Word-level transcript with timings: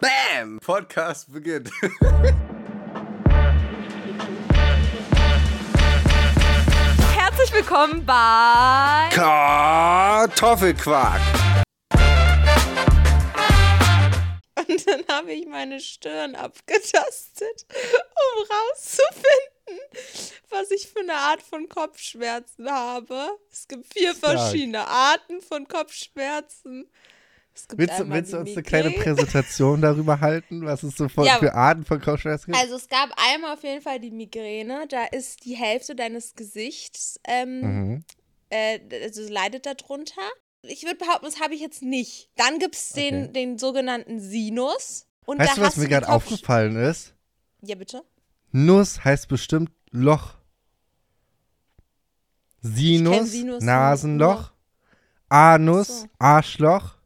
Bam! 0.00 0.60
Podcast 0.60 1.32
beginnt. 1.32 1.72
Herzlich 7.16 7.52
willkommen 7.52 8.06
bei 8.06 9.08
Kartoffelquark. 9.10 11.20
Und 14.68 14.86
dann 14.86 15.02
habe 15.10 15.32
ich 15.32 15.48
meine 15.48 15.80
Stirn 15.80 16.36
abgetastet, 16.36 17.66
um 17.68 18.44
rauszufinden, 18.44 19.80
was 20.50 20.70
ich 20.70 20.86
für 20.86 21.00
eine 21.00 21.14
Art 21.14 21.42
von 21.42 21.68
Kopfschmerzen 21.68 22.70
habe. 22.70 23.30
Es 23.50 23.66
gibt 23.66 23.92
vier 23.92 24.14
Stark. 24.14 24.38
verschiedene 24.38 24.86
Arten 24.86 25.40
von 25.40 25.66
Kopfschmerzen. 25.66 26.88
Es 27.58 27.66
gibt 27.68 27.80
Willst, 27.80 27.98
willst 28.08 28.32
du 28.32 28.38
uns 28.38 28.50
eine 28.52 28.62
kleine. 28.62 28.90
Präsentation 28.92 29.82
darüber 29.82 30.20
halten, 30.20 30.64
was 30.64 30.82
es 30.84 30.96
so 30.96 31.08
von, 31.08 31.24
Ja. 31.24 31.38
für 31.38 31.54
Arten 31.54 31.84
von 31.84 32.00
Kopfschmerzen 32.00 32.52
gibt? 32.52 32.58
Also 32.58 32.76
es 32.76 32.88
gab 32.88 33.10
einmal 33.16 33.54
auf 33.54 33.64
jeden 33.64 33.82
Fall 33.82 33.98
die 33.98 34.12
Migräne. 34.12 34.86
Da 34.88 35.04
ist 35.06 35.44
die 35.44 35.56
Hälfte 35.56 35.96
deines 35.96 36.34
Gesichts, 36.36 37.18
ähm, 37.26 37.60
mhm. 37.60 38.04
äh, 38.50 38.78
also 39.02 39.28
leidet 39.28 39.66
darunter. 39.66 40.22
Ich 40.62 40.84
würde 40.84 40.96
behaupten, 40.96 41.24
das 41.24 41.40
habe 41.40 41.54
ich 41.54 41.60
jetzt 41.60 41.82
nicht. 41.82 42.30
Dann 42.36 42.58
gibt 42.60 42.76
es 42.76 42.90
den, 42.90 43.24
Okay. 43.24 43.32
den 43.32 43.58
sogenannten 43.58 44.20
Sinus. 44.20 45.06
Und 45.26 45.38
Weißt 45.40 45.56
du, 45.56 45.60
was 45.62 45.76
mir 45.76 45.88
gerade 45.88 46.08
aufgefallen 46.08 46.76
ist? 46.76 47.14
Ja, 47.62 47.74
bitte. 47.74 48.02
Nuss 48.52 49.04
heißt 49.04 49.28
bestimmt 49.28 49.70
Loch. 49.90 50.34
Sinus, 52.60 53.30
Sinus 53.30 53.62
Nasenloch, 53.62 54.52
Anus, 55.28 56.02
so. 56.02 56.06
Arschloch. 56.18 56.97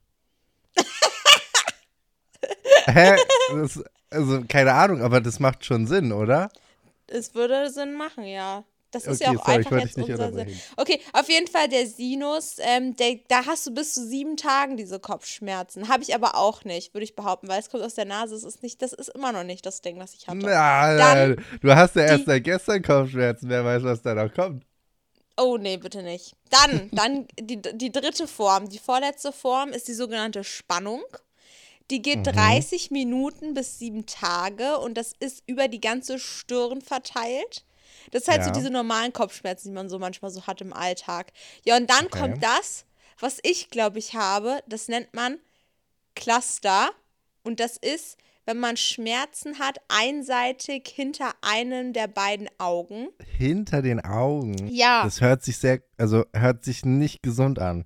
Hä? 2.87 3.17
Das, 3.49 3.83
also, 4.11 4.43
keine 4.49 4.73
Ahnung, 4.75 5.03
aber 5.03 5.21
das 5.21 5.41
macht 5.41 5.65
schon 5.65 5.87
Sinn, 5.87 6.13
oder? 6.13 6.51
Es 7.07 7.35
würde 7.35 7.71
Sinn 7.71 7.95
machen, 7.95 8.25
ja. 8.25 8.65
Das 8.93 9.07
ist 9.07 9.23
Okay, 9.23 9.33
ja 9.33 9.41
auch 9.41 9.47
sorry, 9.47 9.59
einfach 9.59 9.79
jetzt 9.79 9.97
unser 9.97 10.33
Sinn. 10.33 10.61
Okay, 10.77 11.01
auf 11.15 11.29
jeden 11.29 11.47
Fall 11.49 11.67
der 11.69 11.87
Sinus, 11.87 12.57
ähm, 12.59 12.95
der, 12.95 13.21
da 13.27 13.47
hast 13.47 13.67
du 13.67 13.73
bis 13.73 13.95
zu 13.95 14.07
sieben 14.07 14.37
Tagen 14.37 14.77
diese 14.77 15.01
Kopfschmerzen. 15.01 15.89
Habe 15.89 16.03
ich 16.03 16.15
aber 16.15 16.35
auch 16.37 16.65
nicht, 16.65 16.93
würde 16.93 17.05
ich 17.05 17.17
behaupten, 17.17 17.49
weil 17.49 17.59
es 17.59 17.71
kommt 17.71 17.83
aus 17.83 17.95
der 17.95 18.05
Nase. 18.05 18.35
Es 18.35 18.45
ist 18.45 18.63
nicht, 18.63 18.83
das 18.83 18.93
ist 18.93 19.09
immer 19.09 19.33
noch 19.33 19.45
nicht 19.45 19.65
das 19.65 19.81
Ding, 19.81 19.99
das 19.99 20.13
ich 20.13 20.29
hatte. 20.29 20.41
Na, 20.43 20.95
Dann 20.95 21.35
nein, 21.37 21.45
du 21.63 21.75
hast 21.75 21.97
ja 21.97 22.03
erst 22.03 22.27
seit 22.27 22.45
gestern 22.45 22.83
Kopfschmerzen, 22.83 23.49
wer 23.49 23.65
weiß, 23.65 23.83
was 23.83 24.03
da 24.03 24.15
noch 24.15 24.33
kommt. 24.33 24.67
Oh, 25.39 25.57
nee, 25.57 25.79
bitte 25.79 26.03
nicht. 26.03 26.37
Dann, 26.51 26.91
dann 26.93 27.27
die, 27.41 27.63
die 27.63 27.91
dritte 27.91 28.27
Form, 28.29 28.69
die 28.69 28.79
vorletzte 28.79 29.33
Form 29.33 29.71
ist 29.71 29.89
die 29.89 29.95
sogenannte 29.95 30.45
Spannung. 30.45 31.03
Die 31.93 32.03
geht 32.03 32.21
Mhm. 32.21 32.25
30 32.25 32.91
Minuten 32.91 33.55
bis 33.55 33.79
sieben 33.79 34.07
Tage 34.07 34.79
und 34.79 34.95
das 34.95 35.13
ist 35.21 35.45
über 35.47 35.69
die 35.69 35.81
ganze 35.81 36.19
Stirn 36.19 36.81
verteilt. 36.81 37.65
Das 38.11 38.23
ist 38.23 38.29
halt 38.29 38.43
so 38.43 38.49
Ja. 38.49 38.55
diese 38.55 38.71
normalen 38.71 39.13
Kopfschmerzen, 39.13 39.69
die 39.69 39.75
man 39.75 39.89
so 39.89 39.99
manchmal 39.99 40.31
so 40.31 40.47
hat 40.47 40.61
im 40.63 40.73
Alltag. 40.73 41.33
Ja, 41.65 41.77
und 41.77 41.89
dann 41.91 42.07
Okay. 42.07 42.19
kommt 42.19 42.43
das, 42.43 42.87
was 43.21 43.39
ich 43.43 43.69
glaube 43.71 43.99
ich 43.99 44.15
habe, 44.15 44.61
das 44.67 44.89
nennt 44.89 45.13
man 45.15 45.39
Cluster. 46.15 46.91
Und 47.45 47.61
das 47.61 47.77
ist, 47.77 48.17
wenn 48.47 48.59
man 48.59 48.77
Schmerzen 48.77 49.59
hat, 49.59 49.79
einseitig 49.89 50.89
hinter 50.89 51.33
einem 51.43 51.93
der 51.93 52.09
beiden 52.09 52.49
Augen. 52.59 53.09
Hinter 53.39 53.83
den 53.83 54.01
Augen. 54.01 54.69
Ja. 54.69 55.05
Das 55.05 55.21
hört 55.21 55.43
sich 55.43 55.59
sehr, 55.59 55.83
also 55.99 56.25
hört 56.33 56.65
sich 56.65 56.85
nicht 56.85 57.23
gesund 57.23 57.59
an. 57.59 57.85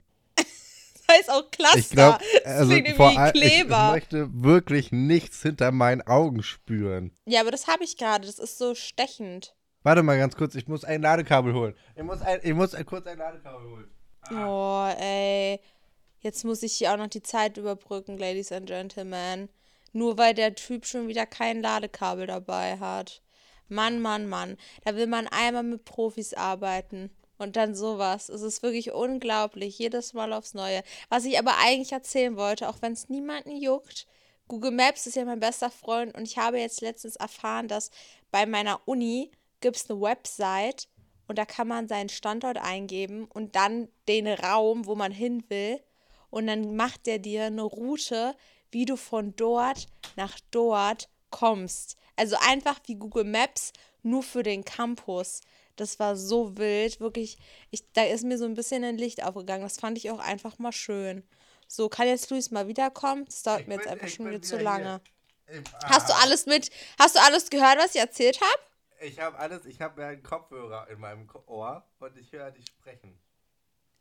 Heißt 1.12 1.30
auch 1.30 1.50
Cluster. 1.50 1.78
Ich 1.78 1.90
glaube, 1.90 2.18
Das 2.44 2.56
also 2.56 2.74
vor 2.96 3.18
allem, 3.18 3.32
ich 3.34 3.40
Kleber. 3.40 3.92
möchte 3.92 4.28
wirklich 4.32 4.92
nichts 4.92 5.42
hinter 5.42 5.72
meinen 5.72 6.02
Augen 6.02 6.42
spüren. 6.42 7.12
Ja, 7.26 7.40
aber 7.40 7.50
das 7.50 7.66
habe 7.66 7.84
ich 7.84 7.96
gerade. 7.96 8.26
Das 8.26 8.38
ist 8.38 8.58
so 8.58 8.74
stechend. 8.74 9.54
Warte 9.82 10.02
mal 10.02 10.18
ganz 10.18 10.34
kurz, 10.34 10.54
ich 10.56 10.66
muss 10.66 10.84
ein 10.84 11.02
Ladekabel 11.02 11.54
holen. 11.54 11.74
Ich 11.94 12.02
muss, 12.02 12.20
ein, 12.20 12.40
ich 12.42 12.54
muss 12.54 12.74
ein, 12.74 12.84
kurz 12.84 13.06
ein 13.06 13.18
Ladekabel 13.18 13.70
holen. 13.70 13.90
Oh, 14.32 14.88
ey. 14.98 15.60
Jetzt 16.18 16.44
muss 16.44 16.64
ich 16.64 16.72
hier 16.72 16.92
auch 16.92 16.96
noch 16.96 17.06
die 17.06 17.22
Zeit 17.22 17.56
überbrücken, 17.56 18.18
Ladies 18.18 18.50
and 18.50 18.66
Gentlemen. 18.66 19.48
Nur 19.92 20.18
weil 20.18 20.34
der 20.34 20.56
Typ 20.56 20.86
schon 20.86 21.06
wieder 21.06 21.24
kein 21.24 21.62
Ladekabel 21.62 22.26
dabei 22.26 22.78
hat. 22.78 23.22
Mann, 23.68 24.00
Mann, 24.00 24.26
Mann. 24.26 24.56
Da 24.84 24.96
will 24.96 25.06
man 25.06 25.28
einmal 25.28 25.62
mit 25.62 25.84
Profis 25.84 26.34
arbeiten. 26.34 27.10
Und 27.38 27.56
dann 27.56 27.74
sowas. 27.74 28.28
Es 28.28 28.42
ist 28.42 28.62
wirklich 28.62 28.92
unglaublich. 28.92 29.78
Jedes 29.78 30.14
Mal 30.14 30.32
aufs 30.32 30.54
Neue. 30.54 30.82
Was 31.08 31.24
ich 31.24 31.38
aber 31.38 31.58
eigentlich 31.58 31.92
erzählen 31.92 32.36
wollte, 32.36 32.68
auch 32.68 32.80
wenn 32.80 32.92
es 32.92 33.08
niemanden 33.08 33.56
juckt. 33.56 34.06
Google 34.48 34.70
Maps 34.70 35.06
ist 35.06 35.16
ja 35.16 35.24
mein 35.24 35.40
bester 35.40 35.70
Freund 35.70 36.14
und 36.14 36.22
ich 36.22 36.38
habe 36.38 36.60
jetzt 36.60 36.80
letztens 36.80 37.16
erfahren, 37.16 37.66
dass 37.66 37.90
bei 38.30 38.46
meiner 38.46 38.80
Uni 38.86 39.32
gibt 39.60 39.76
es 39.76 39.90
eine 39.90 40.00
Website 40.00 40.88
und 41.26 41.36
da 41.36 41.44
kann 41.44 41.66
man 41.66 41.88
seinen 41.88 42.08
Standort 42.08 42.56
eingeben 42.58 43.24
und 43.24 43.56
dann 43.56 43.88
den 44.06 44.28
Raum, 44.28 44.86
wo 44.86 44.94
man 44.94 45.10
hin 45.10 45.42
will. 45.48 45.80
Und 46.30 46.46
dann 46.46 46.76
macht 46.76 47.06
der 47.06 47.18
dir 47.18 47.44
eine 47.44 47.62
Route, 47.62 48.36
wie 48.70 48.84
du 48.84 48.96
von 48.96 49.34
dort 49.36 49.86
nach 50.16 50.38
dort 50.50 51.08
kommst. 51.30 51.96
Also 52.14 52.36
einfach 52.48 52.78
wie 52.86 52.94
Google 52.94 53.24
Maps, 53.24 53.72
nur 54.02 54.22
für 54.22 54.42
den 54.42 54.64
Campus. 54.64 55.40
Das 55.76 55.98
war 55.98 56.16
so 56.16 56.56
wild, 56.56 57.00
wirklich. 57.00 57.38
Ich, 57.70 57.84
da 57.92 58.02
ist 58.04 58.24
mir 58.24 58.38
so 58.38 58.44
ein 58.46 58.54
bisschen 58.54 58.82
ein 58.84 58.96
Licht 58.98 59.22
aufgegangen. 59.22 59.62
Das 59.62 59.78
fand 59.78 59.98
ich 59.98 60.10
auch 60.10 60.18
einfach 60.18 60.58
mal 60.58 60.72
schön. 60.72 61.22
So, 61.68 61.88
kann 61.88 62.06
jetzt 62.08 62.30
Luis 62.30 62.50
mal 62.50 62.68
wiederkommen? 62.68 63.24
Das 63.26 63.42
dauert 63.42 63.62
Ich 63.62 63.66
mir 63.66 63.74
jetzt 63.74 63.84
bin- 63.84 63.92
einfach 63.92 64.06
ich 64.06 64.14
schon 64.14 64.28
wieder 64.30 64.42
zu 64.42 64.56
lange. 64.58 65.00
hier. 65.48 65.62
Hast 65.84 66.08
du 66.08 66.14
alles 66.14 66.46
mit, 66.46 66.70
hast 66.98 67.14
du 67.16 67.20
alles 67.22 67.50
gehört, 67.50 67.78
was 67.78 67.94
ich 67.94 68.00
erzählt 68.00 68.40
habe? 68.40 68.62
Ich 69.06 69.20
habe 69.20 69.38
alles, 69.38 69.66
ich 69.66 69.80
habe 69.80 70.04
einen 70.04 70.22
Kopfhörer 70.22 70.88
in 70.88 70.98
meinem 70.98 71.28
Ohr 71.46 71.84
und 71.98 72.16
ich 72.16 72.32
höre 72.32 72.50
dich 72.50 72.64
sprechen. 72.66 73.18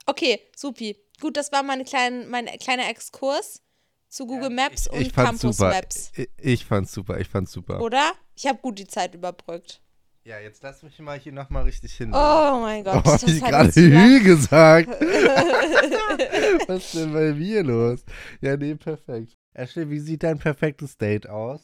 Okay, 0.05 0.39
supi. 0.55 0.95
Gut, 1.19 1.35
das 1.37 1.51
war 1.51 1.63
meine 1.63 1.83
kleine, 1.83 2.25
mein 2.25 2.45
kleiner 2.59 2.87
Exkurs 2.89 3.61
zu 4.07 4.25
Google 4.25 4.49
Maps 4.51 4.85
ich, 4.85 4.91
und 4.93 5.01
ich 5.01 5.11
fand's 5.13 5.41
Campus 5.41 5.57
super. 5.57 5.69
Maps. 5.71 6.11
Ich, 6.15 6.29
ich 6.37 6.65
fand's 6.65 6.91
super, 6.93 7.19
ich 7.19 7.27
fand's 7.27 7.51
super. 7.51 7.81
Oder? 7.81 8.13
Ich 8.35 8.47
habe 8.47 8.59
gut 8.59 8.79
die 8.79 8.87
Zeit 8.87 9.13
überbrückt. 9.15 9.81
Ja, 10.25 10.39
jetzt 10.39 10.63
lass 10.63 10.81
mich 10.81 10.97
mal 10.97 11.19
hier 11.19 11.31
nochmal 11.31 11.65
richtig 11.65 11.93
hin. 11.93 12.09
Oh 12.11 12.59
mein 12.59 12.83
Gott, 12.83 12.95
Oh, 12.95 13.01
das 13.03 13.21
hab 13.21 13.29
ich 13.29 13.43
gerade 13.43 13.71
Hü 13.71 14.23
gesagt. 14.23 14.89
Was 16.67 16.77
ist 16.77 16.95
denn 16.95 17.13
bei 17.13 17.31
mir 17.31 17.61
los? 17.61 18.03
Ja, 18.41 18.57
nee, 18.57 18.73
perfekt. 18.73 19.33
Ashley, 19.53 19.87
wie 19.87 19.99
sieht 19.99 20.23
dein 20.23 20.39
perfektes 20.39 20.97
Date 20.97 21.29
aus? 21.29 21.61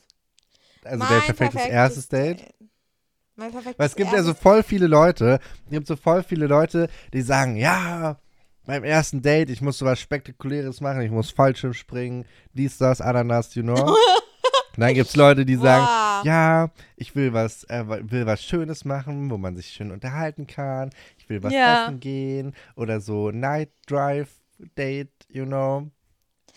Also 0.83 0.99
dein 0.99 0.99
Mein 0.99 1.21
perfektes 1.21 1.65
erstes 1.65 2.07
Date? 2.07 2.53
Mein 3.35 3.51
perfektes 3.51 3.79
Weil 3.79 3.87
es 3.87 3.95
gibt 3.95 4.11
ja 4.11 4.21
so 4.21 4.35
voll 4.35 4.61
viele 4.61 4.85
Leute, 4.85 5.39
es 5.65 5.71
gibt 5.71 5.87
so 5.87 5.95
voll 5.95 6.21
viele 6.21 6.45
Leute, 6.45 6.87
die 7.13 7.23
sagen, 7.23 7.55
ja, 7.55 8.19
beim 8.67 8.83
ersten 8.83 9.23
Date, 9.23 9.49
ich 9.49 9.61
muss 9.61 9.79
so 9.79 9.87
was 9.87 9.99
Spektakuläres 9.99 10.81
machen, 10.81 11.01
ich 11.01 11.09
muss 11.09 11.31
Fallschirm 11.31 11.73
springen, 11.73 12.25
dies, 12.53 12.77
das, 12.77 13.01
Ananas, 13.01 13.55
you 13.55 13.63
know. 13.63 13.97
Dann 14.77 14.93
gibt 14.93 15.09
es 15.09 15.15
Leute, 15.15 15.45
die 15.45 15.55
sagen, 15.57 15.87
Wow. 15.87 16.25
ja, 16.25 16.69
ich 16.95 17.15
will 17.15 17.33
was, 17.33 17.63
äh, 17.65 17.83
will 17.87 18.25
was 18.25 18.43
Schönes 18.43 18.85
machen, 18.85 19.29
wo 19.29 19.37
man 19.37 19.55
sich 19.55 19.67
schön 19.67 19.91
unterhalten 19.91 20.47
kann. 20.47 20.91
Ich 21.17 21.29
will 21.29 21.43
was 21.43 21.53
Ja. 21.53 21.73
essen 21.73 21.99
gehen 21.99 22.53
oder 22.75 23.01
so 23.01 23.31
Night 23.31 23.69
Drive 23.87 24.29
Date, 24.77 25.11
you 25.29 25.45
know. 25.45 25.89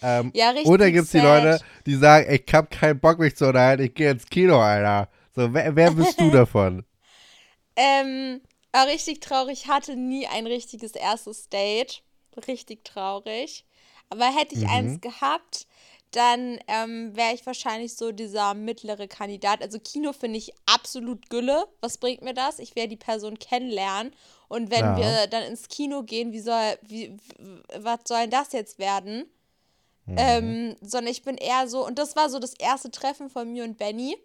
Ähm, 0.02 0.32
Ja, 0.34 0.50
richtig 0.50 0.68
oder 0.68 0.90
gibt 0.90 1.06
es 1.06 1.12
die. 1.12 1.18
Leute, 1.18 1.60
die 1.86 1.94
sagen, 1.96 2.26
ich 2.32 2.44
hab 2.54 2.70
keinen 2.70 3.00
Bock 3.00 3.18
mich 3.18 3.36
zu 3.36 3.46
unterhalten, 3.46 3.82
ich 3.84 3.94
gehe 3.94 4.10
ins 4.10 4.26
Kino, 4.26 4.60
Alter. 4.60 5.08
So, 5.34 5.52
wer, 5.52 5.74
wer 5.74 5.90
bist 5.90 6.20
du 6.20 6.30
davon? 6.30 6.84
Ähm, 7.76 8.40
war 8.72 8.86
richtig 8.86 9.20
traurig. 9.20 9.64
Ich 9.64 9.68
hatte 9.68 9.96
nie 9.96 10.26
ein 10.26 10.46
richtiges 10.46 10.92
erstes 10.92 11.48
Date. 11.48 12.02
Richtig 12.48 12.84
traurig. 12.84 13.64
Aber 14.10 14.26
hätte 14.26 14.54
ich 14.54 14.62
Mhm. 14.62 14.68
eins 14.68 15.00
gehabt, 15.00 15.66
dann 16.16 16.58
ähm, 16.68 17.16
wäre 17.16 17.34
ich 17.34 17.44
wahrscheinlich 17.46 17.96
so 17.96 18.12
dieser 18.12 18.54
mittlere 18.54 19.08
Kandidat. 19.08 19.62
Also 19.62 19.78
Kino 19.78 20.12
finde 20.12 20.38
ich 20.38 20.52
absolut 20.66 21.28
Gülle. 21.30 21.66
Was 21.80 21.98
bringt 21.98 22.22
mir 22.22 22.34
das? 22.34 22.58
Ich 22.58 22.76
werde 22.76 22.90
die 22.90 22.96
Person 22.96 23.38
kennenlernen. 23.38 24.14
Und 24.48 24.70
wenn 24.70 24.84
Ja. 24.84 24.96
wir 24.96 25.26
dann 25.26 25.42
ins 25.44 25.68
Kino 25.68 26.02
gehen, 26.02 26.32
wie 26.32 26.40
soll, 26.40 26.78
wie, 26.82 27.16
was 27.76 28.00
soll 28.06 28.20
denn 28.22 28.30
das 28.30 28.52
jetzt 28.52 28.78
werden? 28.78 29.30
Mhm. 30.06 30.16
Ähm, 30.18 30.76
sondern 30.82 31.10
ich 31.10 31.22
bin 31.22 31.36
eher 31.36 31.66
so, 31.68 31.84
und 31.84 31.98
das 31.98 32.14
war 32.14 32.28
so 32.28 32.38
das 32.38 32.54
erste 32.54 32.90
Treffen 32.90 33.30
von 33.30 33.50
mir 33.52 33.64
und 33.64 33.78
Benny. 33.78 34.16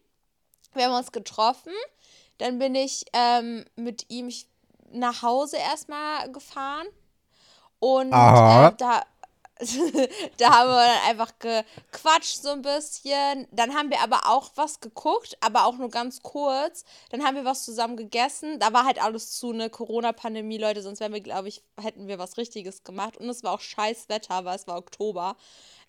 Wir 0.73 0.85
haben 0.85 0.95
uns 0.95 1.11
getroffen. 1.11 1.73
Dann 2.37 2.59
bin 2.59 2.75
ich 2.75 3.05
ähm, 3.13 3.65
mit 3.75 4.05
ihm 4.09 4.31
nach 4.91 5.21
Hause 5.21 5.57
erstmal 5.57 6.31
gefahren. 6.31 6.87
Und 7.79 8.09
äh, 8.09 8.71
da, 8.77 9.03
da 10.37 10.51
haben 10.51 10.69
wir 10.69 10.85
dann 10.85 11.09
einfach 11.09 11.33
gequatscht 11.39 12.41
so 12.41 12.49
ein 12.49 12.61
bisschen. 12.61 13.47
Dann 13.51 13.73
haben 13.75 13.89
wir 13.89 14.01
aber 14.01 14.27
auch 14.27 14.51
was 14.55 14.79
geguckt, 14.79 15.37
aber 15.41 15.65
auch 15.65 15.77
nur 15.77 15.89
ganz 15.89 16.21
kurz. 16.21 16.85
Dann 17.09 17.23
haben 17.25 17.35
wir 17.35 17.45
was 17.45 17.65
zusammen 17.65 17.97
gegessen. 17.97 18.59
Da 18.59 18.71
war 18.73 18.85
halt 18.85 19.01
alles 19.03 19.31
zu, 19.31 19.51
eine 19.51 19.69
Corona-Pandemie, 19.69 20.57
Leute, 20.57 20.81
sonst 20.81 21.01
wären 21.01 21.13
wir, 21.13 21.21
glaube 21.21 21.49
ich, 21.49 21.61
hätten 21.79 22.07
wir 22.07 22.19
was 22.19 22.37
Richtiges 22.37 22.83
gemacht. 22.83 23.17
Und 23.17 23.27
es 23.29 23.43
war 23.43 23.53
auch 23.53 23.59
scheiß 23.61 24.07
Wetter, 24.09 24.45
weil 24.45 24.55
es 24.55 24.67
war 24.67 24.77
Oktober. 24.77 25.35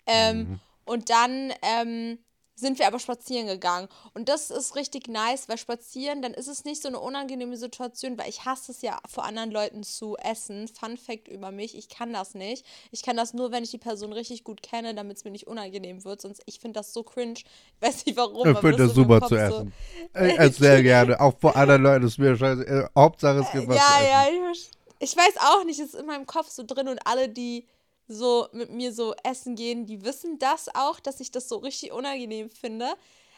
Ähm, 0.05 0.59
Und 0.85 1.09
dann 1.09 1.53
ähm, 1.61 2.17
sind 2.61 2.79
wir 2.79 2.87
aber 2.87 2.99
spazieren 2.99 3.47
gegangen. 3.47 3.89
Und 4.13 4.29
das 4.29 4.49
ist 4.49 4.75
richtig 4.75 5.07
nice, 5.07 5.49
weil 5.49 5.57
spazieren, 5.57 6.21
dann 6.21 6.33
ist 6.33 6.47
es 6.47 6.63
nicht 6.63 6.81
so 6.81 6.87
eine 6.87 6.99
unangenehme 6.99 7.57
Situation, 7.57 8.17
weil 8.17 8.29
ich 8.29 8.45
hasse 8.45 8.71
es 8.71 8.81
ja, 8.81 8.99
vor 9.09 9.25
anderen 9.25 9.51
Leuten 9.51 9.83
zu 9.83 10.15
essen. 10.17 10.69
Fun 10.69 10.95
Fact 10.95 11.27
über 11.27 11.51
mich, 11.51 11.77
ich 11.77 11.89
kann 11.89 12.13
das 12.13 12.35
nicht. 12.35 12.65
Ich 12.91 13.01
kann 13.03 13.17
das 13.17 13.33
nur, 13.33 13.51
wenn 13.51 13.63
ich 13.63 13.71
die 13.71 13.77
Person 13.77 14.13
richtig 14.13 14.43
gut 14.43 14.61
kenne, 14.61 14.95
damit 14.95 15.17
es 15.17 15.23
mir 15.25 15.31
nicht 15.31 15.47
unangenehm 15.47 16.05
wird. 16.05 16.21
Sonst, 16.21 16.43
ich 16.45 16.59
finde 16.59 16.79
das 16.79 16.93
so 16.93 17.03
cringe. 17.03 17.33
Ich 17.33 17.45
weiß 17.81 18.05
nicht 18.05 18.15
warum. 18.15 18.47
Ich 18.47 18.59
finde 18.59 18.77
das, 18.77 18.93
super 18.93 19.27
zu 19.27 19.35
essen. 19.35 19.73
So 20.13 20.21
ich 20.23 20.39
esse 20.39 20.59
sehr 20.59 20.83
gerne. 20.83 21.19
Auch 21.19 21.33
vor 21.39 21.55
anderen 21.55 21.81
Leuten 21.81 22.05
ist 22.05 22.19
mir 22.19 22.37
scheiße. 22.37 22.65
Äh, 22.65 22.87
Hauptsache 22.95 23.39
es 23.39 23.51
gibt 23.51 23.67
was 23.67 23.75
ja, 23.75 23.81
zu 23.81 24.03
essen. 24.03 24.43
Ja, 24.43 24.51
ich, 24.51 24.71
ich 24.99 25.17
weiß 25.17 25.37
auch 25.39 25.63
nicht, 25.65 25.79
es 25.79 25.93
ist 25.93 25.99
in 25.99 26.05
meinem 26.05 26.27
Kopf 26.27 26.49
so 26.49 26.63
drin 26.63 26.87
und 26.87 26.99
alle, 27.07 27.27
die 27.27 27.65
so 28.11 28.47
mit 28.51 28.69
mir 28.71 28.93
so 28.93 29.13
essen 29.23 29.55
gehen, 29.55 29.85
die 29.85 30.03
wissen 30.03 30.39
das 30.39 30.73
auch, 30.73 30.99
dass 30.99 31.19
ich 31.19 31.31
das 31.31 31.47
so 31.49 31.57
richtig 31.57 31.91
unangenehm 31.91 32.49
finde. 32.49 32.93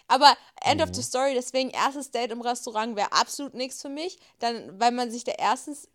Aber 0.07 0.35
End 0.63 0.81
mhm. 0.81 0.89
of 0.89 0.95
the 0.95 1.01
Story, 1.01 1.33
deswegen 1.33 1.69
erstes 1.69 2.11
Date 2.11 2.31
im 2.31 2.41
Restaurant 2.41 2.95
wäre 2.95 3.11
absolut 3.11 3.53
nichts 3.53 3.81
für 3.81 3.89
mich. 3.89 4.17
Dann, 4.39 4.79
weil 4.79 4.91
man 4.91 5.11
sich 5.11 5.23
da 5.23 5.33
erstens 5.37 5.87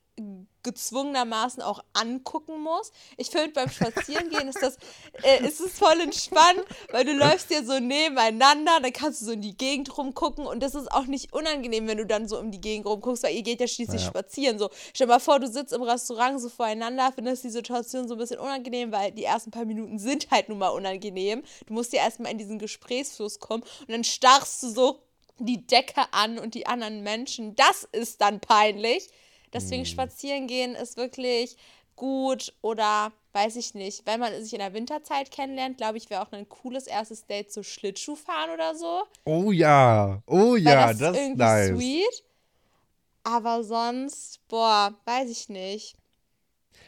gezwungenermaßen 0.63 1.63
auch 1.63 1.83
angucken 1.93 2.61
muss. 2.61 2.93
Ich 3.17 3.29
finde, 3.31 3.49
beim 3.49 3.71
Spazierengehen 3.71 4.49
ist 4.49 4.63
das 4.63 4.77
äh, 5.23 5.47
ist 5.47 5.61
es 5.61 5.79
voll 5.79 6.01
entspannt, 6.01 6.63
weil 6.91 7.05
du 7.05 7.13
läufst 7.15 7.51
ja 7.51 7.63
so 7.63 7.79
nebeneinander, 7.79 8.81
dann 8.83 8.93
kannst 8.93 9.23
du 9.23 9.27
so 9.27 9.33
in 9.33 9.41
die 9.41 9.57
Gegend 9.57 9.97
rumgucken 9.97 10.47
und 10.47 10.63
das 10.63 10.75
ist 10.75 10.91
auch 10.91 11.07
nicht 11.07 11.33
unangenehm, 11.33 11.87
wenn 11.87 11.99
du 11.99 12.07
dann 12.07 12.29
so 12.29 12.39
in 12.39 12.51
die 12.51 12.61
Gegend 12.61 12.87
rumguckst, 12.87 13.23
weil 13.23 13.35
ihr 13.35 13.43
geht 13.43 13.61
ja 13.61 13.69
schließlich 13.69 14.03
ja. 14.03 14.09
spazieren. 14.09 14.59
So, 14.59 14.69
stell 14.93 15.07
dir 15.07 15.15
mal 15.15 15.21
vor, 15.21 15.41
du 15.41 15.49
sitzt 15.49 15.73
im 15.73 15.83
Restaurant 15.83 16.41
so 16.41 16.49
voreinander, 16.49 17.13
findest 17.15 17.45
die 17.45 17.51
Situation 17.51 18.09
so 18.09 18.15
ein 18.15 18.19
bisschen 18.19 18.41
unangenehm, 18.41 18.93
weil 18.93 19.13
die 19.13 19.25
ersten 19.25 19.51
paar 19.51 19.65
Minuten 19.65 19.99
sind 19.99 20.31
halt 20.31 20.49
nun 20.49 20.59
mal 20.59 20.69
unangenehm. 20.69 21.43
Du 21.67 21.73
musst 21.73 21.93
ja 21.93 22.03
erstmal 22.03 22.33
in 22.33 22.39
diesen 22.39 22.59
Gesprächsfluss 22.59 23.39
kommen 23.39 23.63
und 23.63 23.91
dann 23.91 24.05
starrst 24.05 24.63
du 24.63 24.69
so 24.69 25.03
die 25.39 25.67
Decke 25.67 26.13
an 26.13 26.39
und 26.39 26.55
die 26.55 26.67
anderen 26.67 27.03
Menschen. 27.03 27.55
Das 27.55 27.85
ist 27.93 28.21
dann 28.21 28.41
peinlich. 28.41 29.09
Deswegen 29.53 29.83
mhm. 29.83 29.87
spazieren 29.87 30.47
gehen 30.47 30.75
ist 30.75 30.97
wirklich 30.97 31.57
gut 31.97 32.53
oder 32.63 33.13
weiß 33.33 33.57
ich 33.57 33.75
nicht, 33.75 34.07
wenn 34.07 34.21
man 34.21 34.33
sich 34.43 34.53
in 34.53 34.61
der 34.61 34.73
Winterzeit 34.73 35.31
kennenlernt, 35.31 35.77
glaube 35.77 35.99
ich, 35.99 36.09
wäre 36.11 36.23
auch 36.23 36.33
ein 36.33 36.49
cooles 36.49 36.87
erstes 36.87 37.27
Date 37.27 37.53
zu 37.53 37.63
Schlittschuh 37.63 38.17
fahren 38.17 38.51
oder 38.55 38.75
so. 38.75 39.03
Oh 39.25 39.53
ja, 39.53 40.23
oh 40.27 40.57
ja, 40.57 40.89
das, 40.89 40.99
das 40.99 41.11
ist 41.13 41.23
irgendwie 41.23 41.39
nice. 41.39 41.77
sweet. 41.77 42.25
Aber 43.25 43.63
sonst, 43.63 44.41
boah, 44.49 44.95
weiß 45.05 45.31
ich 45.31 45.49
nicht. 45.49 45.97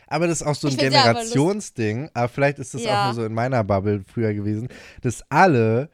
Aber 0.07 0.27
das 0.27 0.41
ist 0.41 0.47
auch 0.47 0.55
so 0.55 0.69
ein 0.69 0.77
Generationsding. 0.77 2.11
Aber 2.15 2.29
vielleicht 2.29 2.59
ist 2.59 2.75
das 2.75 2.83
ja. 2.83 3.03
auch 3.03 3.05
nur 3.07 3.15
so 3.15 3.25
in 3.25 3.35
meiner 3.35 3.63
Bubble 3.63 4.03
früher 4.03 4.35
gewesen, 4.35 4.69
dass 5.03 5.23
alle 5.29 5.91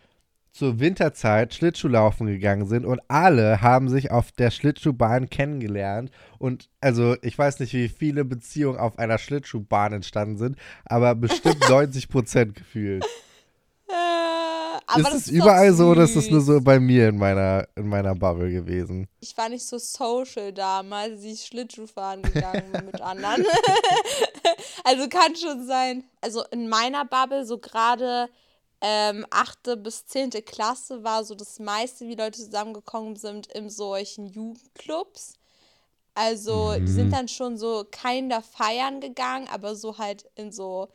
zur 0.57 0.81
Winterzeit 0.81 1.53
Schlittschuhlaufen 1.55 2.27
gegangen 2.27 2.67
sind 2.67 2.87
und 2.87 3.01
alle 3.09 3.61
haben 3.61 3.89
sich 3.89 4.11
auf 4.11 4.33
der 4.33 4.51
Schlittschuhbahn 4.51 5.29
kennengelernt. 5.29 6.11
Und 6.39 6.71
also 6.81 7.15
ich 7.21 7.37
weiß 7.37 7.61
nicht, 7.61 7.75
wie 7.75 7.89
viele 7.89 8.25
Beziehungen 8.25 8.79
auf 8.79 8.99
einer 8.99 9.19
Schlittschuhbahn 9.19 9.93
entstanden 9.93 10.39
sind, 10.39 10.57
aber 10.87 11.15
bestimmt 11.15 11.61
90 11.69 12.09
Prozent 12.09 12.55
gefühlt. 12.55 13.05
Äh, 13.89 15.01
ist 15.01 15.15
es 15.15 15.29
überall 15.29 15.73
so 15.73 15.89
oder 15.89 16.05
ist 16.05 16.17
es 16.17 16.31
nur 16.31 16.41
so 16.41 16.61
bei 16.61 16.81
mir 16.81 17.09
in 17.09 17.19
meiner, 17.19 17.69
in 17.77 17.89
meiner 17.89 18.15
Bubble 18.15 18.51
gewesen? 18.51 19.09
Ich 19.21 19.37
war 19.37 19.51
nicht 19.51 19.67
so 19.67 19.77
social 19.79 20.53
damals, 20.55 21.13
als 21.13 21.25
ich 21.25 21.45
Schlittschuhfahren 21.45 22.23
gegangen 22.33 22.73
bin 22.73 22.87
mit 22.87 23.01
anderen. 23.03 23.45
also 24.85 25.09
kann 25.09 25.37
schon 25.37 25.67
sein. 25.67 26.05
Also 26.23 26.45
in 26.51 26.69
meiner 26.69 27.05
Bubble 27.05 27.45
so 27.45 27.59
gerade 27.59 28.29
ähm, 28.81 29.27
8. 29.31 29.83
bis 29.83 30.07
10. 30.07 30.31
Klasse 30.45 31.03
war 31.03 31.25
so 31.25 31.35
das 31.35 31.59
meiste, 31.59 32.07
wie 32.07 32.15
Leute 32.15 32.39
zusammengekommen 32.39 33.17
sind 33.17 33.47
in 33.49 33.71
solchen 33.71 34.27
Jugendclubs. 34.27 35.35
Also 36.15 36.75
mhm. 36.79 36.87
die 36.87 36.93
sind 36.93 37.07
mhm. 37.09 37.13
dann 37.13 37.29
schon 37.29 37.59
so 37.59 37.87
keiner 37.91 38.43
feiern 38.43 39.01
gegangen, 39.01 39.49
aber 39.49 39.77
so 39.77 39.99
halt 39.99 40.27
in 40.35 40.53
so 40.53 40.89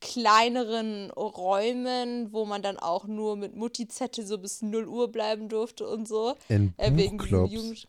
kleineren 0.00 1.10
Räumen, 1.10 2.32
wo 2.32 2.44
man 2.44 2.62
dann 2.62 2.78
auch 2.78 3.06
nur 3.06 3.36
mit 3.36 3.56
Mutti-Zettel 3.56 4.24
so 4.24 4.38
bis 4.38 4.62
0 4.62 4.86
Uhr 4.86 5.10
bleiben 5.10 5.48
durfte 5.48 5.88
und 5.88 6.06
so. 6.06 6.34
In 6.48 6.72
äh, 6.76 6.90
wegen 6.94 7.18
Jugend 7.18 7.88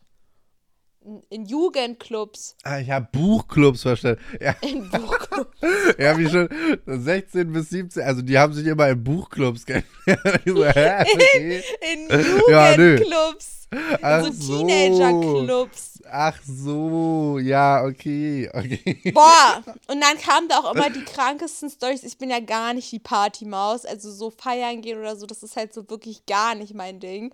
in 1.30 1.46
Jugendclubs. 1.46 2.56
Ah, 2.62 2.78
ich 2.78 2.90
habe 2.90 3.08
Buchclubs 3.10 3.82
verstanden. 3.82 4.20
Ja. 4.40 4.54
In 4.60 4.90
Buchclubs. 4.90 5.28
ja, 5.98 6.16
wie 6.18 6.28
schon 6.28 6.48
16 6.86 7.52
bis 7.52 7.70
17, 7.70 8.02
also 8.02 8.22
die 8.22 8.38
haben 8.38 8.52
sich 8.52 8.66
immer 8.66 8.88
in 8.88 9.02
Buchclubs 9.02 9.64
kennengelernt. 9.66 10.38
so, 10.46 10.64
okay. 10.64 11.62
in, 11.92 12.10
in 12.10 12.26
Jugendclubs. 12.48 13.60
Ja, 13.72 14.18
in 14.18 14.32
so, 14.32 14.58
so. 14.58 14.66
Teenager-Clubs. 14.66 15.90
Ach 16.10 16.36
so, 16.44 17.38
ja, 17.38 17.84
okay, 17.84 18.50
okay. 18.52 19.12
Boah, 19.12 19.62
und 19.86 20.00
dann 20.00 20.18
kamen 20.18 20.48
da 20.48 20.58
auch 20.58 20.74
immer 20.74 20.90
die 20.90 21.04
krankesten 21.04 21.70
Stories. 21.70 22.02
Ich 22.02 22.18
bin 22.18 22.30
ja 22.30 22.40
gar 22.40 22.74
nicht 22.74 22.90
die 22.90 22.98
Partymaus, 22.98 23.84
also 23.84 24.10
so 24.10 24.30
feiern 24.30 24.82
gehen 24.82 24.98
oder 24.98 25.14
so, 25.14 25.26
das 25.26 25.44
ist 25.44 25.56
halt 25.56 25.72
so 25.72 25.88
wirklich 25.88 26.26
gar 26.26 26.56
nicht 26.56 26.74
mein 26.74 26.98
Ding. 26.98 27.32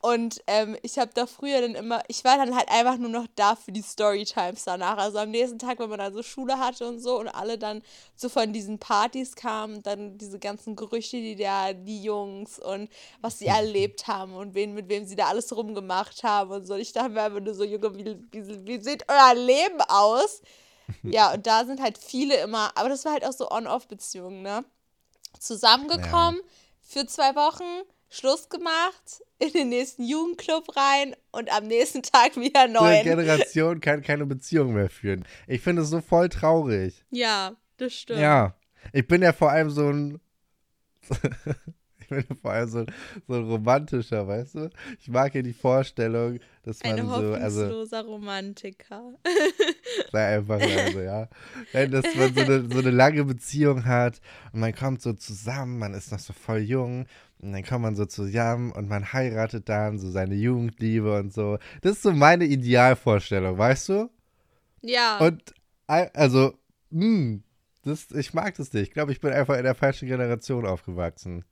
Und 0.00 0.42
ähm, 0.46 0.76
ich 0.82 0.98
habe 0.98 1.10
da 1.14 1.26
früher 1.26 1.60
dann 1.60 1.74
immer, 1.74 2.02
ich 2.08 2.22
war 2.24 2.36
dann 2.36 2.54
halt 2.54 2.68
einfach 2.70 2.98
nur 2.98 3.10
noch 3.10 3.26
da 3.34 3.56
für 3.56 3.72
die 3.72 3.82
Storytimes 3.82 4.64
danach. 4.64 4.98
Also 4.98 5.18
am 5.18 5.30
nächsten 5.30 5.58
Tag, 5.58 5.80
wenn 5.80 5.88
man 5.88 5.98
dann 5.98 6.14
so 6.14 6.22
Schule 6.22 6.58
hatte 6.58 6.86
und 6.86 7.00
so 7.00 7.18
und 7.18 7.28
alle 7.28 7.47
dann 7.56 7.82
so 8.14 8.28
von 8.28 8.52
diesen 8.52 8.78
Partys 8.78 9.36
kamen, 9.36 9.82
dann 9.82 10.18
diese 10.18 10.38
ganzen 10.38 10.76
Gerüchte, 10.76 11.16
die 11.16 11.36
da 11.36 11.72
die 11.72 12.02
Jungs 12.02 12.58
und 12.58 12.90
was 13.20 13.38
sie 13.38 13.46
erlebt 13.46 14.06
haben 14.06 14.34
und 14.34 14.54
wen, 14.54 14.74
mit 14.74 14.88
wem 14.88 15.06
sie 15.06 15.16
da 15.16 15.28
alles 15.28 15.54
rumgemacht 15.56 16.22
haben 16.24 16.50
und 16.50 16.66
so. 16.66 16.74
Ich 16.74 16.92
dachte 16.92 17.10
mir 17.10 17.22
einfach 17.22 17.40
nur 17.40 17.54
so, 17.54 17.64
Junge, 17.64 17.96
wie, 17.96 18.18
wie, 18.32 18.66
wie 18.66 18.80
sieht 18.80 19.04
euer 19.08 19.34
Leben 19.34 19.80
aus? 19.88 20.42
ja, 21.02 21.32
und 21.32 21.46
da 21.46 21.64
sind 21.64 21.80
halt 21.80 21.98
viele 21.98 22.36
immer, 22.36 22.72
aber 22.76 22.88
das 22.88 23.04
war 23.04 23.12
halt 23.12 23.24
auch 23.24 23.32
so 23.32 23.50
On-Off-Beziehungen, 23.50 24.42
ne? 24.42 24.64
Zusammengekommen 25.38 26.40
ja. 26.40 26.48
für 26.80 27.06
zwei 27.06 27.34
Wochen 27.34 27.84
Schluss 28.08 28.48
gemacht, 28.48 29.22
in 29.38 29.52
den 29.52 29.68
nächsten 29.68 30.02
Jugendclub 30.02 30.76
rein 30.76 31.14
und 31.30 31.52
am 31.52 31.66
nächsten 31.66 32.02
Tag 32.02 32.36
wieder 32.36 32.66
neu. 32.66 32.80
Eine 32.80 33.04
Generation 33.04 33.80
kann 33.80 34.02
keine 34.02 34.26
Beziehung 34.26 34.72
mehr 34.72 34.88
führen. 34.88 35.24
Ich 35.46 35.60
finde 35.60 35.82
es 35.82 35.90
so 35.90 36.00
voll 36.00 36.28
traurig. 36.28 37.04
Ja, 37.10 37.56
das 37.76 37.92
stimmt. 37.92 38.20
Ja. 38.20 38.54
Ich 38.92 39.06
bin 39.06 39.22
ja 39.22 39.32
vor 39.32 39.50
allem 39.50 39.70
so 39.70 39.88
ein. 39.88 40.20
Ich 42.10 42.26
bin 42.26 42.36
vor 42.36 42.52
allem 42.52 42.68
so, 42.68 42.86
so 43.26 43.34
ein 43.34 43.44
romantischer, 43.44 44.26
weißt 44.26 44.54
du? 44.56 44.70
Ich 45.00 45.08
mag 45.08 45.34
ja 45.34 45.42
die 45.42 45.52
Vorstellung, 45.52 46.38
dass 46.62 46.82
man 46.82 46.92
Ein 46.92 47.06
so. 47.06 47.12
Also, 47.12 47.60
hoffnungsloser 47.62 48.04
Romantiker. 48.04 49.14
Sei 50.12 50.36
einfach 50.36 50.60
also, 50.60 51.00
ja. 51.00 51.28
Dass 51.72 52.14
man 52.14 52.34
so 52.34 52.40
eine, 52.40 52.68
so 52.72 52.78
eine 52.78 52.90
lange 52.90 53.24
Beziehung 53.24 53.84
hat 53.84 54.20
und 54.52 54.60
man 54.60 54.74
kommt 54.74 55.02
so 55.02 55.12
zusammen, 55.12 55.78
man 55.78 55.94
ist 55.94 56.12
noch 56.12 56.18
so 56.18 56.32
voll 56.32 56.60
jung 56.60 57.06
und 57.40 57.52
dann 57.52 57.64
kommt 57.64 57.82
man 57.82 57.94
so 57.94 58.06
zusammen 58.06 58.72
und 58.72 58.88
man 58.88 59.12
heiratet 59.12 59.68
dann, 59.68 59.98
so 59.98 60.10
seine 60.10 60.34
Jugendliebe 60.34 61.18
und 61.18 61.32
so. 61.32 61.58
Das 61.82 61.92
ist 61.92 62.02
so 62.02 62.12
meine 62.12 62.44
Idealvorstellung, 62.44 63.56
weißt 63.56 63.88
du? 63.90 64.10
Ja. 64.82 65.18
Und 65.18 65.54
also, 65.86 66.58
mh, 66.90 67.04
hm, 67.04 67.42
das, 67.84 68.10
ich 68.10 68.34
mag 68.34 68.54
das 68.56 68.72
nicht. 68.72 68.88
Ich 68.88 68.90
glaube, 68.92 69.12
ich 69.12 69.20
bin 69.20 69.32
einfach 69.32 69.56
in 69.56 69.64
der 69.64 69.74
falschen 69.74 70.08
Generation 70.08 70.66
aufgewachsen. 70.66 71.44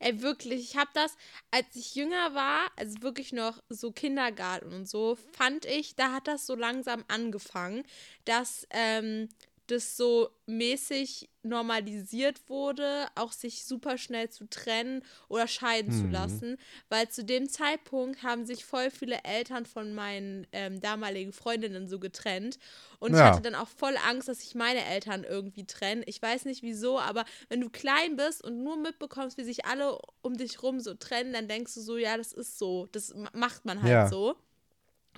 Ey, 0.00 0.22
wirklich, 0.22 0.60
ich 0.70 0.76
habe 0.76 0.90
das, 0.94 1.16
als 1.50 1.74
ich 1.74 1.94
jünger 1.96 2.34
war, 2.34 2.70
also 2.76 3.02
wirklich 3.02 3.32
noch 3.32 3.60
so 3.68 3.90
Kindergarten 3.90 4.72
und 4.72 4.88
so, 4.88 5.16
fand 5.32 5.64
ich, 5.64 5.96
da 5.96 6.12
hat 6.12 6.28
das 6.28 6.46
so 6.46 6.54
langsam 6.54 7.04
angefangen, 7.08 7.82
dass 8.24 8.66
ähm, 8.70 9.28
das 9.70 9.96
so 9.96 10.30
mäßig 10.46 11.28
normalisiert 11.42 12.48
wurde, 12.48 13.06
auch 13.14 13.32
sich 13.32 13.64
super 13.64 13.96
schnell 13.96 14.28
zu 14.28 14.48
trennen 14.48 15.02
oder 15.28 15.46
scheiden 15.46 15.94
mhm. 15.94 16.00
zu 16.00 16.06
lassen, 16.08 16.56
weil 16.88 17.08
zu 17.08 17.24
dem 17.24 17.48
Zeitpunkt 17.48 18.22
haben 18.22 18.44
sich 18.44 18.64
voll 18.64 18.90
viele 18.90 19.22
Eltern 19.24 19.66
von 19.66 19.94
meinen 19.94 20.46
ähm, 20.52 20.80
damaligen 20.80 21.32
Freundinnen 21.32 21.88
so 21.88 21.98
getrennt 21.98 22.58
und 22.98 23.12
ja. 23.12 23.18
ich 23.18 23.24
hatte 23.24 23.42
dann 23.42 23.54
auch 23.54 23.68
voll 23.68 23.96
Angst, 24.08 24.28
dass 24.28 24.40
sich 24.40 24.54
meine 24.54 24.84
Eltern 24.84 25.24
irgendwie 25.24 25.64
trennen. 25.64 26.02
Ich 26.06 26.20
weiß 26.20 26.44
nicht 26.44 26.62
wieso, 26.62 26.98
aber 26.98 27.24
wenn 27.48 27.60
du 27.60 27.70
klein 27.70 28.16
bist 28.16 28.42
und 28.42 28.62
nur 28.62 28.76
mitbekommst, 28.76 29.38
wie 29.38 29.44
sich 29.44 29.64
alle 29.64 29.98
um 30.22 30.36
dich 30.36 30.62
rum 30.62 30.80
so 30.80 30.94
trennen, 30.94 31.32
dann 31.32 31.48
denkst 31.48 31.74
du 31.74 31.80
so, 31.80 31.96
ja, 31.96 32.16
das 32.16 32.32
ist 32.32 32.58
so, 32.58 32.88
das 32.92 33.14
macht 33.32 33.64
man 33.64 33.82
halt 33.82 33.92
ja. 33.92 34.08
so. 34.08 34.36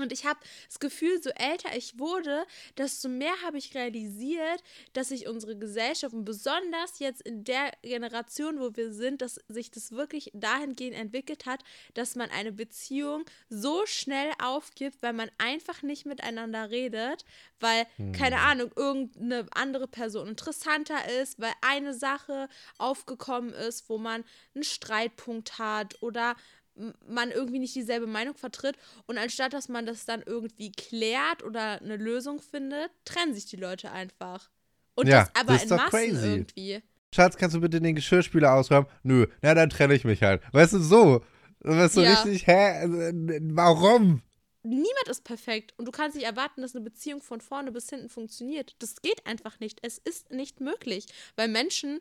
Und 0.01 0.13
ich 0.13 0.25
habe 0.25 0.41
das 0.67 0.79
Gefühl, 0.81 1.23
so 1.23 1.31
älter 1.31 1.77
ich 1.77 1.99
wurde, 1.99 2.45
desto 2.77 3.09
mehr 3.09 3.35
habe 3.45 3.59
ich 3.59 3.75
realisiert, 3.75 4.63
dass 4.93 5.09
sich 5.09 5.29
unsere 5.29 5.57
Gesellschaft 5.57 6.15
und 6.15 6.25
besonders 6.25 6.99
jetzt 6.99 7.23
in 7.23 7.45
der 7.45 7.73
Generation, 7.83 8.61
wo 8.61 8.75
wir 8.75 8.93
sind, 8.93 9.23
dass 9.23 9.41
sich 9.49 9.71
das 9.71 9.93
wirklich 9.93 10.31
dahingehend 10.35 10.97
entwickelt 10.97 11.47
hat, 11.47 11.63
dass 11.95 12.15
man 12.17 12.31
eine 12.31 12.53
Beziehung 12.53 13.25
so 13.49 13.87
schnell 13.87 14.33
aufgibt, 14.43 15.03
weil 15.03 15.13
man 15.13 15.31
einfach 15.39 15.83
nicht 15.83 16.07
miteinander 16.07 16.71
redet, 16.71 17.25
weil, 17.61 17.87
keine 18.13 18.39
Ahnung, 18.41 18.71
irgendeine 18.75 19.47
andere 19.53 19.87
Person 19.87 20.29
interessanter 20.29 21.09
ist, 21.21 21.39
weil 21.41 21.53
eine 21.61 21.95
Sache 21.95 22.49
aufgekommen 22.79 23.53
ist, 23.53 23.89
wo 23.89 23.99
man 23.99 24.25
einen 24.55 24.65
Streitpunkt 24.65 25.59
hat 25.59 26.03
oder 26.03 26.37
man 27.09 27.31
irgendwie 27.31 27.59
nicht 27.59 27.75
dieselbe 27.75 28.07
Meinung 28.07 28.35
vertritt 28.35 28.77
und 29.07 29.19
anstatt 29.19 29.53
dass 29.53 29.69
man 29.69 29.87
das 29.87 30.05
dann 30.05 30.23
irgendwie 30.25 30.73
klärt 30.73 31.43
oder 31.43 31.81
eine 31.81 31.97
Lösung 31.97 32.41
findet, 32.41 32.91
trennen 33.05 33.35
sich 33.35 33.47
die 33.47 33.57
Leute 33.57 33.91
einfach. 33.91 34.51
Und 34.95 35.09
Ja, 35.09 35.25
das 35.25 35.31
aber 35.35 35.53
das 35.53 35.57
ist 35.65 35.71
in 35.71 35.77
doch 35.77 35.85
Massen 35.85 35.91
crazy. 35.91 36.27
irgendwie. 36.27 36.83
Schatz, 37.15 37.37
kannst 37.37 37.57
du 37.57 37.61
bitte 37.61 37.81
den 37.81 37.95
Geschirrspüler 37.95 38.55
ausräumen? 38.55 38.87
Nö, 39.03 39.27
na 39.43 39.55
dann 39.55 39.71
trenne 39.71 39.95
ich 39.95 40.05
mich 40.05 40.23
halt. 40.23 40.43
Weißt 40.53 40.75
du, 40.75 40.79
so. 40.79 41.25
Du 41.63 41.77
bist 41.77 41.95
so 41.95 42.03
Ja. 42.03 42.13
richtig, 42.23 42.47
hä? 42.47 42.87
Warum? 43.53 44.23
Niemand 44.63 45.09
ist 45.09 45.25
perfekt 45.25 45.73
und 45.79 45.87
du 45.87 45.91
kannst 45.93 46.17
nicht 46.17 46.27
erwarten, 46.27 46.61
dass 46.63 46.75
eine 46.75 46.85
Beziehung 46.85 47.23
von 47.23 47.41
vorne 47.41 47.73
bis 47.73 47.89
hinten 47.89 48.09
funktioniert. 48.11 48.77
Das 48.79 49.01
geht 49.03 49.27
einfach 49.27 49.59
nicht. 49.59 49.79
Es 49.83 49.99
ist 49.99 50.31
nicht 50.31 50.61
möglich, 50.61 51.07
weil 51.37 51.49
Menschen 51.49 52.01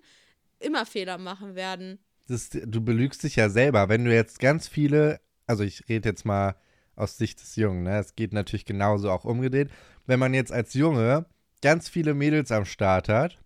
immer 0.59 0.85
Fehler 0.85 1.17
machen 1.17 1.55
werden. 1.55 1.99
Das, 2.29 2.49
du 2.49 2.81
belügst 2.81 3.23
dich 3.23 3.35
ja 3.35 3.49
selber. 3.49 3.89
Wenn 3.89 4.05
du 4.05 4.13
jetzt 4.13 4.39
ganz 4.39 4.67
viele, 4.67 5.19
also 5.47 5.63
ich 5.63 5.87
rede 5.89 6.09
jetzt 6.09 6.25
mal 6.25 6.55
aus 6.95 7.17
Sicht 7.17 7.41
des 7.41 7.55
Jungen, 7.55 7.83
ne? 7.83 7.97
Es 7.99 8.15
geht 8.15 8.33
natürlich 8.33 8.65
genauso 8.65 9.09
auch 9.11 9.25
umgedreht. 9.25 9.69
Wenn 10.05 10.19
man 10.19 10.33
jetzt 10.33 10.51
als 10.51 10.73
Junge 10.73 11.25
ganz 11.61 11.89
viele 11.89 12.13
Mädels 12.13 12.51
am 12.51 12.65
Start 12.65 13.09
hat, 13.09 13.39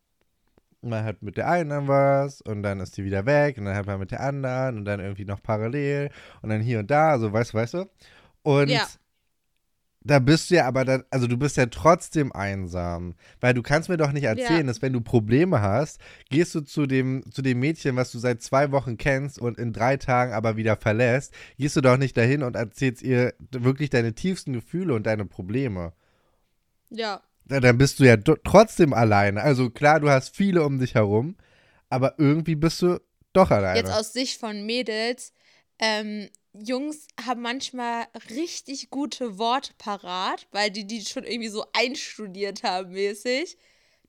man 0.81 1.05
hat 1.05 1.21
mit 1.21 1.37
der 1.37 1.49
einen 1.49 1.69
dann 1.69 1.87
was 1.87 2.41
und 2.41 2.61
dann 2.63 2.79
ist 2.79 2.97
die 2.97 3.05
wieder 3.05 3.25
weg 3.25 3.57
und 3.57 3.65
dann 3.65 3.75
hat 3.75 3.85
man 3.85 3.99
mit 3.99 4.11
der 4.11 4.21
anderen 4.21 4.77
und 4.77 4.85
dann 4.85 4.99
irgendwie 4.99 5.25
noch 5.25 5.41
parallel 5.41 6.09
und 6.41 6.49
dann 6.49 6.61
hier 6.61 6.79
und 6.79 6.91
da, 6.91 7.17
so 7.19 7.31
weißt 7.31 7.53
weißt 7.53 7.75
du? 7.75 7.89
Und 8.41 8.69
Ja. 8.69 8.87
Da 10.05 10.19
bist 10.19 10.49
du 10.51 10.55
ja 10.55 10.65
aber 10.67 10.83
dann, 10.85 11.03
also 11.09 11.27
du 11.27 11.37
bist 11.37 11.55
ja 11.57 11.65
trotzdem 11.67 12.31
einsam, 12.31 13.15
weil 13.39 13.53
du 13.53 13.61
kannst 13.61 13.87
mir 13.89 13.97
doch 13.97 14.11
nicht 14.11 14.23
erzählen, 14.25 14.61
Ja. 14.61 14.63
dass 14.63 14.81
wenn 14.81 14.93
du 14.93 15.01
Probleme 15.01 15.61
hast, 15.61 15.99
gehst 16.29 16.53
du 16.55 16.61
zu 16.61 16.85
dem, 16.85 17.23
zu 17.31 17.41
dem 17.41 17.59
Mädchen, 17.59 17.95
was 17.95 18.11
du 18.11 18.19
seit 18.19 18.41
zwei 18.41 18.71
Wochen 18.71 18.97
kennst 18.97 19.39
und 19.39 19.57
in 19.57 19.71
drei 19.73 19.97
Tagen 19.97 20.33
aber 20.33 20.57
wieder 20.57 20.75
verlässt, 20.75 21.33
gehst 21.57 21.75
du 21.75 21.81
doch 21.81 21.97
nicht 21.97 22.17
dahin 22.17 22.43
und 22.43 22.55
erzählst 22.55 23.01
ihr 23.01 23.33
wirklich 23.51 23.89
deine 23.89 24.13
tiefsten 24.13 24.53
Gefühle 24.53 24.93
und 24.93 25.05
deine 25.07 25.25
Probleme. 25.25 25.93
Ja. 26.89 27.21
Da- 27.45 27.59
Dann 27.59 27.77
bist 27.77 27.99
du 27.99 28.03
ja 28.05 28.17
trotzdem 28.17 28.93
alleine. 28.93 29.41
Also 29.41 29.69
klar, 29.69 29.99
du 29.99 30.09
hast 30.09 30.35
viele 30.35 30.63
um 30.63 30.79
dich 30.79 30.95
herum, 30.95 31.35
aber 31.89 32.15
irgendwie 32.17 32.55
bist 32.55 32.81
du 32.81 32.99
doch 33.33 33.51
alleine. 33.51 33.79
Jetzt 33.79 33.91
aus 33.91 34.13
Sicht 34.13 34.39
von 34.39 34.65
Mädels, 34.65 35.33
ähm, 35.79 36.29
Jungs 36.53 37.07
haben 37.25 37.41
manchmal 37.41 38.05
richtig 38.29 38.89
gute 38.89 39.37
Worte 39.39 39.73
parat, 39.77 40.47
weil 40.51 40.69
die 40.69 40.85
die 40.85 41.03
schon 41.03 41.23
irgendwie 41.23 41.49
so 41.49 41.65
einstudiert 41.73 42.63
haben 42.63 42.91
mäßig, 42.91 43.57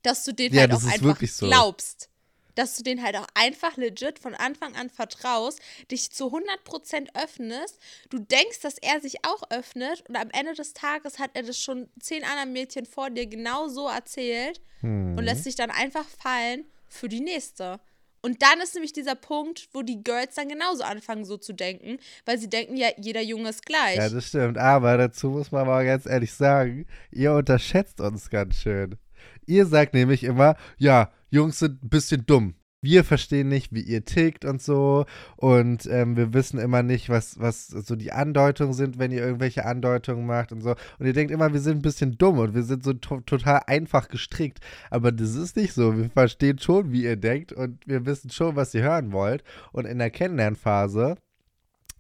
dass 0.02 0.24
du 0.24 0.32
denen 0.32 0.54
Ja, 0.54 0.62
halt 0.62 0.72
auch 0.74 0.84
einfach 0.84 1.20
so. 1.26 1.46
glaubst. 1.46 2.10
Dass 2.54 2.76
du 2.76 2.84
den 2.84 3.02
halt 3.02 3.16
auch 3.16 3.26
einfach 3.34 3.76
legit 3.76 4.20
von 4.20 4.34
Anfang 4.36 4.76
an 4.76 4.88
vertraust, 4.88 5.58
dich 5.90 6.12
zu 6.12 6.26
100% 6.32 7.08
öffnest, 7.14 7.80
du 8.10 8.20
denkst, 8.20 8.60
dass 8.60 8.78
er 8.78 9.00
sich 9.00 9.24
auch 9.24 9.42
öffnet 9.50 10.04
und 10.08 10.14
am 10.14 10.30
Ende 10.30 10.54
des 10.54 10.72
Tages 10.72 11.18
hat 11.18 11.32
er 11.34 11.42
das 11.42 11.58
schon 11.58 11.88
zehn 11.98 12.22
anderen 12.22 12.52
Mädchen 12.52 12.86
vor 12.86 13.10
dir 13.10 13.26
genau 13.26 13.66
so 13.66 13.88
erzählt 13.88 14.60
Hm. 14.82 15.16
und 15.18 15.24
lässt 15.24 15.42
sich 15.44 15.56
dann 15.56 15.70
einfach 15.72 16.06
fallen 16.08 16.64
für 16.86 17.08
die 17.08 17.20
nächste. 17.20 17.80
Und 18.24 18.40
dann 18.40 18.58
ist 18.62 18.72
nämlich 18.72 18.94
dieser 18.94 19.16
Punkt, 19.16 19.68
wo 19.74 19.82
die 19.82 20.02
Girls 20.02 20.36
dann 20.36 20.48
genauso 20.48 20.82
anfangen, 20.82 21.26
so 21.26 21.36
zu 21.36 21.52
denken, 21.52 21.98
weil 22.24 22.38
sie 22.38 22.48
denken, 22.48 22.74
ja, 22.74 22.88
jeder 22.96 23.20
Junge 23.20 23.50
ist 23.50 23.66
gleich. 23.66 23.96
Ja, 23.96 24.08
das 24.08 24.28
stimmt. 24.28 24.56
Aber 24.56 24.96
dazu 24.96 25.28
muss 25.28 25.52
man 25.52 25.66
mal 25.66 25.84
ganz 25.84 26.06
ehrlich 26.06 26.32
sagen, 26.32 26.86
ihr 27.10 27.34
unterschätzt 27.34 28.00
uns 28.00 28.30
ganz 28.30 28.56
schön. 28.56 28.96
Ihr 29.44 29.66
sagt 29.66 29.92
nämlich 29.92 30.24
immer, 30.24 30.56
ja, 30.78 31.12
Jungs 31.28 31.58
sind 31.58 31.84
ein 31.84 31.90
bisschen 31.90 32.24
dumm. 32.24 32.54
Wir 32.84 33.02
verstehen 33.02 33.48
nicht, 33.48 33.74
wie 33.74 33.80
ihr 33.80 34.04
tickt 34.04 34.44
und 34.44 34.60
so. 34.60 35.06
Und 35.36 35.86
ähm, 35.86 36.16
wir 36.16 36.34
wissen 36.34 36.58
immer 36.58 36.82
nicht, 36.82 37.08
was, 37.08 37.40
was 37.40 37.68
so 37.68 37.96
die 37.96 38.12
Andeutungen 38.12 38.74
sind, 38.74 38.98
wenn 38.98 39.10
ihr 39.10 39.22
irgendwelche 39.22 39.64
Andeutungen 39.64 40.26
macht 40.26 40.52
und 40.52 40.60
so. 40.60 40.76
Und 40.98 41.06
ihr 41.06 41.14
denkt 41.14 41.32
immer, 41.32 41.52
wir 41.52 41.60
sind 41.60 41.78
ein 41.78 41.82
bisschen 41.82 42.18
dumm 42.18 42.38
und 42.38 42.54
wir 42.54 42.62
sind 42.62 42.84
so 42.84 42.92
to 42.92 43.20
total 43.22 43.62
einfach 43.66 44.08
gestrickt. 44.08 44.60
Aber 44.90 45.12
das 45.12 45.34
ist 45.34 45.56
nicht 45.56 45.72
so. 45.72 45.96
Wir 45.96 46.10
verstehen 46.10 46.58
schon, 46.58 46.92
wie 46.92 47.04
ihr 47.04 47.16
denkt 47.16 47.52
und 47.52 47.78
wir 47.86 48.04
wissen 48.04 48.28
schon, 48.30 48.54
was 48.54 48.74
ihr 48.74 48.82
hören 48.82 49.12
wollt. 49.12 49.42
Und 49.72 49.86
in 49.86 49.98
der 49.98 50.10
Kennenlernphase 50.10 51.16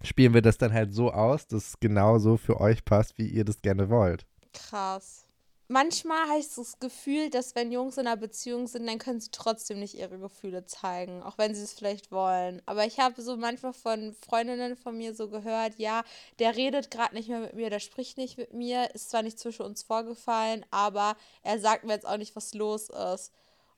spielen 0.02 0.34
wir 0.34 0.42
das 0.42 0.58
dann 0.58 0.74
halt 0.74 0.92
so 0.92 1.12
aus, 1.12 1.46
dass 1.46 1.68
es 1.68 1.80
genauso 1.80 2.36
für 2.36 2.60
euch 2.60 2.84
passt, 2.84 3.16
wie 3.16 3.26
ihr 3.26 3.46
das 3.46 3.62
gerne 3.62 3.88
wollt. 3.88 4.26
Krass. 4.52 5.23
Manchmal 5.68 6.28
habe 6.28 6.40
ich 6.40 6.54
das 6.54 6.78
Gefühl, 6.78 7.30
dass 7.30 7.54
wenn 7.54 7.72
Jungs 7.72 7.96
in 7.96 8.06
einer 8.06 8.18
Beziehung 8.18 8.66
sind, 8.66 8.86
dann 8.86 8.98
können 8.98 9.20
sie 9.20 9.30
trotzdem 9.30 9.78
nicht 9.78 9.94
ihre 9.94 10.18
Gefühle 10.18 10.66
zeigen, 10.66 11.22
auch 11.22 11.38
wenn 11.38 11.54
sie 11.54 11.62
es 11.62 11.72
vielleicht 11.72 12.12
wollen. 12.12 12.60
Aber 12.66 12.84
ich 12.84 13.00
habe 13.00 13.22
so 13.22 13.38
manchmal 13.38 13.72
von 13.72 14.14
Freundinnen 14.14 14.76
von 14.76 14.96
mir 14.96 15.14
so 15.14 15.30
gehört, 15.30 15.78
ja, 15.78 16.04
der 16.38 16.54
redet 16.56 16.90
gerade 16.90 17.14
nicht 17.14 17.30
mehr 17.30 17.40
mit 17.40 17.54
mir, 17.54 17.70
der 17.70 17.80
spricht 17.80 18.18
nicht 18.18 18.36
mit 18.36 18.52
mir, 18.52 18.94
ist 18.94 19.08
zwar 19.08 19.22
nicht 19.22 19.38
zwischen 19.38 19.62
uns 19.62 19.82
vorgefallen, 19.82 20.66
aber 20.70 21.16
er 21.42 21.58
sagt 21.58 21.84
mir 21.84 21.94
jetzt 21.94 22.06
auch 22.06 22.18
nicht, 22.18 22.36
was 22.36 22.52
los 22.52 22.90
ist. 22.90 23.32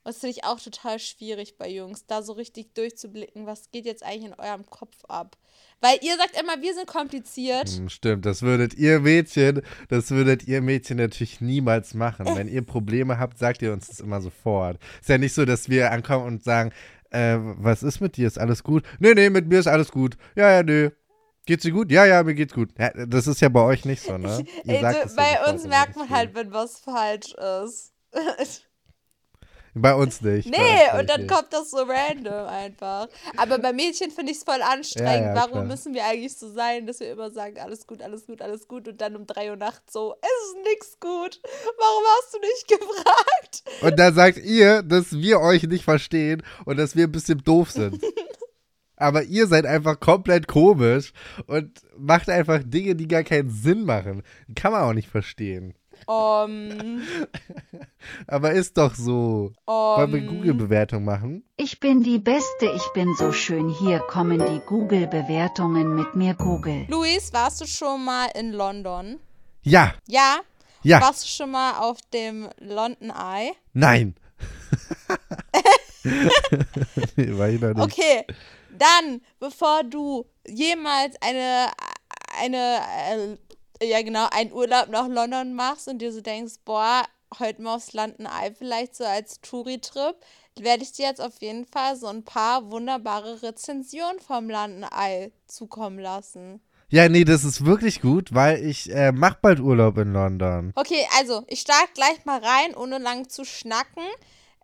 Und 0.07 0.13
das 0.13 0.21
finde 0.21 0.37
ich 0.37 0.45
auch 0.45 0.57
total 0.57 0.99
schwierig 0.99 1.57
bei 1.57 1.69
Jungs, 1.69 2.05
da 2.05 2.21
so 2.21 2.31
richtig 2.31 2.73
durchzublicken, 2.75 3.45
was 3.45 3.71
geht 3.71 3.85
jetzt 3.85 4.03
eigentlich 4.03 4.31
in 4.31 4.39
eurem 4.39 4.65
Kopf 4.65 5.03
ab. 5.09 5.35
Weil 5.81 5.99
ihr 6.01 6.15
sagt 6.15 6.39
immer, 6.39 6.61
wir 6.61 6.73
sind 6.73 6.87
kompliziert. 6.87 7.67
Hm, 7.67 7.89
Stimmt, 7.89 8.25
das 8.25 8.41
würdet 8.41 8.73
ihr 8.75 9.01
Mädchen, 9.01 9.63
das 9.89 10.11
würdet 10.11 10.47
ihr 10.47 10.61
Mädchen 10.61 10.95
natürlich 10.95 11.41
niemals 11.41 11.93
machen. 11.93 12.25
Wenn 12.37 12.47
ihr 12.47 12.61
Probleme 12.61 13.19
habt, 13.19 13.37
sagt 13.37 13.61
ihr 13.61 13.73
uns 13.73 13.89
das 13.89 13.99
immer 13.99 14.21
sofort. 14.21 14.79
Ist 15.01 15.09
ja 15.09 15.17
nicht 15.17 15.33
so, 15.33 15.43
dass 15.43 15.67
wir 15.67 15.91
ankommen 15.91 16.25
und 16.25 16.41
sagen, 16.41 16.71
äh, 17.09 17.35
was 17.57 17.83
ist 17.83 17.99
mit 17.99 18.15
dir? 18.15 18.27
Ist 18.27 18.39
alles 18.39 18.63
gut? 18.63 18.85
Nee, 18.99 19.13
nee, 19.13 19.29
mit 19.29 19.49
mir 19.49 19.59
ist 19.59 19.67
alles 19.67 19.91
gut. 19.91 20.15
Ja, 20.37 20.49
ja, 20.49 20.63
nee. 20.63 20.89
Geht's 21.45 21.63
dir 21.63 21.73
gut? 21.73 21.91
Ja, 21.91 22.05
ja, 22.05 22.23
mir 22.23 22.33
geht's 22.33 22.53
gut. 22.53 22.69
Ja, 22.79 22.91
das 23.05 23.27
ist 23.27 23.41
ja 23.41 23.49
bei 23.49 23.61
euch 23.61 23.83
nicht 23.83 24.03
so, 24.03 24.17
ne? 24.17 24.45
Ey, 24.65 24.79
du, 24.79 25.15
bei 25.17 25.51
uns 25.51 25.65
merkt 25.65 25.97
man 25.97 26.09
halt, 26.09 26.33
wenn 26.33 26.53
was 26.53 26.79
falsch 26.79 27.33
ist. 27.65 27.91
Bei 29.81 29.93
uns 29.95 30.21
nicht. 30.21 30.49
nee, 30.49 30.57
uns 30.57 30.91
und 30.93 30.97
nicht, 30.97 31.09
dann 31.09 31.21
nee. 31.21 31.27
kommt 31.27 31.51
das 31.51 31.71
so 31.71 31.77
random 31.77 32.47
einfach. 32.47 33.07
Aber 33.37 33.59
bei 33.59 33.73
Mädchen 33.73 34.11
finde 34.11 34.31
ich 34.31 34.39
es 34.39 34.43
voll 34.43 34.61
anstrengend. 34.61 35.07
Ja, 35.07 35.33
ja, 35.33 35.35
Warum 35.35 35.51
klar. 35.51 35.65
müssen 35.65 35.93
wir 35.93 36.05
eigentlich 36.05 36.37
so 36.37 36.51
sein, 36.51 36.87
dass 36.87 36.99
wir 36.99 37.11
immer 37.11 37.31
sagen, 37.31 37.59
alles 37.59 37.87
gut, 37.87 38.01
alles 38.01 38.25
gut, 38.25 38.41
alles 38.41 38.67
gut 38.67 38.87
und 38.87 39.01
dann 39.01 39.15
um 39.15 39.25
drei 39.25 39.49
Uhr 39.49 39.57
nachts 39.57 39.93
so, 39.93 40.15
es 40.21 40.47
ist 40.49 40.57
nix 40.63 40.99
gut. 40.99 41.41
Warum 41.43 42.03
hast 42.17 42.33
du 42.33 42.39
nicht 42.39 42.67
gefragt? 42.67 43.63
Und 43.81 43.99
da 43.99 44.11
sagt 44.11 44.37
ihr, 44.37 44.83
dass 44.83 45.11
wir 45.13 45.39
euch 45.39 45.63
nicht 45.63 45.83
verstehen 45.83 46.43
und 46.65 46.77
dass 46.77 46.95
wir 46.95 47.05
ein 47.05 47.11
bisschen 47.11 47.43
doof 47.43 47.71
sind. 47.71 48.01
Aber 48.97 49.23
ihr 49.23 49.45
seid 49.45 49.67
einfach 49.67 49.99
komplett 49.99 50.47
komisch 50.47 51.13
und 51.45 51.79
macht 51.97 52.29
einfach 52.29 52.61
Dinge, 52.65 52.95
die 52.95 53.07
gar 53.07 53.23
keinen 53.23 53.51
Sinn 53.51 53.85
machen. 53.85 54.23
Kann 54.55 54.71
man 54.71 54.81
auch 54.81 54.93
nicht 54.93 55.07
verstehen. 55.07 55.75
Um, 56.05 57.01
Aber 58.27 58.51
ist 58.51 58.77
doch 58.77 58.95
so. 58.95 59.51
Wollen 59.65 60.13
wir 60.13 60.21
um, 60.21 60.27
Google-Bewertung 60.37 61.03
machen? 61.03 61.43
Ich 61.57 61.79
bin 61.79 62.03
die 62.03 62.19
Beste, 62.19 62.67
ich 62.75 62.87
bin 62.93 63.13
so 63.15 63.31
schön. 63.31 63.69
Hier 63.69 63.99
kommen 63.99 64.39
die 64.39 64.59
Google-Bewertungen 64.65 65.95
mit 65.95 66.15
mir 66.15 66.33
Google. 66.35 66.85
Luis, 66.89 67.33
warst 67.33 67.61
du 67.61 67.65
schon 67.65 68.05
mal 68.05 68.27
in 68.35 68.51
London? 68.53 69.19
Ja, 69.63 69.93
Ja? 70.07 70.37
ja, 70.83 71.01
Warst 71.01 71.23
du 71.23 71.27
schon 71.27 71.51
mal 71.51 71.79
auf 71.79 71.97
dem 72.13 72.47
London 72.59 73.09
Eye? 73.09 73.51
nein. 73.73 74.15
nee, 77.15 77.37
war 77.37 77.49
ich 77.49 77.59
noch 77.59 77.73
nicht. 77.73 77.79
Okay, 77.83 78.25
dann, 78.77 79.21
bevor 79.39 79.83
du 79.83 80.25
jemals 80.47 81.15
eine, 81.21 81.67
eine, 82.41 82.77
äh, 83.09 83.37
ja 83.81 84.01
genau, 84.01 84.27
einen 84.31 84.51
Urlaub 84.51 84.89
nach 84.89 85.07
London 85.07 85.53
machst 85.53 85.87
und 85.87 85.99
dir 85.99 86.11
so 86.11 86.21
denkst, 86.21 86.55
boah, 86.65 87.03
heute 87.39 87.61
mal 87.61 87.75
aufs 87.75 87.93
London 87.93 88.25
Eye 88.25 88.53
vielleicht 88.57 88.95
so 88.95 89.03
als 89.03 89.41
Touri-Trip, 89.41 90.15
werde 90.59 90.83
ich 90.83 90.93
dir 90.93 91.05
jetzt 91.05 91.21
auf 91.21 91.39
jeden 91.41 91.65
Fall 91.65 91.95
so 91.95 92.07
ein 92.07 92.23
paar 92.23 92.71
wunderbare 92.71 93.43
Rezensionen 93.43 94.19
vom 94.19 94.49
London 94.49 94.89
Eye 94.91 95.31
zukommen 95.47 95.99
lassen. 95.99 96.61
Ja, 96.89 97.09
nee, 97.09 97.25
das 97.25 97.43
ist 97.43 97.65
wirklich 97.65 98.01
gut, 98.01 98.33
weil 98.33 98.63
ich 98.63 98.89
äh, 98.89 99.11
mach 99.11 99.35
bald 99.35 99.59
Urlaub 99.59 99.97
in 99.97 100.13
London. 100.13 100.71
Okay, 100.75 101.05
also, 101.17 101.43
ich 101.47 101.59
starte 101.59 101.91
gleich 101.93 102.23
mal 102.23 102.39
rein, 102.39 102.75
ohne 102.75 102.97
lang 102.97 103.27
zu 103.27 103.43
schnacken. 103.43 104.05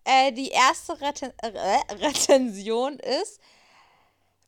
Äh, 0.05 0.31
die 0.31 0.47
erste 0.47 1.01
Reten 1.01 1.31
äh, 1.41 1.93
Rezension 2.05 2.97
ist 2.99 3.41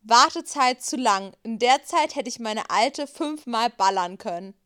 Wartezeit 0.07 0.83
zu 0.83 0.97
lang. 0.97 1.33
In 1.43 1.59
der 1.59 1.83
Zeit 1.83 2.15
hätte 2.15 2.29
ich 2.29 2.39
meine 2.39 2.69
alte 2.69 3.07
fünfmal 3.07 3.69
ballern 3.69 4.17
können. 4.17 4.53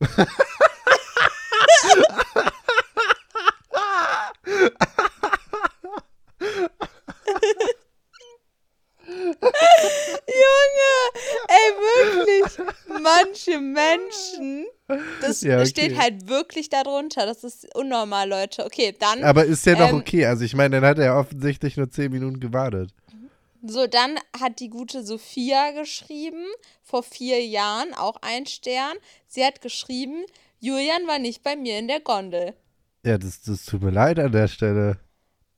Junge, 10.26 10.94
ey, 11.48 11.72
wirklich. 12.26 12.66
Manche 13.02 13.58
Menschen, 13.60 14.66
das 15.20 15.40
Ja, 15.42 15.56
okay. 15.58 15.66
steht 15.66 15.98
halt 15.98 16.28
wirklich 16.28 16.68
darunter. 16.68 17.26
Das 17.26 17.44
ist 17.44 17.66
unnormal, 17.74 18.28
Leute. 18.28 18.64
Okay, 18.64 18.94
dann, 18.98 19.24
Aber 19.24 19.44
ist 19.44 19.66
ja 19.66 19.74
Ähm, 19.88 19.96
okay. 19.96 20.26
Also 20.26 20.44
ich 20.44 20.54
meine, 20.54 20.80
dann 20.80 20.88
hat 20.88 20.98
er 20.98 21.16
offensichtlich 21.16 21.76
nur 21.76 21.90
10 21.90 22.12
Minuten 22.12 22.40
gewartet. 22.40 22.90
So, 23.62 23.86
dann 23.86 24.18
hat 24.38 24.60
die 24.60 24.70
gute 24.70 25.04
Sophia 25.04 25.72
geschrieben, 25.72 26.44
vor 26.82 27.02
vier 27.02 27.44
Jahren, 27.44 27.94
auch 27.94 28.16
ein 28.22 28.46
Stern. 28.46 28.96
Sie 29.26 29.44
hat 29.44 29.60
geschrieben, 29.60 30.24
Julian 30.58 31.06
war 31.06 31.18
nicht 31.18 31.42
bei 31.42 31.56
mir 31.56 31.78
in 31.78 31.88
der 31.88 32.00
Gondel. 32.00 32.54
Ja, 33.04 33.18
das, 33.18 33.40
das 33.42 33.64
tut 33.64 33.82
mir 33.82 33.90
leid 33.90 34.18
an 34.18 34.32
der 34.32 34.48
Stelle. 34.48 34.98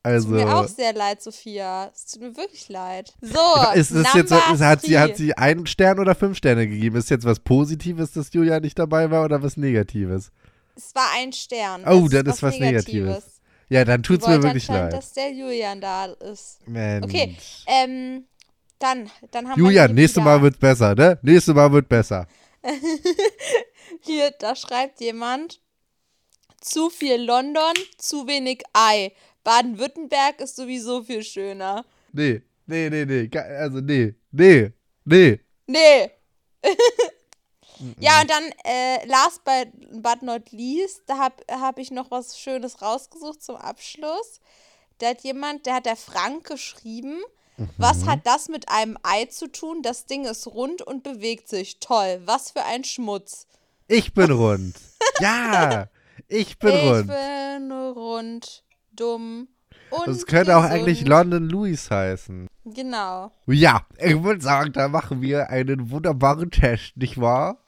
Also. 0.04 0.30
Tut 0.30 0.44
mir 0.44 0.56
auch 0.56 0.68
sehr 0.68 0.92
leid, 0.92 1.23
Sophia. 1.23 1.90
Es 1.94 2.06
tut 2.06 2.23
mir 2.23 2.37
wirklich 2.37 2.68
leid. 2.68 3.14
So, 3.21 3.38
ist 3.75 3.92
es 3.92 4.12
jetzt, 4.14 4.32
ist, 4.32 4.61
hat, 4.61 4.82
sie, 4.82 4.99
hat 4.99 5.16
sie 5.16 5.37
einen 5.37 5.66
Stern 5.66 5.99
oder 6.00 6.14
fünf 6.14 6.37
Sterne 6.37 6.66
gegeben? 6.66 6.97
Ist 6.97 7.11
jetzt 7.11 7.25
was 7.25 7.38
Positives, 7.40 8.12
dass 8.12 8.32
Julia 8.32 8.59
nicht 8.59 8.78
dabei 8.78 9.11
war 9.11 9.25
oder 9.25 9.42
was 9.42 9.56
Negatives? 9.56 10.32
Es 10.75 10.94
war 10.94 11.06
ein 11.16 11.32
Stern. 11.32 11.82
Oh, 11.87 12.02
Das 12.02 12.11
dann 12.11 12.26
ist 12.26 12.42
was 12.42 12.59
Negatives. 12.59 13.41
Ja, 13.72 13.86
dann 13.86 14.02
tut's 14.02 14.26
mir 14.26 14.42
wirklich 14.42 14.68
leid. 14.68 14.92
dass 14.92 15.14
der 15.14 15.32
Julian 15.32 15.80
da 15.80 16.04
ist. 16.04 16.58
Mensch. 16.68 17.04
Okay, 17.06 17.34
ähm, 17.66 18.26
dann, 18.78 19.10
dann 19.30 19.48
haben 19.48 19.58
Julian, 19.58 19.88
wir 19.88 19.94
nächstes 19.94 20.22
Mal 20.22 20.42
wird's 20.42 20.58
besser, 20.58 20.94
ne? 20.94 21.18
Nächstes 21.22 21.54
Mal 21.54 21.72
wird 21.72 21.88
besser. 21.88 22.26
Hier, 24.02 24.30
da 24.38 24.54
schreibt 24.56 25.00
jemand, 25.00 25.62
zu 26.60 26.90
viel 26.90 27.16
London, 27.16 27.72
zu 27.96 28.26
wenig 28.26 28.62
Ei. 28.74 29.12
Baden-Württemberg 29.42 30.40
ist 30.42 30.56
sowieso 30.56 31.02
viel 31.02 31.22
schöner. 31.22 31.86
Nee, 32.12 32.42
nee, 32.66 32.90
nee, 32.90 33.06
nee. 33.06 33.30
Also, 33.38 33.80
nee, 33.80 34.14
nee, 34.32 34.70
nee. 35.06 35.40
Nee. 35.66 36.10
ja, 37.98 38.20
und 38.20 38.30
dann, 38.30 38.44
äh, 38.64 39.06
last 39.06 39.44
but, 39.44 40.02
but 40.02 40.22
not 40.22 40.50
least, 40.52 41.02
da 41.06 41.18
habe 41.18 41.36
hab 41.50 41.78
ich 41.78 41.90
noch 41.90 42.10
was 42.10 42.38
Schönes 42.38 42.82
rausgesucht 42.82 43.42
zum 43.42 43.56
Abschluss. 43.56 44.40
Da 44.98 45.08
hat 45.08 45.22
jemand, 45.22 45.66
der 45.66 45.74
hat 45.74 45.86
der 45.86 45.96
Frank 45.96 46.46
geschrieben, 46.46 47.18
was 47.76 48.06
hat 48.06 48.26
das 48.26 48.48
mit 48.48 48.68
einem 48.68 48.96
Ei 49.02 49.26
zu 49.26 49.46
tun? 49.46 49.82
Das 49.82 50.06
Ding 50.06 50.24
ist 50.24 50.46
rund 50.46 50.82
und 50.82 51.02
bewegt 51.02 51.48
sich. 51.48 51.78
Toll, 51.80 52.20
was 52.24 52.50
für 52.50 52.64
ein 52.64 52.82
Schmutz. 52.82 53.46
Ich 53.88 54.14
bin 54.14 54.30
rund. 54.30 54.74
ja, 55.20 55.88
ich 56.28 56.58
bin 56.60 56.74
ich 56.74 56.84
rund. 56.84 57.08
bin 57.08 57.72
rund, 57.72 58.64
dumm 58.92 59.48
und 59.92 60.06
Das 60.06 60.26
könnte 60.26 60.56
auch 60.56 60.62
gesund. 60.62 60.80
eigentlich 60.80 61.06
London 61.06 61.48
Louis 61.48 61.90
heißen. 61.90 62.48
Genau. 62.64 63.30
Ja, 63.46 63.86
ich 63.98 64.22
würde 64.22 64.40
sagen, 64.40 64.72
da 64.72 64.88
machen 64.88 65.20
wir 65.20 65.50
einen 65.50 65.90
wunderbaren 65.90 66.50
Test, 66.50 66.96
nicht 66.96 67.20
wahr? 67.20 67.58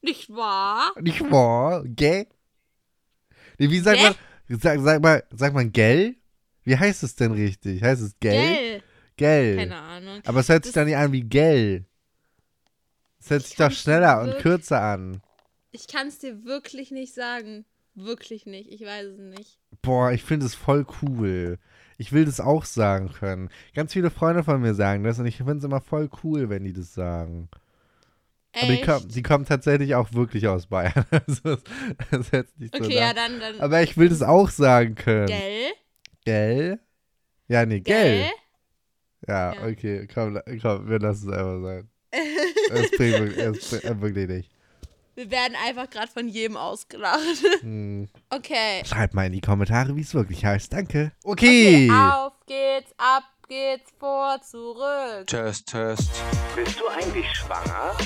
Nicht 0.00 0.30
wahr? 0.30 0.92
Nicht 1.00 1.20
wahr? 1.30 1.82
Gell? 1.86 2.26
Nee, 3.58 3.70
wie 3.70 3.80
sagt 3.80 3.98
Gell? 3.98 4.14
man, 4.48 4.60
sag, 4.60 4.80
sag 4.80 5.02
mal, 5.02 5.24
sagt 5.30 5.54
man 5.54 5.72
gell? 5.72 6.16
Wie 6.64 6.76
heißt 6.76 7.02
es 7.02 7.14
denn 7.16 7.32
richtig? 7.32 7.82
Heißt 7.82 8.02
es 8.02 8.14
gell? 8.20 8.32
Gell. 8.54 8.82
Gell. 9.16 9.56
Keine 9.56 9.76
Ahnung. 9.76 10.20
Aber 10.26 10.40
es 10.40 10.48
hört 10.48 10.64
sich 10.64 10.72
Das- 10.72 10.80
dann 10.80 10.86
nicht 10.86 10.96
an 10.96 11.12
wie 11.12 11.22
gell. 11.22 11.84
Es 13.20 13.30
hört 13.30 13.42
Ich 13.42 13.48
sich 13.48 13.56
doch 13.56 13.70
schneller 13.72 14.20
und 14.22 14.38
kürzer 14.38 14.80
an. 14.80 15.20
Ich 15.72 15.88
kann 15.88 16.06
es 16.08 16.18
dir 16.18 16.44
wirklich 16.44 16.90
nicht 16.92 17.14
sagen. 17.14 17.64
Wirklich 17.94 18.46
nicht. 18.46 18.70
Ich 18.72 18.82
weiß 18.82 19.06
es 19.06 19.18
nicht. 19.18 19.58
Boah, 19.82 20.12
ich 20.12 20.22
finde 20.22 20.46
es 20.46 20.54
voll 20.54 20.86
cool. 21.02 21.58
Ich 21.96 22.12
will 22.12 22.24
das 22.26 22.38
auch 22.38 22.64
sagen 22.64 23.10
können. 23.12 23.48
Ganz 23.74 23.92
viele 23.92 24.10
Freunde 24.10 24.44
von 24.44 24.60
mir 24.60 24.74
sagen 24.74 25.02
das 25.02 25.18
und 25.18 25.26
ich 25.26 25.38
finde 25.38 25.54
es 25.56 25.64
immer 25.64 25.80
voll 25.80 26.08
cool, 26.22 26.48
wenn 26.48 26.62
die 26.62 26.72
das 26.72 26.94
sagen. 26.94 27.48
Aber 28.54 28.66
die, 28.66 28.72
Echt? 28.74 28.84
kommen, 28.86 29.08
die 29.08 29.22
kommen 29.22 29.44
tatsächlich 29.44 29.94
auch 29.94 30.12
wirklich 30.12 30.48
aus 30.48 30.66
Bayern. 30.66 31.04
Also, 31.10 31.42
das, 31.42 31.62
das 32.10 32.20
ist 32.20 32.32
jetzt 32.32 32.58
nicht 32.58 32.74
so 32.76 32.82
okay, 32.82 32.94
ja, 32.94 33.08
nach. 33.08 33.14
dann, 33.14 33.40
dann. 33.40 33.60
Aber 33.60 33.82
ich 33.82 33.96
will 33.96 34.08
das 34.08 34.22
auch 34.22 34.48
sagen 34.50 34.94
können. 34.94 35.26
Gell? 35.26 35.72
Gell? 36.24 36.80
Ja, 37.48 37.66
nee, 37.66 37.80
gell. 37.80 38.22
Gell? 38.22 38.30
Ja, 39.26 39.52
Ja. 39.52 39.66
okay, 39.66 40.06
komm, 40.12 40.38
komm, 40.62 40.88
wir 40.88 40.98
lassen 40.98 41.28
es 41.28 41.34
einfach 41.36 41.62
sein. 41.62 41.88
Es 42.70 42.90
bringt 42.92 43.36
es 43.36 43.70
bringt, 43.70 43.84
äh, 43.84 44.00
wirklich 44.00 44.28
nicht. 44.28 44.50
Wir 45.14 45.30
werden 45.30 45.54
einfach 45.66 45.90
gerade 45.90 46.10
von 46.12 46.28
jedem 46.28 46.56
ausgelacht. 46.56 47.18
Hm. 47.60 48.08
Okay. 48.30 48.82
Schreibt 48.84 49.14
mal 49.14 49.26
in 49.26 49.32
die 49.32 49.40
Kommentare, 49.40 49.96
wie 49.96 50.02
es 50.02 50.14
wirklich 50.14 50.44
heißt. 50.44 50.72
Danke. 50.72 51.12
Okay. 51.24 51.90
Auf 51.90 52.34
geht's, 52.46 52.92
ab 52.98 53.24
geht's, 53.48 53.90
vor, 53.98 54.40
zurück. 54.42 55.26
Test, 55.26 55.66
Test, 55.68 56.10
Bist 56.54 56.78
du 56.78 56.86
eigentlich 56.88 57.26
schwanger? 57.34 57.96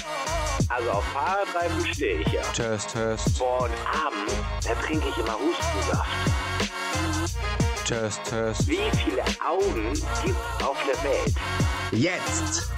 Also 0.68 0.90
auf 0.90 1.04
Fahrradreifen 1.12 1.86
stehe 1.86 2.20
ich 2.20 2.28
ja. 2.32 2.42
Test, 2.52 2.90
Test, 2.92 3.38
Boah, 3.38 3.64
und 3.64 3.72
abends, 3.92 4.34
da 4.64 4.74
trinke 4.74 5.08
ich 5.08 5.16
immer 5.18 5.38
Hustensaft. 5.38 6.08
Test, 7.86 8.24
Test, 8.24 8.68
Wie 8.68 8.90
viele 9.04 9.24
Augen 9.44 9.92
gibt's 10.24 10.64
auf 10.64 10.78
der 10.86 11.02
Welt? 11.04 11.34
Jetzt! 11.90 12.70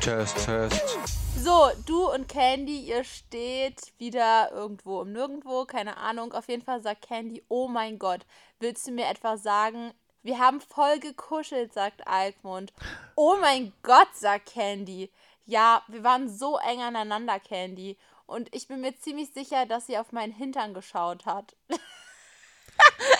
Test, 0.00 0.44
Test, 0.44 0.98
So, 1.36 1.70
du 1.86 2.10
und 2.10 2.28
Candy, 2.28 2.80
ihr 2.80 3.04
steht 3.04 3.92
wieder 3.98 4.50
irgendwo 4.52 5.02
im 5.02 5.12
Nirgendwo, 5.12 5.64
keine 5.64 5.96
Ahnung. 5.96 6.32
Auf 6.32 6.48
jeden 6.48 6.62
Fall 6.62 6.82
sagt 6.82 7.02
Candy, 7.02 7.44
oh 7.48 7.68
mein 7.68 7.98
Gott, 7.98 8.26
willst 8.58 8.86
du 8.86 8.92
mir 8.92 9.06
etwas 9.08 9.42
sagen? 9.42 9.92
Wir 10.22 10.38
haben 10.38 10.60
voll 10.60 10.98
gekuschelt, 10.98 11.72
sagt 11.72 12.06
Alkmund. 12.06 12.72
Oh 13.14 13.36
mein 13.40 13.72
Gott, 13.82 14.08
sagt 14.14 14.52
Candy. 14.52 15.10
Ja, 15.46 15.82
wir 15.88 16.04
waren 16.04 16.28
so 16.28 16.58
eng 16.58 16.80
aneinander, 16.80 17.40
Candy. 17.40 17.96
Und 18.26 18.54
ich 18.54 18.68
bin 18.68 18.82
mir 18.82 18.94
ziemlich 18.98 19.30
sicher, 19.32 19.64
dass 19.64 19.86
sie 19.86 19.96
auf 19.96 20.12
meinen 20.12 20.32
Hintern 20.32 20.74
geschaut 20.74 21.24
hat. 21.24 21.56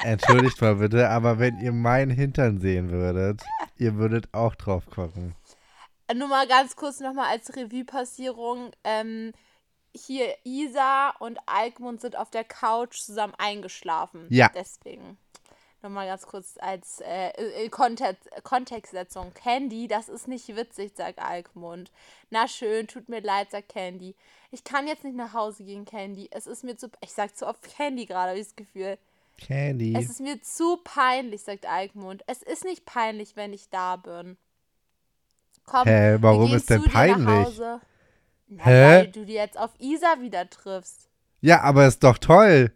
Entschuldigt 0.03 0.61
mal 0.61 0.77
bitte, 0.77 1.09
aber 1.09 1.39
wenn 1.39 1.59
ihr 1.61 1.73
meinen 1.73 2.11
Hintern 2.11 2.61
sehen 2.61 2.91
würdet, 2.91 3.43
ihr 3.77 3.95
würdet 3.97 4.29
auch 4.33 4.55
drauf 4.55 4.85
gucken. 4.87 5.35
Nur 6.15 6.29
mal 6.29 6.47
ganz 6.47 6.77
kurz 6.77 7.01
nochmal 7.01 7.31
als 7.31 7.55
Revue-Passierung. 7.55 8.73
Ähm, 8.85 9.33
hier 9.95 10.35
Isa 10.45 11.11
und 11.19 11.39
Alkmund 11.47 12.01
sind 12.01 12.17
auf 12.17 12.31
der 12.31 12.45
Couch 12.45 12.99
zusammen 13.01 13.35
eingeschlafen. 13.39 14.27
Ja. 14.31 14.51
Deswegen. 14.55 15.19
Nochmal 15.81 16.07
ganz 16.09 16.27
kurz 16.27 16.57
als 16.61 17.01
äh, 17.01 17.69
Kontext, 17.69 18.29
Kontextsetzung. 18.43 19.33
Candy, 19.35 19.87
das 19.87 20.09
ist 20.09 20.27
nicht 20.27 20.49
witzig, 20.57 20.93
sagt 20.97 21.21
Alkmund. 21.21 21.93
Na 22.31 22.49
schön, 22.49 22.89
tut 22.89 23.09
mir 23.09 23.21
leid, 23.21 23.53
sagt 23.53 23.69
Candy. 23.69 24.17
Ich 24.51 24.65
kann 24.65 24.89
jetzt 24.89 25.05
nicht 25.05 25.17
nach 25.17 25.35
Hause 25.35 25.63
gehen, 25.63 25.85
Candy. 25.85 26.29
Es 26.33 26.49
ist 26.49 26.65
mir 26.65 26.77
zu. 26.77 26.89
Ich 27.01 27.13
sag 27.13 27.37
zu 27.37 27.47
oft 27.47 27.63
Candy 27.63 28.07
gerade, 28.07 28.31
habe 28.31 28.41
ich 28.41 28.47
das 28.49 28.57
Gefühl. 28.57 28.99
Candy. 29.37 29.95
Es 29.97 30.11
ist 30.11 30.21
mir 30.21 30.43
zu 30.43 30.79
peinlich, 30.83 31.43
sagt 31.43 31.65
Alkmund. 31.65 32.25
Es 32.27 32.43
ist 32.43 32.65
nicht 32.65 32.85
peinlich, 32.85 33.37
wenn 33.37 33.53
ich 33.53 33.71
da 33.71 33.95
bin. 33.97 34.37
Komm, 35.65 35.85
Hä, 35.87 36.13
wir 36.13 36.23
warum 36.23 36.53
ist 36.55 36.71
denn 36.71 36.83
peinlich? 36.83 37.29
Hause. 37.29 37.81
Na, 38.49 38.65
Hä? 38.65 38.71
weil 38.97 39.09
du 39.09 39.25
die 39.25 39.35
jetzt 39.35 39.57
auf 39.59 39.71
Isa 39.79 40.21
wieder 40.21 40.51
triffst. 40.51 41.09
Ja, 41.41 41.61
aber 41.61 41.87
ist 41.87 42.03
doch 42.03 42.19
toll. 42.19 42.73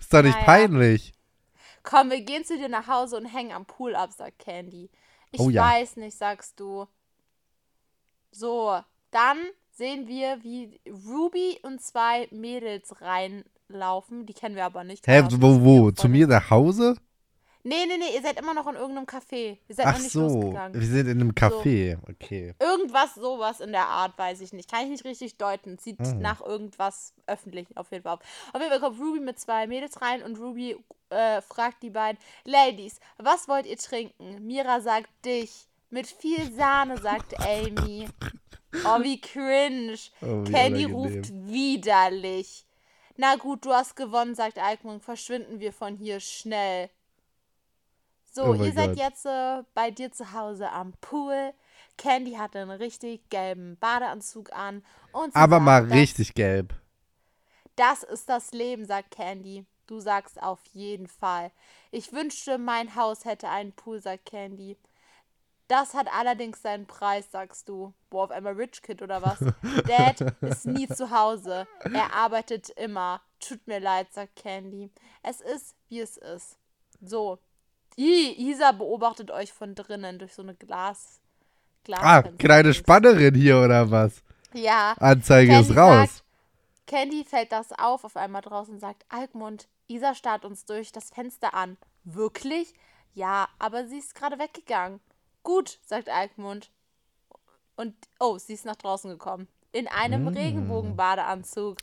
Ist 0.00 0.12
doch 0.12 0.22
nicht 0.22 0.34
Naja. 0.34 0.44
peinlich. 0.46 1.12
Komm, 1.82 2.10
wir 2.10 2.20
gehen 2.20 2.44
zu 2.44 2.56
dir 2.56 2.68
nach 2.68 2.86
Hause 2.86 3.16
und 3.16 3.26
hängen 3.26 3.52
am 3.52 3.66
Pool 3.66 3.94
ab, 3.94 4.12
sagt 4.12 4.38
Candy. 4.38 4.90
Ich 5.32 5.40
Oh 5.40 5.50
ja. 5.50 5.62
weiß 5.62 5.96
nicht, 5.96 6.16
sagst 6.16 6.60
du. 6.60 6.86
So, 8.30 8.80
dann 9.10 9.38
sehen 9.70 10.06
wir, 10.06 10.42
wie 10.42 10.80
Ruby 10.88 11.58
und 11.62 11.80
zwei 11.80 12.28
Mädels 12.30 13.00
reinlaufen. 13.00 14.26
Die 14.26 14.34
kennen 14.34 14.54
wir 14.54 14.64
aber 14.64 14.84
nicht. 14.84 15.06
Hä, 15.06 15.22
wo, 15.30 15.64
wo? 15.64 15.90
Zu 15.90 16.08
mir 16.08 16.26
nach 16.26 16.50
Hause? 16.50 16.96
Nee, 17.64 17.86
nee, 17.86 17.96
nee, 17.96 18.14
ihr 18.14 18.22
seid 18.22 18.38
immer 18.40 18.54
noch 18.54 18.66
in 18.66 18.74
irgendeinem 18.74 19.06
Café. 19.06 19.58
Ihr 19.68 19.74
seid 19.74 19.86
Ach 19.86 19.92
noch 19.94 20.00
nicht 20.00 20.12
so, 20.12 20.20
losgegangen. 20.26 20.80
wir 20.80 20.86
sind 20.88 21.06
in 21.06 21.20
einem 21.20 21.30
Café. 21.30 21.96
Okay. 22.10 22.54
Irgendwas, 22.58 23.14
sowas 23.14 23.60
in 23.60 23.70
der 23.70 23.86
Art, 23.86 24.18
weiß 24.18 24.40
ich 24.40 24.52
nicht. 24.52 24.68
Kann 24.70 24.84
ich 24.84 24.90
nicht 24.90 25.04
richtig 25.04 25.36
deuten. 25.36 25.78
Sieht 25.78 26.00
Mhm. 26.00 26.18
nach 26.20 26.40
irgendwas 26.40 27.14
öffentlich 27.26 27.68
auf 27.76 27.90
jeden 27.92 28.02
Fall 28.02 28.14
auf. 28.14 28.20
Auf 28.52 28.60
jeden 28.60 28.70
Fall 28.72 28.80
kommt 28.80 28.98
Ruby 29.00 29.20
mit 29.20 29.38
zwei 29.38 29.66
Mädels 29.68 30.02
rein 30.02 30.22
und 30.24 30.38
Ruby 30.40 30.76
äh, 31.10 31.40
fragt 31.42 31.82
die 31.84 31.90
beiden: 31.90 32.18
Ladies, 32.44 32.98
was 33.18 33.46
wollt 33.46 33.66
ihr 33.66 33.76
trinken? 33.78 34.44
Mira 34.44 34.80
sagt 34.80 35.10
dich. 35.24 35.68
Mit 35.90 36.06
viel 36.06 36.50
Sahne, 36.52 36.96
sagt 36.98 37.34
Amy. 37.46 38.08
Oh, 38.84 39.02
wie 39.02 39.20
cringe. 39.20 39.98
Oh, 40.22 40.46
wie 40.46 40.50
Candy 40.50 40.86
unangenehm. 40.86 40.94
ruft 40.94 41.30
widerlich. 41.32 42.64
Na 43.16 43.36
gut, 43.36 43.64
du 43.66 43.72
hast 43.74 43.94
gewonnen, 43.94 44.34
sagt 44.34 44.58
Alkmund. 44.58 45.02
Verschwinden 45.04 45.60
wir 45.60 45.72
von 45.72 45.96
hier 45.96 46.18
schnell. 46.20 46.88
So, 48.34 48.44
Oh 48.46 48.54
ihr 48.54 48.72
seid 48.72 48.90
Gott. 48.90 48.98
jetzt 48.98 49.26
äh, 49.26 49.62
bei 49.74 49.90
dir 49.90 50.10
zu 50.10 50.32
Hause 50.32 50.70
am 50.70 50.94
Pool. 51.02 51.52
Candy 51.98 52.32
hat 52.32 52.56
einen 52.56 52.70
richtig 52.70 53.28
gelben 53.28 53.76
Badeanzug 53.78 54.52
an. 54.54 54.82
Und 55.12 55.36
Aber 55.36 55.56
sagt, 55.56 55.64
mal 55.64 55.84
richtig 55.84 56.32
gelb. 56.34 56.74
Das 57.76 58.02
ist 58.02 58.28
das 58.30 58.52
Leben, 58.52 58.86
sagt 58.86 59.10
Candy. 59.10 59.66
Du 59.86 60.00
sagst 60.00 60.42
auf 60.42 60.60
jeden 60.72 61.08
Fall. 61.08 61.50
Ich 61.90 62.12
wünschte, 62.14 62.56
mein 62.56 62.96
Haus 62.96 63.26
hätte 63.26 63.50
einen 63.50 63.72
Pool, 63.72 64.00
sagt 64.00 64.24
Candy. 64.26 64.78
Das 65.68 65.92
hat 65.92 66.06
allerdings 66.12 66.62
seinen 66.62 66.86
Preis, 66.86 67.30
sagst 67.30 67.68
du. 67.68 67.92
Boah, 68.08 68.24
auf 68.24 68.30
einmal 68.30 68.54
Rich 68.54 68.80
Kid 68.82 69.02
oder 69.02 69.20
was? 69.22 69.38
Dad 69.86 70.20
ist 70.40 70.66
nie 70.66 70.88
zu 70.88 71.10
Hause. 71.10 71.66
Er 71.92 72.14
arbeitet 72.14 72.70
immer. 72.70 73.20
Tut 73.40 73.66
mir 73.66 73.80
leid, 73.80 74.12
sagt 74.12 74.36
Candy. 74.36 74.90
Es 75.22 75.40
ist, 75.42 75.74
wie 75.88 76.00
es 76.00 76.16
ist. 76.16 76.56
So. 77.02 77.38
I, 77.96 78.50
Isa 78.50 78.72
beobachtet 78.72 79.30
euch 79.30 79.52
von 79.52 79.74
drinnen 79.74 80.18
durch 80.18 80.34
so 80.34 80.42
eine 80.42 80.54
Glas. 80.54 81.20
Ah, 81.20 81.84
Glasfenster. 81.84 82.38
kleine 82.38 82.74
Spannerin 82.74 83.34
hier 83.34 83.58
oder 83.58 83.90
was? 83.90 84.22
Ja. 84.54 84.94
Anzeige 84.98 85.52
ist 85.58 85.66
Candy 85.68 85.80
raus. 85.80 86.08
Sagt, 86.08 86.24
Candy 86.86 87.24
fällt 87.24 87.52
das 87.52 87.72
auf 87.72 88.04
auf 88.04 88.16
einmal 88.16 88.42
draußen 88.42 88.74
und 88.74 88.80
sagt, 88.80 89.04
Alkmund, 89.08 89.68
Isa 89.88 90.14
starrt 90.14 90.44
uns 90.44 90.64
durch 90.64 90.92
das 90.92 91.10
Fenster 91.10 91.54
an. 91.54 91.76
Wirklich? 92.04 92.72
Ja, 93.14 93.48
aber 93.58 93.86
sie 93.86 93.98
ist 93.98 94.14
gerade 94.14 94.38
weggegangen. 94.38 95.00
Gut, 95.42 95.78
sagt 95.84 96.08
Alkmund. 96.08 96.70
Und, 97.76 97.94
oh, 98.20 98.38
sie 98.38 98.54
ist 98.54 98.64
nach 98.64 98.76
draußen 98.76 99.10
gekommen. 99.10 99.48
In 99.72 99.88
einem 99.88 100.24
Mm. 100.24 100.28
Regenbogenbadeanzug. 100.28 101.78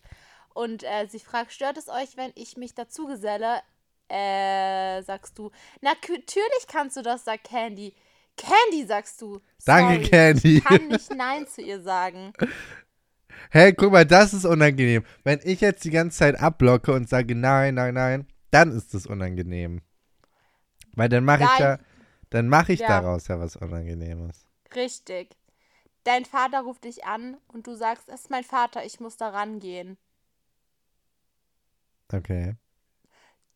Und 0.54 0.84
äh, 0.84 1.08
sie 1.08 1.20
fragt, 1.20 1.52
stört 1.52 1.78
es 1.78 1.90
euch, 1.90 2.16
wenn 2.18 2.32
ich 2.36 2.58
mich 2.58 2.74
dazu 2.74 3.06
geselle? 3.06 3.62
Äh, 4.10 5.02
sagst 5.04 5.38
du. 5.38 5.52
Na, 5.82 5.92
natürlich 5.92 6.68
kannst 6.68 6.98
du 6.98 7.02
das, 7.02 7.26
sagt 7.26 7.46
Candy. 7.46 7.94
Candy, 8.36 8.86
sagst 8.88 9.22
du. 9.22 9.42
Danke, 9.66 9.96
Sorry, 9.96 10.10
Candy. 10.10 10.58
Ich 10.58 10.64
kann 10.64 10.88
nicht 10.88 11.14
Nein 11.14 11.48
zu 11.48 11.62
ihr 11.62 11.82
sagen. 11.82 12.34
Hey, 13.52 13.74
guck 13.74 13.92
mal, 13.94 14.06
das 14.06 14.34
ist 14.34 14.46
unangenehm. 14.46 15.04
Wenn 15.24 15.40
ich 15.44 15.62
jetzt 15.62 15.84
die 15.84 15.90
ganze 15.90 16.18
Zeit 16.18 16.40
abblocke 16.40 16.94
und 16.94 17.10
sage 17.10 17.34
nein, 17.36 17.76
nein, 17.76 17.94
nein, 17.94 18.28
dann 18.52 18.72
ist 18.76 18.94
es 18.94 19.08
unangenehm. 19.08 19.82
Weil 20.94 21.10
dann 21.10 21.24
mache 21.26 21.44
ich 21.44 21.60
ja, 21.60 21.80
dann 22.30 22.48
mache 22.48 22.74
ich 22.74 22.82
Ja. 22.82 22.88
daraus 22.88 23.28
ja 23.28 23.40
was 23.40 23.56
Unangenehmes. 23.56 24.46
Richtig. 24.76 25.36
Dein 26.04 26.26
Vater 26.26 26.62
ruft 26.62 26.84
dich 26.84 27.06
an 27.06 27.38
und 27.48 27.66
du 27.66 27.76
sagst, 27.76 28.10
es 28.10 28.22
ist 28.22 28.30
mein 28.30 28.44
Vater, 28.44 28.86
ich 28.86 29.00
muss 29.00 29.18
da 29.18 29.30
rangehen. 29.30 29.98
Okay. 32.12 32.56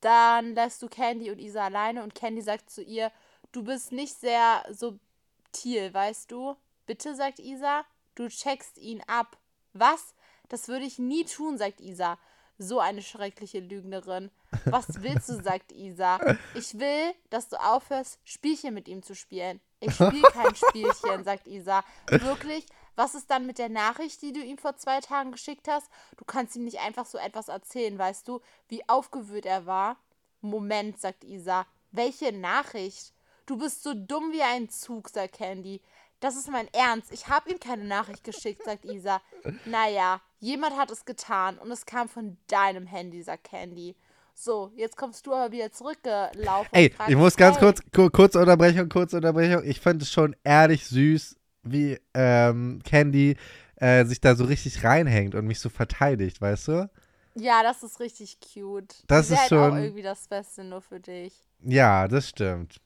Dann 0.04 0.54
lässt 0.54 0.82
du 0.82 0.90
Candy 0.90 1.32
und 1.32 1.40
Isa 1.40 1.64
alleine 1.64 2.04
und 2.04 2.14
Candy 2.14 2.42
sagt 2.42 2.70
zu 2.70 2.84
ihr, 2.84 3.10
du 3.54 3.64
bist 3.64 3.94
nicht 3.94 4.20
sehr 4.20 4.66
subtil, 4.70 5.94
weißt 5.94 6.30
du? 6.30 6.58
Bitte, 6.86 7.16
sagt 7.16 7.40
Isa, 7.40 7.86
du 8.16 8.28
checkst 8.28 8.78
ihn 8.78 9.02
ab. 9.08 9.38
Was? 9.72 10.14
Das 10.50 10.68
würde 10.68 10.84
ich 10.84 11.00
nie 11.00 11.24
tun, 11.24 11.58
sagt 11.58 11.80
Isa. 11.80 12.20
So 12.58 12.82
eine 12.82 13.02
schreckliche 13.02 13.62
Lügnerin. 13.62 14.30
Was 14.66 15.02
willst 15.02 15.30
du, 15.30 15.42
sagt 15.42 15.72
Isa. 15.72 16.20
Ich 16.54 16.78
will, 16.78 17.14
dass 17.30 17.48
du 17.48 17.56
aufhörst, 17.56 18.20
Spielchen 18.26 18.74
mit 18.74 18.90
ihm 18.90 19.04
zu 19.04 19.16
spielen. 19.16 19.62
Ich 19.80 19.94
spiele 19.94 20.22
kein 20.34 20.54
Spielchen, 20.54 21.24
sagt 21.24 21.48
Isa. 21.48 21.82
Wirklich? 22.08 22.66
Was 22.96 23.16
ist 23.16 23.30
dann 23.32 23.46
mit 23.46 23.58
der 23.58 23.70
Nachricht, 23.70 24.22
die 24.22 24.34
du 24.34 24.40
ihm 24.40 24.58
vor 24.58 24.76
zwei 24.76 25.00
Tagen 25.00 25.32
geschickt 25.32 25.68
hast? 25.68 25.90
Du 26.18 26.26
kannst 26.26 26.56
ihm 26.56 26.64
nicht 26.64 26.80
einfach 26.80 27.06
so 27.06 27.18
etwas 27.18 27.48
erzählen, 27.48 27.98
weißt 27.98 28.28
du, 28.28 28.42
wie 28.68 28.88
aufgewühlt 28.88 29.46
er 29.46 29.66
war? 29.66 29.98
Moment, 30.42 31.00
sagt 31.00 31.24
Isa. 31.24 31.66
Welche 31.92 32.32
Nachricht? 32.32 33.14
Du 33.46 33.58
bist 33.58 33.84
so 33.84 33.94
dumm 33.94 34.32
wie 34.32 34.42
ein 34.42 34.70
Zug, 34.70 35.10
sagt 35.10 35.34
Candy. 35.34 35.82
Das 36.20 36.38
ist 36.38 36.50
mein 36.50 36.68
Ernst. 36.74 37.12
Ich 37.12 37.28
habe 37.28 37.52
ihm 37.52 37.60
keine 37.60 37.84
Nachricht 37.84 38.24
geschickt, 38.24 38.64
sagt 38.64 38.86
Isa. 38.86 39.22
Naja, 39.66 40.22
jemand 40.40 40.78
hat 40.78 40.90
es 40.90 41.04
getan 41.04 41.58
und 41.58 41.70
es 41.72 41.86
kam 41.86 42.08
von 42.08 42.38
deinem 42.48 42.86
Handy, 42.86 43.22
sagt 43.22 43.46
Candy. 43.46 43.96
So, 44.34 44.72
jetzt 44.76 44.98
kommst 44.98 45.28
du 45.28 45.34
aber 45.34 45.52
wieder 45.52 45.72
zurückgelaufen. 45.72 46.70
Ey, 46.72 46.94
ich 47.08 47.16
muss 47.16 47.36
ganz 47.36 47.58
hey, 47.58 47.66
kurz, 47.66 47.82
kur 47.94 48.12
kurz 48.12 48.36
Unterbrechung, 48.36 48.90
kurz 48.90 49.14
Unterbrechung. 49.14 49.64
Ich 49.64 49.80
fand 49.80 50.02
es 50.02 50.12
schon 50.12 50.36
ehrlich 50.44 50.88
süß, 50.88 51.36
wie 51.64 52.00
ähm, 52.14 52.82
Candy 52.84 53.38
äh, 53.78 54.06
sich 54.06 54.22
da 54.22 54.36
so 54.36 54.46
richtig 54.46 54.84
reinhängt 54.84 55.36
und 55.36 55.46
mich 55.46 55.60
so 55.60 55.70
verteidigt, 55.70 56.40
weißt 56.42 56.68
du? 56.70 56.90
Ja, 57.36 57.64
das 57.64 57.82
ist 57.84 58.00
richtig 58.00 58.38
cute. 58.40 59.04
Das 59.08 59.30
ist 59.30 59.40
halt 59.40 59.50
schon- 59.50 59.74
auch 59.74 59.76
irgendwie 59.78 60.04
das 60.04 60.28
Beste 60.28 60.64
nur 60.64 60.82
für 60.82 61.00
dich. 61.00 61.34
Ja, 61.62 62.08
das 62.08 62.30
stimmt. 62.30 62.80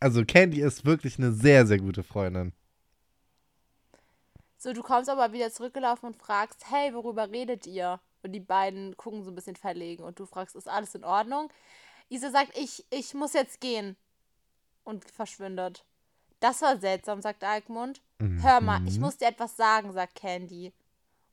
Also 0.00 0.24
Candy 0.24 0.60
ist 0.60 0.84
wirklich 0.84 1.18
eine 1.18 1.32
sehr, 1.32 1.66
sehr 1.66 1.78
gute 1.78 2.02
Freundin. 2.02 2.52
So, 4.58 4.72
du 4.72 4.82
kommst 4.82 5.10
aber 5.10 5.32
wieder 5.32 5.50
zurückgelaufen 5.52 6.06
und 6.08 6.16
fragst, 6.16 6.64
hey, 6.70 6.94
worüber 6.94 7.30
redet 7.30 7.66
ihr? 7.66 8.00
Und 8.22 8.32
die 8.32 8.40
beiden 8.40 8.96
gucken 8.96 9.22
so 9.22 9.30
ein 9.30 9.34
bisschen 9.34 9.56
verlegen 9.56 10.02
und 10.02 10.18
du 10.18 10.24
fragst, 10.26 10.56
ist 10.56 10.68
alles 10.68 10.94
in 10.94 11.04
Ordnung? 11.04 11.50
Isa 12.08 12.30
sagt, 12.30 12.56
ich, 12.56 12.84
ich 12.90 13.12
muss 13.14 13.34
jetzt 13.34 13.60
gehen. 13.60 13.96
Und 14.82 15.10
verschwindet. 15.10 15.84
Das 16.40 16.60
war 16.62 16.78
seltsam, 16.78 17.22
sagt 17.22 17.42
Alkmund. 17.44 18.02
Hör 18.40 18.60
mal, 18.60 18.80
ich 18.86 18.96
Mhm. 18.96 19.00
muss 19.02 19.16
dir 19.18 19.26
etwas 19.28 19.56
sagen, 19.56 19.92
sagt 19.92 20.14
Candy. 20.14 20.72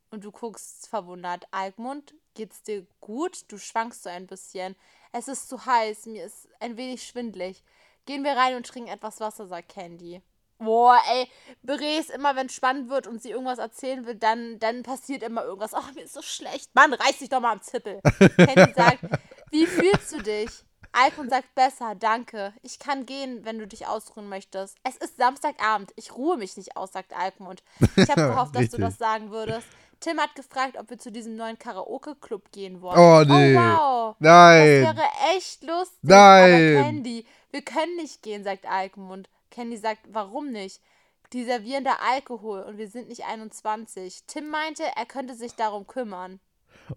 Und 0.09 0.23
du 0.25 0.31
guckst 0.31 0.87
verwundert. 0.89 1.45
Alkmund, 1.51 2.13
geht's 2.33 2.63
dir 2.63 2.85
gut? 2.99 3.43
Du 3.49 3.57
schwankst 3.57 4.03
so 4.03 4.09
ein 4.09 4.27
bisschen. 4.27 4.75
Es 5.13 5.27
ist 5.29 5.47
zu 5.47 5.65
heiß, 5.65 6.05
mir 6.07 6.25
ist 6.25 6.47
ein 6.59 6.75
wenig 6.77 7.03
schwindlig. 7.07 7.63
Gehen 8.05 8.23
wir 8.23 8.33
rein 8.35 8.55
und 8.55 8.65
trinken 8.67 8.89
etwas 8.89 9.19
Wasser, 9.21 9.47
sagt 9.47 9.69
Candy. 9.69 10.21
Boah, 10.57 10.99
ey, 11.11 11.27
Beret 11.63 11.99
ist 12.01 12.09
immer, 12.11 12.35
wenn 12.35 12.47
es 12.47 12.53
spannend 12.53 12.89
wird 12.89 13.07
und 13.07 13.21
sie 13.21 13.31
irgendwas 13.31 13.57
erzählen 13.57 14.05
will, 14.05 14.15
dann, 14.15 14.59
dann 14.59 14.83
passiert 14.83 15.23
immer 15.23 15.43
irgendwas. 15.43 15.73
Ach, 15.73 15.91
mir 15.93 16.03
ist 16.03 16.13
so 16.13 16.21
schlecht. 16.21 16.73
Mann, 16.75 16.93
reiß 16.93 17.17
dich 17.19 17.29
doch 17.29 17.39
mal 17.39 17.53
am 17.53 17.61
Zippel. 17.61 17.99
Candy 18.37 18.73
sagt, 18.73 18.99
wie 19.49 19.65
fühlst 19.65 20.11
du 20.11 20.21
dich? 20.21 20.49
Alkon 20.93 21.29
sagt 21.29 21.55
besser, 21.55 21.95
danke. 21.95 22.53
Ich 22.61 22.79
kann 22.79 23.05
gehen, 23.05 23.45
wenn 23.45 23.59
du 23.59 23.67
dich 23.67 23.87
ausruhen 23.87 24.27
möchtest. 24.27 24.77
Es 24.83 24.97
ist 24.97 25.17
Samstagabend. 25.17 25.91
Ich 25.95 26.15
ruhe 26.15 26.37
mich 26.37 26.57
nicht 26.57 26.75
aus, 26.75 26.91
sagt 26.91 27.13
Alkmund. 27.15 27.63
Ich 27.95 28.09
habe 28.09 28.21
gehofft, 28.29 28.55
dass 28.55 28.69
du 28.69 28.77
das 28.77 28.97
sagen 28.97 29.31
würdest. 29.31 29.67
Tim 30.01 30.19
hat 30.19 30.33
gefragt, 30.35 30.77
ob 30.77 30.89
wir 30.89 30.97
zu 30.97 31.11
diesem 31.11 31.35
neuen 31.35 31.59
Karaoke-Club 31.59 32.51
gehen 32.51 32.81
wollen. 32.81 32.97
Oh, 32.97 33.23
nee. 33.23 33.55
Oh, 33.55 33.59
wow. 33.59 34.15
Nein. 34.19 34.83
Das 34.83 34.95
wäre 34.95 35.35
echt 35.35 35.63
lustig. 35.63 35.99
Nein. 36.01 36.75
Aber 36.77 36.83
Candy, 36.83 37.25
wir 37.51 37.61
können 37.61 37.95
nicht 37.97 38.23
gehen, 38.23 38.43
sagt 38.43 38.65
Alkmund. 38.65 39.29
Candy 39.51 39.77
sagt, 39.77 40.01
warum 40.11 40.51
nicht? 40.51 40.81
Die 41.33 41.45
servieren 41.45 41.83
da 41.83 41.97
Alkohol 42.13 42.63
und 42.63 42.77
wir 42.77 42.89
sind 42.89 43.07
nicht 43.09 43.25
21. 43.25 44.23
Tim 44.27 44.49
meinte, 44.49 44.83
er 44.83 45.05
könnte 45.05 45.35
sich 45.35 45.53
darum 45.55 45.87
kümmern. 45.87 46.39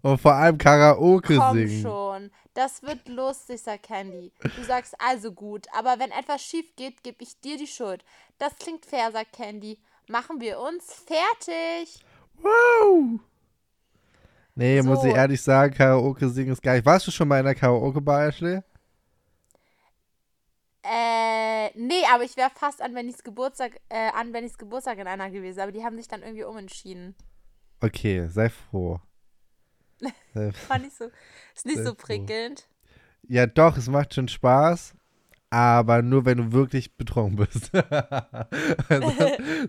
Und 0.01 0.17
vor 0.19 0.33
allem 0.33 0.57
Karaoke 0.57 1.37
Komm 1.37 1.55
singen. 1.57 1.81
schon. 1.81 2.31
Das 2.53 2.81
wird 2.83 3.07
lustig, 3.07 3.61
sagt 3.61 3.83
Candy. 3.83 4.31
Du 4.55 4.63
sagst 4.63 4.95
also 4.99 5.31
gut, 5.31 5.67
aber 5.77 5.99
wenn 5.99 6.11
etwas 6.11 6.41
schief 6.41 6.75
geht, 6.75 7.03
gebe 7.03 7.21
ich 7.23 7.39
dir 7.41 7.57
die 7.57 7.67
Schuld. 7.67 8.03
Das 8.37 8.55
klingt 8.57 8.85
fair, 8.85 9.11
sagt 9.11 9.33
Candy. 9.33 9.77
Machen 10.07 10.39
wir 10.39 10.59
uns 10.59 10.93
fertig. 10.93 12.03
Wow. 12.41 13.19
Nee, 14.55 14.81
muss 14.83 15.03
ich 15.03 15.11
So. 15.11 15.15
ehrlich 15.17 15.41
sagen, 15.41 15.73
Karaoke 15.73 16.29
singen 16.29 16.53
ist 16.53 16.61
geil. 16.61 16.85
Warst 16.85 17.07
du 17.07 17.11
schon 17.11 17.27
mal 17.27 17.39
in 17.39 17.45
einer 17.45 17.55
Karaoke-Bar, 17.55 18.27
Ashley? 18.27 18.61
Äh, 20.83 21.71
nee, 21.77 22.03
aber 22.13 22.23
ich 22.23 22.37
wäre 22.37 22.51
fast 22.53 22.81
an 22.81 22.93
Bennys 22.93 23.23
Geburtstag, 23.23 23.81
äh, 23.89 24.11
an 24.13 24.31
Bennys 24.31 24.57
Geburtstag 24.57 24.99
in 24.99 25.07
einer 25.07 25.31
gewesen, 25.31 25.59
aber 25.59 25.71
die 25.71 25.83
haben 25.83 25.97
sich 25.97 26.07
dann 26.07 26.21
irgendwie 26.21 26.43
umentschieden. 26.43 27.15
Okay, 27.81 28.27
sei 28.27 28.49
froh. 28.49 28.99
War 30.67 30.79
nicht 30.79 30.95
so, 30.95 31.09
ist 31.55 31.65
nicht 31.65 31.83
so 31.83 31.95
prickelnd. 31.95 32.67
ja, 33.27 33.45
doch, 33.45 33.77
es 33.77 33.87
macht 33.87 34.13
schon 34.13 34.27
Spaß. 34.27 34.93
Aber 35.51 36.01
nur 36.01 36.25
wenn 36.25 36.37
du 36.37 36.51
wirklich 36.51 36.97
betrunken 36.97 37.37
bist. 37.37 37.71
sonst, 38.89 39.17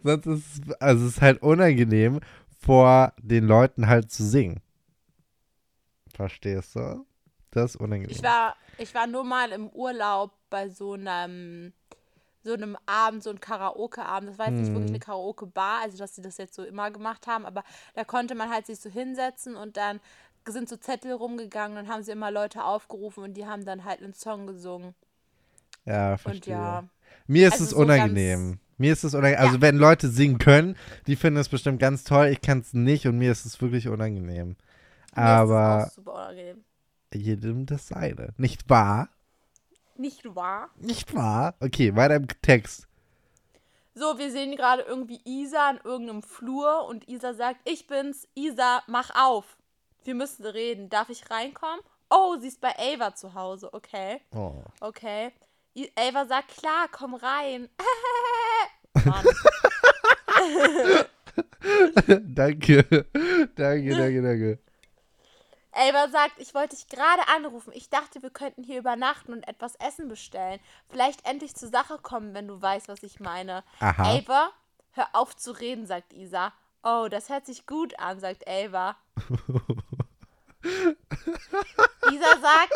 sonst 0.03 0.27
ist 0.27 0.67
es, 0.69 0.81
also 0.81 1.07
es 1.07 1.13
ist 1.13 1.21
halt 1.21 1.43
unangenehm, 1.43 2.21
vor 2.59 3.13
den 3.19 3.45
Leuten 3.45 3.87
halt 3.87 4.11
zu 4.11 4.25
singen. 4.25 4.61
Verstehst 6.13 6.75
du? 6.75 7.07
Das 7.53 7.75
ist 7.75 7.77
unangenehm. 7.77 8.11
Ich 8.11 8.23
war, 8.23 8.57
ich 8.79 8.95
war 8.95 9.07
nur 9.07 9.23
mal 9.23 9.53
im 9.53 9.69
Urlaub 9.69 10.33
bei 10.51 10.69
so 10.69 10.95
einem, 10.95 11.73
so 12.47 12.55
einem 12.55 12.77
Abend, 12.87 13.23
so 13.23 13.31
ein 13.31 13.41
Karaoke-Abend. 13.41 14.31
Das 14.31 14.39
war 14.39 14.47
jetzt 14.47 14.59
nicht 14.61 14.69
wirklich 14.69 14.85
Mhm. 14.91 14.95
eine 14.95 14.99
Karaoke-Bar, 15.01 15.83
also 15.83 15.99
dass 15.99 16.15
sie 16.15 16.23
das 16.23 16.39
jetzt 16.39 16.55
so 16.55 16.65
immer 16.65 16.91
gemacht 16.91 17.27
haben, 17.27 17.45
aber 17.45 17.63
da 17.95 18.05
konnte 18.05 18.35
man 18.35 18.51
halt 18.51 18.67
sich 18.67 18.79
so 18.81 18.89
hinsetzen 18.91 19.57
und 19.57 19.77
dann 19.77 20.01
sind 20.49 20.69
so 20.69 20.77
Zettel 20.77 21.13
rumgegangen 21.13 21.77
und 21.77 21.89
haben 21.89 22.03
sie 22.05 22.13
immer 22.13 22.31
Leute 22.31 22.65
aufgerufen 22.65 23.25
und 23.25 23.35
die 23.35 23.47
haben 23.47 23.65
dann 23.65 23.85
halt 23.85 24.01
einen 24.03 24.15
Song 24.15 24.47
gesungen. 24.47 24.95
ja, 25.85 26.13
Und 26.13 26.19
verstehe. 26.19 26.55
ja, 26.55 26.85
Mir 27.27 27.49
ist 27.49 27.55
also 27.55 27.65
es 27.65 27.71
so 27.71 27.77
unangenehm. 27.77 28.59
Mir 28.79 28.93
ist 28.93 29.05
es 29.05 29.15
unangenehm. 29.15 29.41
Also, 29.45 29.57
Ja. 29.57 29.61
wenn 29.63 29.77
Leute 29.79 30.09
singen 30.09 30.39
können, 30.39 30.77
die 31.07 31.17
finden 31.17 31.41
es 31.41 31.49
bestimmt 31.49 31.81
ganz 31.81 32.05
toll. 32.05 32.27
Ich 32.29 32.41
kann 32.43 32.61
es 32.61 32.75
nicht 32.75 33.07
und 33.07 33.19
mir 33.19 33.33
ist 33.33 33.45
es 33.47 33.61
wirklich 33.61 33.89
unangenehm. 33.89 34.49
mir 34.49 34.55
ist 35.45 35.51
Aber 35.51 35.79
es 35.83 35.89
auch 35.91 35.95
super 35.95 36.13
unangenehm. 36.15 36.65
jedem 37.15 37.67
das 37.67 37.89
seine. 37.89 38.35
Nicht 38.37 38.69
wahr? 38.69 39.09
Nicht 39.99 40.35
wahr? 40.35 40.71
Nicht 40.77 41.15
wahr? 41.15 41.55
Okay, 41.61 41.95
weiter 41.97 42.17
im 42.17 42.27
Text. 42.43 42.87
So, 43.95 44.19
wir 44.19 44.31
sehen 44.31 44.55
gerade 44.57 44.83
irgendwie 44.83 45.21
Isa 45.25 45.71
in 45.71 45.79
irgendeinem 45.83 46.23
Flur 46.23 46.85
und 46.87 47.09
Isa 47.09 47.33
sagt, 47.35 47.61
ich 47.65 47.87
bin's, 47.87 48.29
Isa, 48.35 48.83
mach 48.89 49.11
auf. 49.15 49.57
wir 50.05 50.15
müssen 50.15 50.45
reden. 50.45 50.91
Darf 50.91 51.09
ich 51.09 51.31
reinkommen? 51.31 51.81
Oh, 52.11 52.37
sie 52.39 52.49
ist 52.49 52.61
bei 52.61 52.75
Ava 52.79 53.15
zu 53.15 53.33
Hause. 53.35 53.73
Okay, 53.73 54.21
Oh. 54.35 54.63
okay. 54.81 55.33
I- 55.75 55.91
Ava 55.97 56.27
sagt, 56.27 56.49
klar, 56.57 56.89
komm 56.93 57.15
rein. 57.15 57.69
Danke. 62.07 62.85
danke, 63.57 63.91
danke, 63.97 64.23
danke. 64.23 64.59
Ava 65.77 66.09
sagt, 66.09 66.39
ich 66.39 66.55
wollte 66.55 66.75
dich 66.75 66.89
gerade 66.89 67.29
anrufen. 67.29 67.73
Ich 67.75 67.91
dachte, 67.91 68.23
wir 68.23 68.31
könnten 68.31 68.63
hier 68.65 68.79
übernachten 68.79 69.33
und 69.33 69.47
etwas 69.47 69.75
Essen 69.77 70.09
bestellen. 70.09 70.59
Vielleicht 70.89 71.27
endlich 71.27 71.55
zur 71.55 71.69
Sache 71.69 71.99
kommen, 71.99 72.35
wenn 72.35 72.49
du 72.49 72.61
weißt, 72.61 72.89
was 72.89 73.03
ich 73.03 73.21
meine. 73.21 73.63
Aha. 73.81 74.17
Ava, 74.17 74.51
hör 74.93 75.09
auf 75.13 75.37
zu 75.37 75.53
reden, 75.53 75.87
sagt 75.87 76.13
Isa. 76.13 76.53
Oh, 76.83 77.09
das 77.11 77.29
hört 77.29 77.47
sich 77.47 77.67
gut 77.67 77.99
an, 77.99 78.21
sagt 78.21 78.49
Ava. 78.49 78.97
Isa 82.13 82.41
sagt, 82.41 82.73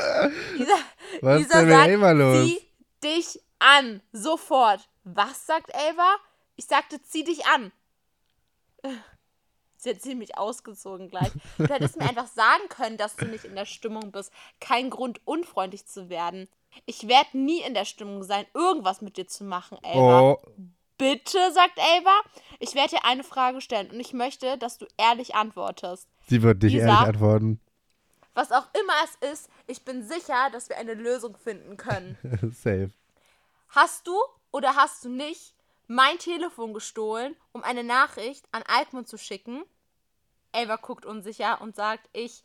Isa, 0.58 0.74
Was 1.22 1.40
Isa 1.40 1.66
sagt, 1.66 1.90
Ava 1.90 2.10
los? 2.12 2.44
zieh 2.46 2.60
dich 3.02 3.40
an. 3.58 4.02
Sofort. 4.12 4.88
Was 5.04 5.46
sagt 5.46 5.74
Ava? 5.74 6.16
Ich 6.56 6.66
sagte, 6.66 7.02
zieh 7.02 7.24
dich 7.24 7.46
an. 7.46 7.72
Sie 9.80 9.88
hat 9.90 10.02
ziemlich 10.02 10.36
ausgezogen 10.36 11.08
gleich. 11.08 11.30
Du 11.56 11.64
hättest 11.64 11.96
mir 11.96 12.06
einfach 12.06 12.26
sagen 12.26 12.68
können, 12.68 12.98
dass 12.98 13.16
du 13.16 13.24
nicht 13.24 13.46
in 13.46 13.54
der 13.54 13.64
Stimmung 13.64 14.12
bist. 14.12 14.30
Kein 14.60 14.90
Grund, 14.90 15.22
unfreundlich 15.24 15.86
zu 15.86 16.10
werden. 16.10 16.48
Ich 16.84 17.08
werde 17.08 17.38
nie 17.38 17.62
in 17.62 17.72
der 17.72 17.86
Stimmung 17.86 18.22
sein, 18.22 18.44
irgendwas 18.52 19.00
mit 19.00 19.16
dir 19.16 19.26
zu 19.26 19.42
machen, 19.42 19.78
Ava. 19.82 20.20
Oh, 20.20 20.42
Bitte, 20.98 21.38
sagt 21.54 21.78
Ava. 21.78 22.20
Ich 22.58 22.74
werde 22.74 22.96
dir 22.96 23.04
eine 23.06 23.24
Frage 23.24 23.62
stellen 23.62 23.90
und 23.90 23.98
ich 24.00 24.12
möchte, 24.12 24.58
dass 24.58 24.76
du 24.76 24.86
ehrlich 24.98 25.34
antwortest. 25.34 26.06
sie 26.28 26.42
wird 26.42 26.62
nicht 26.62 26.74
Isa? 26.74 26.84
ehrlich 26.86 27.08
antworten. 27.08 27.58
Was 28.34 28.52
auch 28.52 28.66
immer 28.78 28.92
es 29.04 29.32
ist, 29.32 29.50
ich 29.66 29.82
bin 29.86 30.06
sicher, 30.06 30.50
dass 30.52 30.68
wir 30.68 30.76
eine 30.76 30.92
Lösung 30.92 31.38
finden 31.38 31.78
können. 31.78 32.18
Safe. 32.52 32.90
Hast 33.70 34.06
du 34.06 34.14
oder 34.52 34.76
hast 34.76 35.06
du 35.06 35.08
nicht 35.08 35.54
mein 35.90 36.18
Telefon 36.18 36.72
gestohlen, 36.72 37.34
um 37.50 37.64
eine 37.64 37.82
Nachricht 37.82 38.46
an 38.52 38.62
Alkmund 38.62 39.08
zu 39.08 39.18
schicken? 39.18 39.64
Ava 40.52 40.76
guckt 40.76 41.04
unsicher 41.04 41.60
und 41.60 41.74
sagt, 41.74 42.08
ich, 42.12 42.44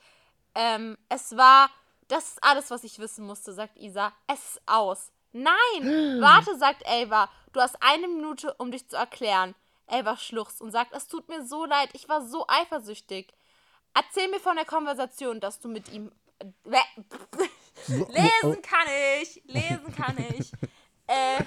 ähm, 0.55 0.97
es 1.09 1.37
war, 1.37 1.69
das 2.07 2.29
ist 2.29 2.43
alles, 2.43 2.71
was 2.71 2.83
ich 2.83 2.97
wissen 2.97 3.23
musste, 3.23 3.53
sagt 3.53 3.77
Isa. 3.77 4.13
Es 4.25 4.39
ist 4.55 4.61
aus. 4.65 5.11
Nein, 5.31 5.51
warte, 6.21 6.57
sagt 6.57 6.87
Ava. 6.87 7.29
Du 7.53 7.61
hast 7.61 7.77
eine 7.83 8.07
Minute, 8.07 8.55
um 8.55 8.71
dich 8.71 8.89
zu 8.89 8.95
erklären. 8.95 9.53
Ava 9.85 10.17
schluchzt 10.17 10.59
und 10.59 10.71
sagt, 10.71 10.93
es 10.93 11.07
tut 11.07 11.29
mir 11.29 11.45
so 11.45 11.65
leid, 11.65 11.91
ich 11.93 12.09
war 12.09 12.25
so 12.25 12.45
eifersüchtig. 12.47 13.31
Erzähl 13.93 14.27
mir 14.29 14.39
von 14.39 14.55
der 14.55 14.65
Konversation, 14.65 15.39
dass 15.39 15.59
du 15.59 15.67
mit 15.67 15.89
ihm. 15.89 16.11
Äh, 16.39 16.79
lesen 17.87 18.61
kann 18.63 18.87
ich, 19.21 19.43
lesen 19.45 19.95
kann 19.95 20.17
ich. 20.17 20.51
Äh, 21.07 21.43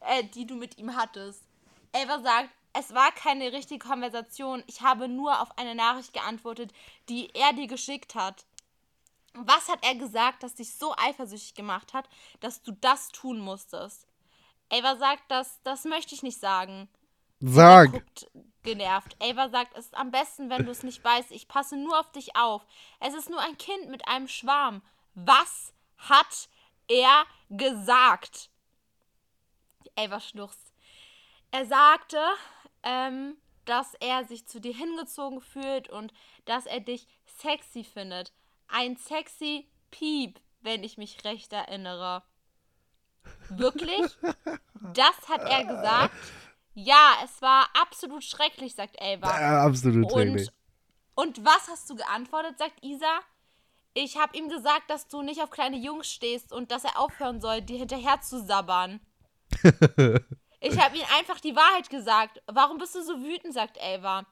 äh, 0.00 0.24
die 0.24 0.46
du 0.46 0.54
mit 0.54 0.78
ihm 0.78 0.96
hattest. 0.96 1.42
Ava 1.92 2.20
sagt, 2.20 2.50
es 2.72 2.94
war 2.94 3.10
keine 3.12 3.52
richtige 3.52 3.84
Konversation. 3.84 4.62
Ich 4.66 4.82
habe 4.82 5.08
nur 5.08 5.40
auf 5.40 5.56
eine 5.58 5.74
Nachricht 5.74 6.12
geantwortet, 6.12 6.72
die 7.08 7.34
er 7.34 7.52
dir 7.52 7.66
geschickt 7.66 8.14
hat. 8.14 8.44
Was 9.34 9.68
hat 9.68 9.84
er 9.84 9.94
gesagt, 9.94 10.42
das 10.42 10.54
dich 10.54 10.74
so 10.74 10.94
eifersüchtig 10.96 11.54
gemacht 11.54 11.94
hat, 11.94 12.08
dass 12.40 12.62
du 12.62 12.72
das 12.72 13.08
tun 13.08 13.40
musstest? 13.40 14.06
Ava 14.70 14.96
sagt, 14.96 15.24
das, 15.28 15.60
das 15.62 15.84
möchte 15.84 16.14
ich 16.14 16.22
nicht 16.22 16.38
sagen. 16.38 16.88
Sag. 17.40 17.92
guckt 17.92 18.30
genervt. 18.62 19.16
Ava 19.20 19.48
sagt, 19.48 19.76
es 19.76 19.86
ist 19.86 19.96
am 19.96 20.10
besten, 20.10 20.50
wenn 20.50 20.64
du 20.64 20.70
es 20.70 20.82
nicht 20.82 21.02
weißt. 21.02 21.30
Ich 21.30 21.48
passe 21.48 21.76
nur 21.76 21.98
auf 21.98 22.10
dich 22.12 22.36
auf. 22.36 22.66
Es 23.00 23.14
ist 23.14 23.30
nur 23.30 23.40
ein 23.40 23.56
Kind 23.56 23.88
mit 23.88 24.06
einem 24.06 24.28
Schwarm. 24.28 24.82
Was 25.14 25.72
hat 25.96 26.48
er 26.88 27.24
gesagt? 27.48 28.49
Schluchzt. 30.20 30.72
Er 31.50 31.66
sagte, 31.66 32.18
ähm, 32.82 33.36
dass 33.64 33.94
er 34.00 34.24
sich 34.24 34.46
zu 34.46 34.60
dir 34.60 34.74
hingezogen 34.74 35.40
fühlt 35.40 35.88
und 35.88 36.12
dass 36.44 36.66
er 36.66 36.80
dich 36.80 37.06
sexy 37.26 37.84
findet. 37.84 38.32
Ein 38.68 38.96
sexy 38.96 39.68
Piep, 39.90 40.40
wenn 40.60 40.84
ich 40.84 40.98
mich 40.98 41.24
recht 41.24 41.52
erinnere. 41.52 42.22
Wirklich? 43.48 44.16
Das 44.94 45.28
hat 45.28 45.42
er 45.42 45.64
gesagt? 45.64 46.14
Ja, 46.74 47.16
es 47.24 47.42
war 47.42 47.68
absolut 47.80 48.24
schrecklich, 48.24 48.74
sagt 48.74 49.00
Ava. 49.00 49.40
Ja, 49.40 49.64
absolut 49.64 50.10
schrecklich. 50.10 50.48
Und, 51.14 51.36
und 51.36 51.44
was 51.44 51.68
hast 51.68 51.90
du 51.90 51.96
geantwortet, 51.96 52.58
sagt 52.58 52.82
Isa? 52.82 53.20
Ich 53.92 54.16
habe 54.16 54.36
ihm 54.36 54.48
gesagt, 54.48 54.88
dass 54.88 55.08
du 55.08 55.22
nicht 55.22 55.42
auf 55.42 55.50
kleine 55.50 55.76
Jungs 55.76 56.10
stehst 56.10 56.52
und 56.52 56.70
dass 56.70 56.84
er 56.84 56.98
aufhören 56.98 57.40
soll, 57.40 57.60
dir 57.60 57.78
hinterher 57.78 58.20
zu 58.20 58.44
sabbern. 58.44 59.00
ich 60.60 60.78
habe 60.78 60.96
ihm 60.96 61.04
einfach 61.16 61.40
die 61.40 61.56
Wahrheit 61.56 61.90
gesagt. 61.90 62.42
Warum 62.46 62.78
bist 62.78 62.94
du 62.94 63.02
so 63.02 63.22
wütend, 63.22 63.54
sagt 63.54 63.80
Ava. 63.82 64.26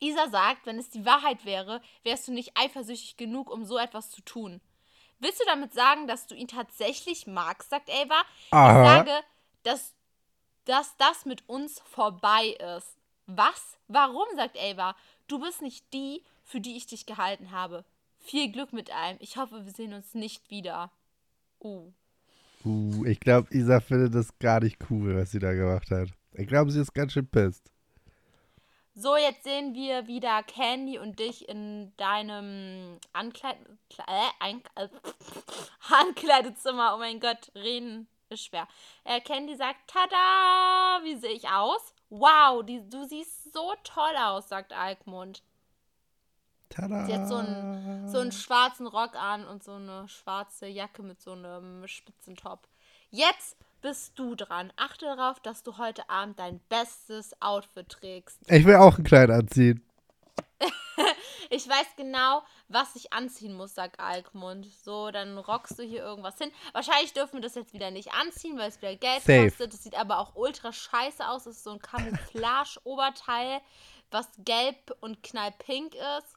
Isa 0.00 0.28
sagt, 0.28 0.66
wenn 0.66 0.78
es 0.78 0.90
die 0.90 1.06
Wahrheit 1.06 1.44
wäre, 1.44 1.80
wärst 2.02 2.28
du 2.28 2.32
nicht 2.32 2.52
eifersüchtig 2.54 3.16
genug, 3.16 3.50
um 3.50 3.64
so 3.64 3.78
etwas 3.78 4.10
zu 4.10 4.20
tun. 4.22 4.60
Willst 5.18 5.40
du 5.40 5.44
damit 5.46 5.72
sagen, 5.72 6.06
dass 6.06 6.26
du 6.26 6.34
ihn 6.34 6.48
tatsächlich 6.48 7.26
magst, 7.26 7.70
sagt? 7.70 7.90
Aha. 7.90 8.10
Ich 8.50 8.88
sage, 8.88 9.24
dass, 9.62 9.94
dass 10.66 10.96
das 10.98 11.24
mit 11.24 11.48
uns 11.48 11.80
vorbei 11.80 12.56
ist. 12.76 12.96
Was? 13.26 13.78
Warum? 13.88 14.26
sagt 14.36 14.58
Ava. 14.58 14.94
Du 15.26 15.40
bist 15.40 15.62
nicht 15.62 15.92
die, 15.92 16.22
für 16.44 16.60
die 16.60 16.76
ich 16.76 16.86
dich 16.86 17.06
gehalten 17.06 17.50
habe. 17.50 17.84
Viel 18.18 18.52
Glück 18.52 18.72
mit 18.72 18.94
allem. 18.94 19.16
Ich 19.20 19.36
hoffe, 19.36 19.64
wir 19.64 19.72
sehen 19.72 19.94
uns 19.94 20.14
nicht 20.14 20.50
wieder. 20.50 20.92
Uh. 21.60 21.92
Uh, 22.66 23.04
ich 23.04 23.20
glaube, 23.20 23.54
Isa 23.54 23.78
findet 23.78 24.14
das 24.14 24.36
gar 24.40 24.60
nicht 24.60 24.78
cool, 24.90 25.16
was 25.16 25.30
sie 25.30 25.38
da 25.38 25.52
gemacht 25.52 25.88
hat. 25.90 26.08
Ich 26.32 26.48
glaube, 26.48 26.72
sie 26.72 26.80
ist 26.80 26.92
ganz 26.92 27.12
schön 27.12 27.28
pisst. 27.28 27.70
So, 28.94 29.16
jetzt 29.16 29.44
sehen 29.44 29.74
wir 29.74 30.06
wieder 30.08 30.42
Candy 30.42 30.98
und 30.98 31.18
dich 31.20 31.48
in 31.48 31.92
deinem 31.96 32.98
Ankleid 33.12 33.56
Kle- 33.92 34.08
äh, 34.08 34.82
äh, 34.82 34.88
Ankleidezimmer. 36.00 36.94
Oh 36.94 36.98
mein 36.98 37.20
Gott, 37.20 37.52
reden 37.54 38.08
ist 38.30 38.46
schwer. 38.46 38.66
Äh, 39.04 39.20
Candy 39.20 39.54
sagt, 39.54 39.78
tada, 39.86 41.04
wie 41.04 41.16
sehe 41.16 41.32
ich 41.32 41.48
aus? 41.48 41.92
Wow, 42.08 42.64
die, 42.64 42.88
du 42.88 43.04
siehst 43.04 43.52
so 43.52 43.74
toll 43.84 44.16
aus, 44.18 44.48
sagt 44.48 44.72
Alkmund. 44.72 45.42
Tada. 46.68 47.06
Sie 47.06 47.14
hat 47.14 47.28
so 47.28 47.36
einen, 47.36 48.08
so 48.08 48.18
einen 48.18 48.32
schwarzen 48.32 48.86
Rock 48.86 49.14
an 49.16 49.46
und 49.46 49.62
so 49.62 49.72
eine 49.72 50.08
schwarze 50.08 50.66
Jacke 50.66 51.02
mit 51.02 51.20
so 51.20 51.32
einem 51.32 51.86
Spitzentop. 51.86 52.68
Jetzt 53.10 53.56
bist 53.80 54.18
du 54.18 54.34
dran. 54.34 54.72
Achte 54.76 55.06
darauf, 55.06 55.40
dass 55.40 55.62
du 55.62 55.78
heute 55.78 56.08
Abend 56.10 56.38
dein 56.38 56.60
bestes 56.68 57.40
Outfit 57.40 57.88
trägst. 57.88 58.40
Ich 58.50 58.64
will 58.64 58.76
auch 58.76 58.98
ein 58.98 59.04
Kleid 59.04 59.30
anziehen. 59.30 59.82
Ich 61.50 61.68
weiß 61.68 61.86
genau, 61.96 62.42
was 62.68 62.96
ich 62.96 63.12
anziehen 63.12 63.54
muss, 63.54 63.74
sagt 63.74 64.00
Alkmund. 64.00 64.66
So, 64.66 65.10
dann 65.10 65.38
rockst 65.38 65.78
du 65.78 65.82
hier 65.84 66.02
irgendwas 66.02 66.38
hin. 66.38 66.50
Wahrscheinlich 66.72 67.12
dürfen 67.12 67.34
wir 67.34 67.40
das 67.40 67.54
jetzt 67.54 67.72
wieder 67.72 67.90
nicht 67.90 68.12
anziehen, 68.14 68.58
weil 68.58 68.68
es 68.68 68.80
wieder 68.82 68.96
Geld 68.96 69.22
Safe. 69.22 69.44
kostet. 69.44 69.72
Das 69.72 69.82
sieht 69.82 69.96
aber 69.98 70.18
auch 70.18 70.34
ultra 70.34 70.72
scheiße 70.72 71.26
aus. 71.28 71.44
Das 71.44 71.56
ist 71.56 71.64
so 71.64 71.70
ein 71.70 71.78
Camouflage-Oberteil, 71.78 73.60
was 74.10 74.28
gelb 74.38 74.96
und 75.00 75.22
knallpink 75.22 75.94
ist. 75.94 76.36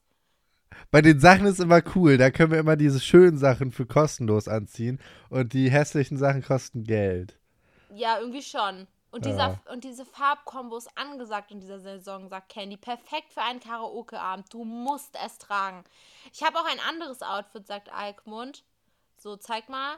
Bei 0.92 1.02
den 1.02 1.20
Sachen 1.20 1.46
ist 1.46 1.60
immer 1.60 1.82
cool. 1.96 2.18
Da 2.18 2.32
können 2.32 2.52
wir 2.52 2.60
immer 2.60 2.76
diese 2.76 3.00
schönen 3.00 3.38
Sachen 3.38 3.72
für 3.72 3.86
kostenlos 3.86 4.48
anziehen. 4.48 5.00
Und 5.30 5.54
die 5.54 5.70
hässlichen 5.70 6.18
Sachen 6.18 6.44
kosten 6.44 6.84
Geld. 6.84 7.38
Ja, 7.90 8.20
irgendwie 8.20 8.42
schon. 8.44 8.88
Und, 9.12 9.26
Ja. 9.26 9.32
dieser, 9.32 9.60
und 9.74 9.84
diese 9.84 10.06
Farbkombo 10.06 10.78
ist 10.78 10.90
angesagt 10.96 11.52
in 11.52 11.60
dieser 11.60 11.80
Saison, 11.80 12.30
sagt 12.30 12.50
Candy. 12.50 12.78
Perfekt 12.78 13.34
für 13.34 13.42
einen 13.42 13.60
Karaoke-Abend. 13.60 14.54
Du 14.54 14.64
musst 14.64 15.16
es 15.26 15.38
tragen. 15.40 15.84
Ich 16.32 16.44
habe 16.44 16.58
auch 16.60 16.66
ein 16.66 16.80
anderes 16.88 17.22
Outfit, 17.24 17.66
sagt 17.66 17.92
Alkmund. 17.92 18.64
So, 19.18 19.36
zeig 19.36 19.68
mal. 19.70 19.96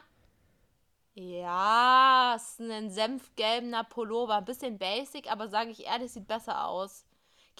Ja, 1.14 2.34
es 2.36 2.58
ist 2.58 2.60
ein 2.70 2.90
senfgelbener 2.90 3.84
Pullover. 3.84 4.36
Ein 4.36 4.46
bisschen 4.46 4.78
basic, 4.78 5.30
aber 5.30 5.48
sage 5.48 5.70
ich 5.70 5.84
ehrlich, 5.86 6.12
sieht 6.12 6.26
besser 6.26 6.66
aus. 6.66 7.04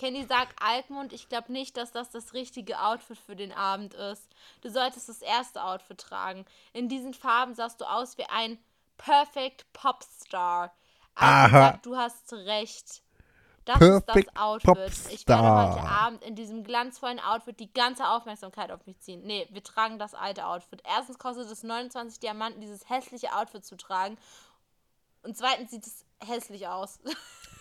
Candy 0.02 0.24
sagt 0.24 0.60
Alkmund, 0.60 1.12
ich 1.12 1.28
glaube 1.28 1.52
nicht, 1.52 1.76
dass 1.76 1.92
das 1.92 2.10
das 2.10 2.34
richtige 2.34 2.80
Outfit 2.80 3.16
für 3.16 3.36
den 3.36 3.52
Abend 3.52 3.94
ist. 3.94 4.28
Du 4.60 4.68
solltest 4.68 5.08
das 5.08 5.22
erste 5.22 5.62
Outfit 5.62 5.98
tragen. 5.98 6.44
In 6.72 6.88
diesen 6.88 7.14
Farben 7.14 7.54
sahst 7.54 7.80
du 7.80 7.84
aus 7.84 8.18
wie 8.18 8.24
ein 8.24 8.58
Perfect 8.96 9.72
Popstar. 9.72 10.72
Alkmund 11.14 11.54
Aha. 11.54 11.60
sagt, 11.70 11.86
du 11.86 11.96
hast 11.96 12.32
recht. 12.32 13.04
Das 13.64 13.78
Perfect 13.78 14.16
ist 14.16 14.26
das 14.26 14.42
Outfit. 14.42 15.12
Ich 15.12 15.28
werde 15.28 15.42
Popstar. 15.44 15.76
heute 15.76 15.88
Abend 15.88 16.24
in 16.24 16.34
diesem 16.34 16.64
glanzvollen 16.64 17.20
Outfit 17.20 17.60
die 17.60 17.72
ganze 17.72 18.08
Aufmerksamkeit 18.08 18.72
auf 18.72 18.84
mich 18.86 18.98
ziehen. 18.98 19.22
Nee, 19.22 19.46
wir 19.52 19.62
tragen 19.62 20.00
das 20.00 20.14
alte 20.14 20.46
Outfit. 20.46 20.82
Erstens 20.84 21.20
kostet 21.20 21.48
es 21.48 21.62
29 21.62 22.18
Diamanten, 22.18 22.60
dieses 22.60 22.90
hässliche 22.90 23.36
Outfit 23.36 23.64
zu 23.64 23.76
tragen. 23.76 24.18
Und 25.22 25.36
zweitens 25.36 25.70
sieht 25.70 25.86
es 25.86 26.04
hässlich 26.20 26.66
aus. 26.66 26.98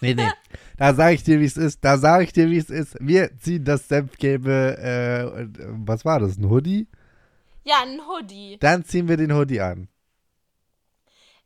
Nee, 0.02 0.16
nee. 0.16 0.30
Da 0.78 0.96
sage 0.96 1.14
ich 1.14 1.24
dir, 1.24 1.40
wie 1.40 1.46
es 1.46 1.58
ist. 1.58 1.84
Da 1.86 1.98
sage 1.98 2.24
ich 2.24 2.34
dir, 2.34 2.50
wie 2.50 2.58
es 2.58 2.72
ist. 2.72 2.98
Wir 3.00 3.38
ziehen 3.38 3.64
das 3.64 3.88
Senfgelbe, 3.88 4.78
äh, 4.80 5.42
äh, 5.44 5.48
was 5.86 6.04
war 6.06 6.20
das, 6.20 6.38
ein 6.38 6.50
Hoodie? 6.50 6.88
ja, 7.64 7.82
ein 7.84 8.02
Hoodie. 8.08 8.58
Dann 8.60 8.84
ziehen 8.84 9.08
wir 9.08 9.18
den 9.18 9.34
Hoodie 9.34 9.62
an. 9.62 9.88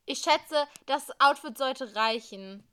Ich 0.06 0.20
schätze, 0.20 0.68
das 0.86 1.10
Outfit 1.20 1.58
sollte 1.58 1.96
reichen. 1.96 2.64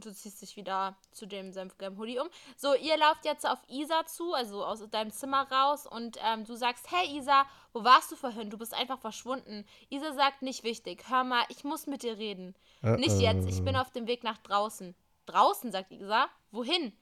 Du 0.00 0.12
ziehst 0.12 0.40
dich 0.42 0.56
wieder 0.56 0.96
zu 1.12 1.26
dem 1.26 1.52
senfgelben 1.52 1.98
Hoodie 1.98 2.18
um. 2.18 2.28
So, 2.56 2.74
ihr 2.74 2.96
lauft 2.96 3.24
jetzt 3.24 3.46
auf 3.48 3.58
Isa 3.68 4.06
zu, 4.06 4.34
also 4.34 4.64
aus 4.64 4.88
deinem 4.90 5.10
Zimmer 5.10 5.50
raus 5.50 5.86
und 5.86 6.18
ähm, 6.24 6.44
du 6.44 6.54
sagst, 6.54 6.90
hey 6.90 7.18
Isa, 7.18 7.46
wo 7.72 7.84
warst 7.84 8.10
du 8.12 8.16
vorhin? 8.16 8.50
Du 8.50 8.58
bist 8.58 8.74
einfach 8.74 8.98
verschwunden. 8.98 9.64
Isa 9.90 10.12
sagt, 10.12 10.42
nicht 10.42 10.64
wichtig. 10.64 11.04
Hör 11.08 11.24
mal, 11.24 11.44
ich 11.48 11.64
muss 11.64 11.86
mit 11.86 12.02
dir 12.02 12.18
reden. 12.18 12.54
Nicht 12.82 13.20
jetzt, 13.20 13.48
ich 13.48 13.64
bin 13.64 13.76
auf 13.76 13.90
dem 13.90 14.06
Weg 14.06 14.22
nach 14.22 14.38
draußen. 14.38 14.94
Draußen, 15.26 15.72
sagt 15.72 15.92
Isa. 15.92 16.28
Wohin? 16.50 16.92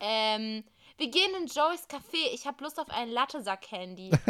Ähm, 0.00 0.64
wir 0.96 1.08
gehen 1.08 1.34
in 1.40 1.46
Joeys 1.46 1.88
Café. 1.88 2.32
Ich 2.32 2.46
habe 2.46 2.62
Lust 2.64 2.80
auf 2.80 2.90
einen 2.90 3.12
Latte, 3.12 3.42
sagt 3.42 3.64
Candy. 3.64 4.10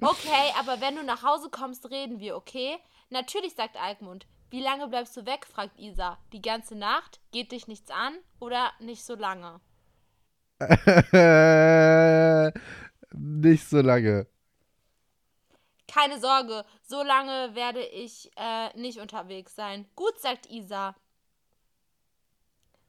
Okay, 0.00 0.52
aber 0.58 0.82
wenn 0.82 0.96
du 0.96 1.02
nach 1.02 1.22
Hause 1.22 1.48
kommst, 1.48 1.90
reden 1.90 2.20
wir, 2.20 2.36
okay? 2.36 2.76
Natürlich, 3.08 3.54
sagt 3.54 3.80
Alkmund. 3.80 4.26
Wie 4.54 4.62
lange 4.62 4.86
bleibst 4.86 5.16
du 5.16 5.26
weg? 5.26 5.46
fragt 5.46 5.80
Isa. 5.80 6.16
Die 6.32 6.40
ganze 6.40 6.76
Nacht? 6.76 7.18
Geht 7.32 7.50
dich 7.50 7.66
nichts 7.66 7.90
an? 7.90 8.16
Oder 8.38 8.70
nicht 8.78 9.04
so 9.04 9.16
lange? 9.16 9.60
Nicht 13.12 13.68
so 13.68 13.80
lange. 13.80 14.28
Keine 15.88 16.20
Sorge, 16.20 16.64
so 16.82 17.02
lange 17.02 17.56
werde 17.56 17.82
ich 17.84 18.30
äh, 18.36 18.72
nicht 18.78 19.00
unterwegs 19.00 19.56
sein. 19.56 19.88
Gut, 19.96 20.20
sagt 20.20 20.46
Isa. 20.46 20.94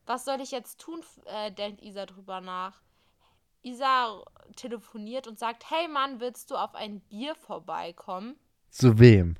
Was 0.05 0.23
soll 0.25 0.41
ich 0.41 0.51
jetzt 0.51 0.79
tun? 0.79 1.01
Äh, 1.25 1.51
denkt 1.51 1.81
Isa 1.81 2.05
drüber 2.05 2.41
nach. 2.41 2.83
Isa 3.63 4.23
telefoniert 4.55 5.25
und 5.27 5.39
sagt: 5.39 5.71
Hey 5.71 5.87
Mann, 5.87 6.19
willst 6.19 6.51
du 6.51 6.57
auf 6.57 6.75
ein 6.75 6.99
Bier 6.99 7.33
vorbeikommen? 7.33 8.35
Zu 8.69 8.99
wem? 8.99 9.35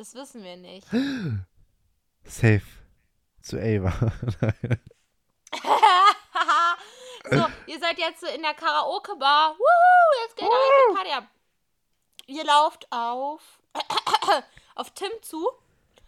Das 0.00 0.14
wissen 0.14 0.42
wir 0.42 0.56
nicht. 0.56 0.86
Safe. 2.24 2.62
Zu 3.42 3.58
Ava. 3.58 3.92
so, 7.30 7.46
ihr 7.66 7.78
seid 7.78 7.98
jetzt 7.98 8.22
in 8.34 8.40
der 8.40 8.54
Karaoke-Bar. 8.54 9.56
Jetzt 10.22 10.36
geht 10.38 10.48
eine 10.48 10.94
Party 10.94 11.10
ab. 11.10 11.24
Ihr 12.26 12.44
lauft 12.46 12.86
auf, 12.90 13.60
auf 14.74 14.90
Tim 14.94 15.10
zu. 15.20 15.46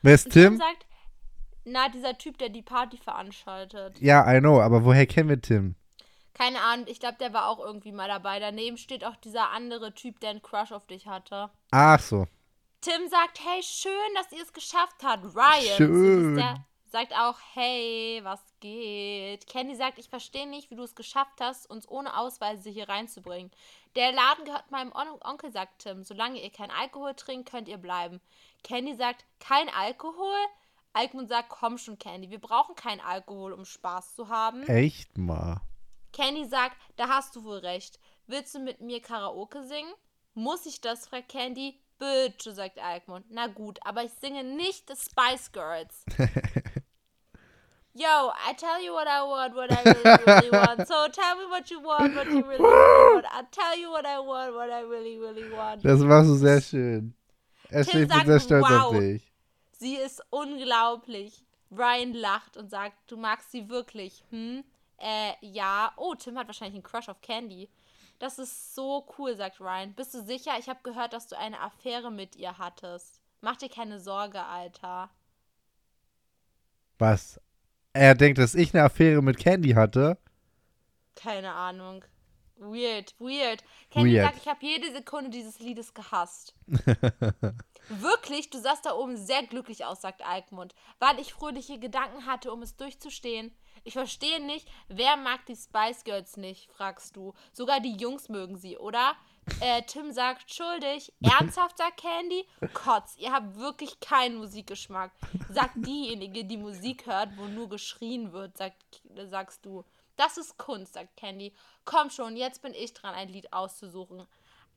Wer 0.00 0.14
ist 0.14 0.31
Tim 0.31 0.33
Tim? 0.33 0.57
sagt, 0.57 0.87
na, 1.66 1.90
dieser 1.90 2.16
Typ, 2.16 2.38
der 2.38 2.48
die 2.48 2.62
Party 2.62 2.96
veranstaltet. 2.96 4.00
Ja, 4.00 4.24
I 4.35 4.40
know, 4.40 4.62
aber 4.62 4.87
woher 4.87 5.05
kennen 5.05 5.28
wir 5.28 5.42
Tim? 5.42 5.74
Keine 6.33 6.62
Ahnung, 6.62 6.87
ich 6.88 6.98
glaube, 6.98 7.18
der 7.20 7.35
war 7.35 7.46
auch 7.46 7.59
irgendwie 7.59 7.92
mal 7.92 8.09
dabei. 8.09 8.40
Daneben 8.40 8.78
steht 8.78 9.05
auch 9.05 9.16
dieser 9.16 9.50
andere 9.50 9.92
Typ, 9.92 10.18
der 10.20 10.31
einen 10.31 10.40
Crush 10.40 10.72
auf 10.72 10.87
dich 10.87 11.09
hatte. 11.09 11.50
Ach 11.72 12.00
so. 12.00 12.26
Tim 12.83 13.09
sagt, 13.09 13.38
hey, 13.45 13.62
schön, 13.62 13.92
dass 14.16 14.33
ihr 14.33 14.42
es 14.42 14.53
geschafft 14.53 14.97
habt. 15.05 15.25
Ryan 15.37 15.77
Schön. 15.77 16.37
so 16.37 16.42
sagt 16.90 17.14
auch, 17.14 17.38
hey, 17.55 18.21
was 18.25 18.40
geht? 18.59 19.47
Candy 19.47 19.77
sagt, 19.77 19.99
ich 19.99 20.09
verstehe 20.09 20.49
nicht, 20.49 20.71
wie 20.71 20.75
du 20.75 20.83
es 20.83 20.97
geschafft 20.97 21.40
hast, 21.40 21.71
uns 21.71 21.88
ohne 21.88 22.18
Ausweise 22.18 22.71
hier 22.71 22.88
reinzubringen. 22.88 23.53
Der 23.95 24.11
Laden 24.12 24.45
gehört 24.45 24.73
meinem 24.73 24.92
On 24.92 25.09
Onkel, 25.23 25.53
sagt 25.53 25.83
Tim. 25.83 26.03
Solange 26.03 26.42
ihr 26.42 26.51
kein 26.51 26.73
Alkohol 26.73 27.14
trinkt, 27.14 27.51
könnt 27.51 27.68
ihr 27.68 27.79
bleiben. 27.79 28.21
Candy 28.64 28.95
sagt, 28.95 29.25
kein 29.38 29.68
Alkohol? 29.68 30.37
Alkmund 30.92 31.29
sagt, 31.29 31.51
komm 31.51 31.79
schon, 31.79 32.01
Candy, 32.01 32.31
wir 32.31 32.40
brauchen 32.40 32.75
keinen 32.75 33.01
Alkohol, 33.01 33.53
um 33.53 33.64
Spaß 33.64 34.16
zu 34.16 34.29
haben. 34.29 34.64
Echt 34.66 35.16
mal. 35.16 35.61
Candy 36.12 36.45
sagt, 36.47 36.77
da 36.97 37.09
hast 37.09 37.37
du 37.37 37.45
wohl 37.45 37.59
recht. 37.59 38.01
Willst 38.27 38.57
du 38.57 38.59
mit 38.59 38.81
mir 38.81 39.01
Karaoke 39.01 39.64
singen? 39.64 39.95
Muss 40.35 40.66
ich 40.66 40.81
das, 40.81 41.07
fragt 41.07 41.31
Candy. 41.31 41.79
Bitte, 42.03 42.53
sagt 42.53 42.81
Alkmund. 42.81 43.27
Na 43.31 43.47
gut, 43.47 43.79
aber 43.85 44.03
ich 44.03 44.11
singe 44.21 44.43
nicht 44.43 44.88
The 44.88 44.97
Spice 44.97 45.53
Girls. 45.53 46.05
Yo, 47.95 48.33
I 48.35 48.55
tell 48.57 48.83
you 48.85 48.93
what 48.93 49.07
I 49.07 49.23
want, 49.23 49.55
what 49.55 49.71
I 49.71 49.83
really, 49.85 50.19
really 50.27 50.51
want. 50.51 50.88
So 50.88 51.07
tell 51.12 51.37
me 51.37 51.49
what 51.49 51.71
you 51.71 51.81
want, 51.81 52.17
what 52.17 52.27
you 52.27 52.43
really, 52.43 52.59
really 52.59 53.15
want. 53.15 53.27
I'll 53.27 53.47
tell 53.53 53.79
you 53.79 53.91
what 53.91 54.05
I 54.05 54.19
want, 54.19 54.53
what 54.53 54.71
I 54.71 54.81
really, 54.81 55.17
really 55.17 55.49
want. 55.53 55.85
Das 55.85 56.01
machst 56.01 56.29
du 56.29 56.35
sehr 56.35 56.61
schön. 56.61 57.15
Ashley, 57.71 58.03
ich 58.03 58.09
bin 58.09 58.17
sagt, 58.17 58.27
sehr 58.27 58.41
stolz 58.41 58.65
auf 58.65 58.95
wow. 58.95 58.99
dich. 58.99 59.33
Sie 59.79 59.95
ist 59.95 60.23
unglaublich. 60.31 61.45
Ryan 61.71 62.15
lacht 62.15 62.57
und 62.57 62.69
sagt, 62.69 62.97
du 63.07 63.17
magst 63.17 63.53
sie 63.53 63.69
wirklich. 63.69 64.25
Hm? 64.31 64.65
Äh, 64.99 65.35
ja. 65.41 65.93
Oh, 65.97 66.17
Tim 66.17 66.37
hat 66.37 66.49
wahrscheinlich 66.49 66.75
einen 66.75 66.83
Crush 66.83 67.09
auf 67.09 67.21
Candy. 67.21 67.69
Das 68.22 68.38
ist 68.38 68.76
so 68.76 69.04
cool, 69.18 69.35
sagt 69.35 69.61
Ryan. 69.61 69.94
Bist 69.94 70.14
du 70.14 70.22
sicher? 70.22 70.52
Ich 70.56 70.68
habe 70.68 70.78
gehört, 70.85 71.12
dass 71.12 71.26
du 71.26 71.37
eine 71.37 71.58
Affäre 71.58 72.12
mit 72.12 72.37
ihr 72.37 72.56
hattest. 72.56 73.20
Mach 73.40 73.56
dir 73.56 73.68
keine 73.68 73.98
Sorge, 73.98 74.40
Alter. 74.44 75.11
Was? 77.00 77.40
Er 77.92 78.14
denkt, 78.14 78.38
dass 78.38 78.54
ich 78.54 78.72
eine 78.72 78.85
Affäre 78.85 79.22
mit 79.22 79.38
Candy 79.38 79.70
hatte? 79.70 80.18
Keine 81.16 81.52
Ahnung. 81.52 82.04
Weird, 82.58 83.16
weird. 83.18 83.64
Candy 83.90 84.14
Weird. 84.14 84.26
sagt, 84.26 84.37
ich 84.37 84.46
habe 84.46 84.64
jede 84.64 84.92
Sekunde 84.92 85.30
dieses 85.30 85.58
Liedes 85.58 85.92
gehasst. 85.92 86.54
Wirklich, 87.88 88.50
du 88.50 88.61
sahst 88.61 88.87
da 88.87 88.92
oben 88.92 89.16
sehr 89.16 89.42
glücklich 89.42 89.85
aus, 89.85 90.00
sagt 90.00 90.24
Alkmund, 90.24 90.76
weil 91.00 91.18
ich 91.18 91.32
fröhliche 91.32 91.80
Gedanken 91.80 92.24
hatte, 92.24 92.52
um 92.52 92.62
es 92.62 92.76
durchzustehen. 92.76 93.52
Ich 93.85 93.95
verstehe 93.95 94.40
nicht, 94.40 94.68
wer 94.88 95.16
mag 95.16 95.45
die 95.47 95.57
Spice 95.57 96.05
Girls 96.05 96.37
nicht, 96.37 96.71
fragst 96.71 97.16
du. 97.16 97.35
Sogar 97.53 97.81
die 97.81 97.97
Jungs 97.97 98.29
mögen 98.29 98.57
sie, 98.57 98.79
oder? 98.79 99.16
Äh, 99.61 99.83
Tim 99.83 100.12
sagt, 100.12 100.55
schuldig. 100.55 101.12
Ernsthaft, 101.23 101.79
sagt 101.79 102.01
Candy? 102.01 102.47
Kotz, 102.75 103.16
ihr 103.18 103.33
habt 103.33 103.57
wirklich 103.57 103.99
keinen 103.99 104.37
Musikgeschmack. 104.37 105.11
Sagt 105.49 105.75
diejenige, 105.77 106.45
die 106.45 106.57
Musik 106.57 107.07
hört, 107.07 107.37
wo 107.37 107.47
nur 107.47 107.68
geschrien 107.68 108.33
wird, 108.33 108.57
sagt, 108.57 109.03
sagst 109.29 109.64
du. 109.66 109.85
Das 110.16 110.37
ist 110.37 110.59
Kunst, 110.59 110.95
sagt 110.95 111.16
Candy. 111.16 111.53
Komm 111.85 112.11
schon, 112.11 112.37
jetzt 112.37 112.62
bin 112.62 112.75
ich 112.75 112.92
dran, 112.95 113.14
ein 113.14 113.29
Lied 113.29 113.53
auszusuchen. 113.53 114.27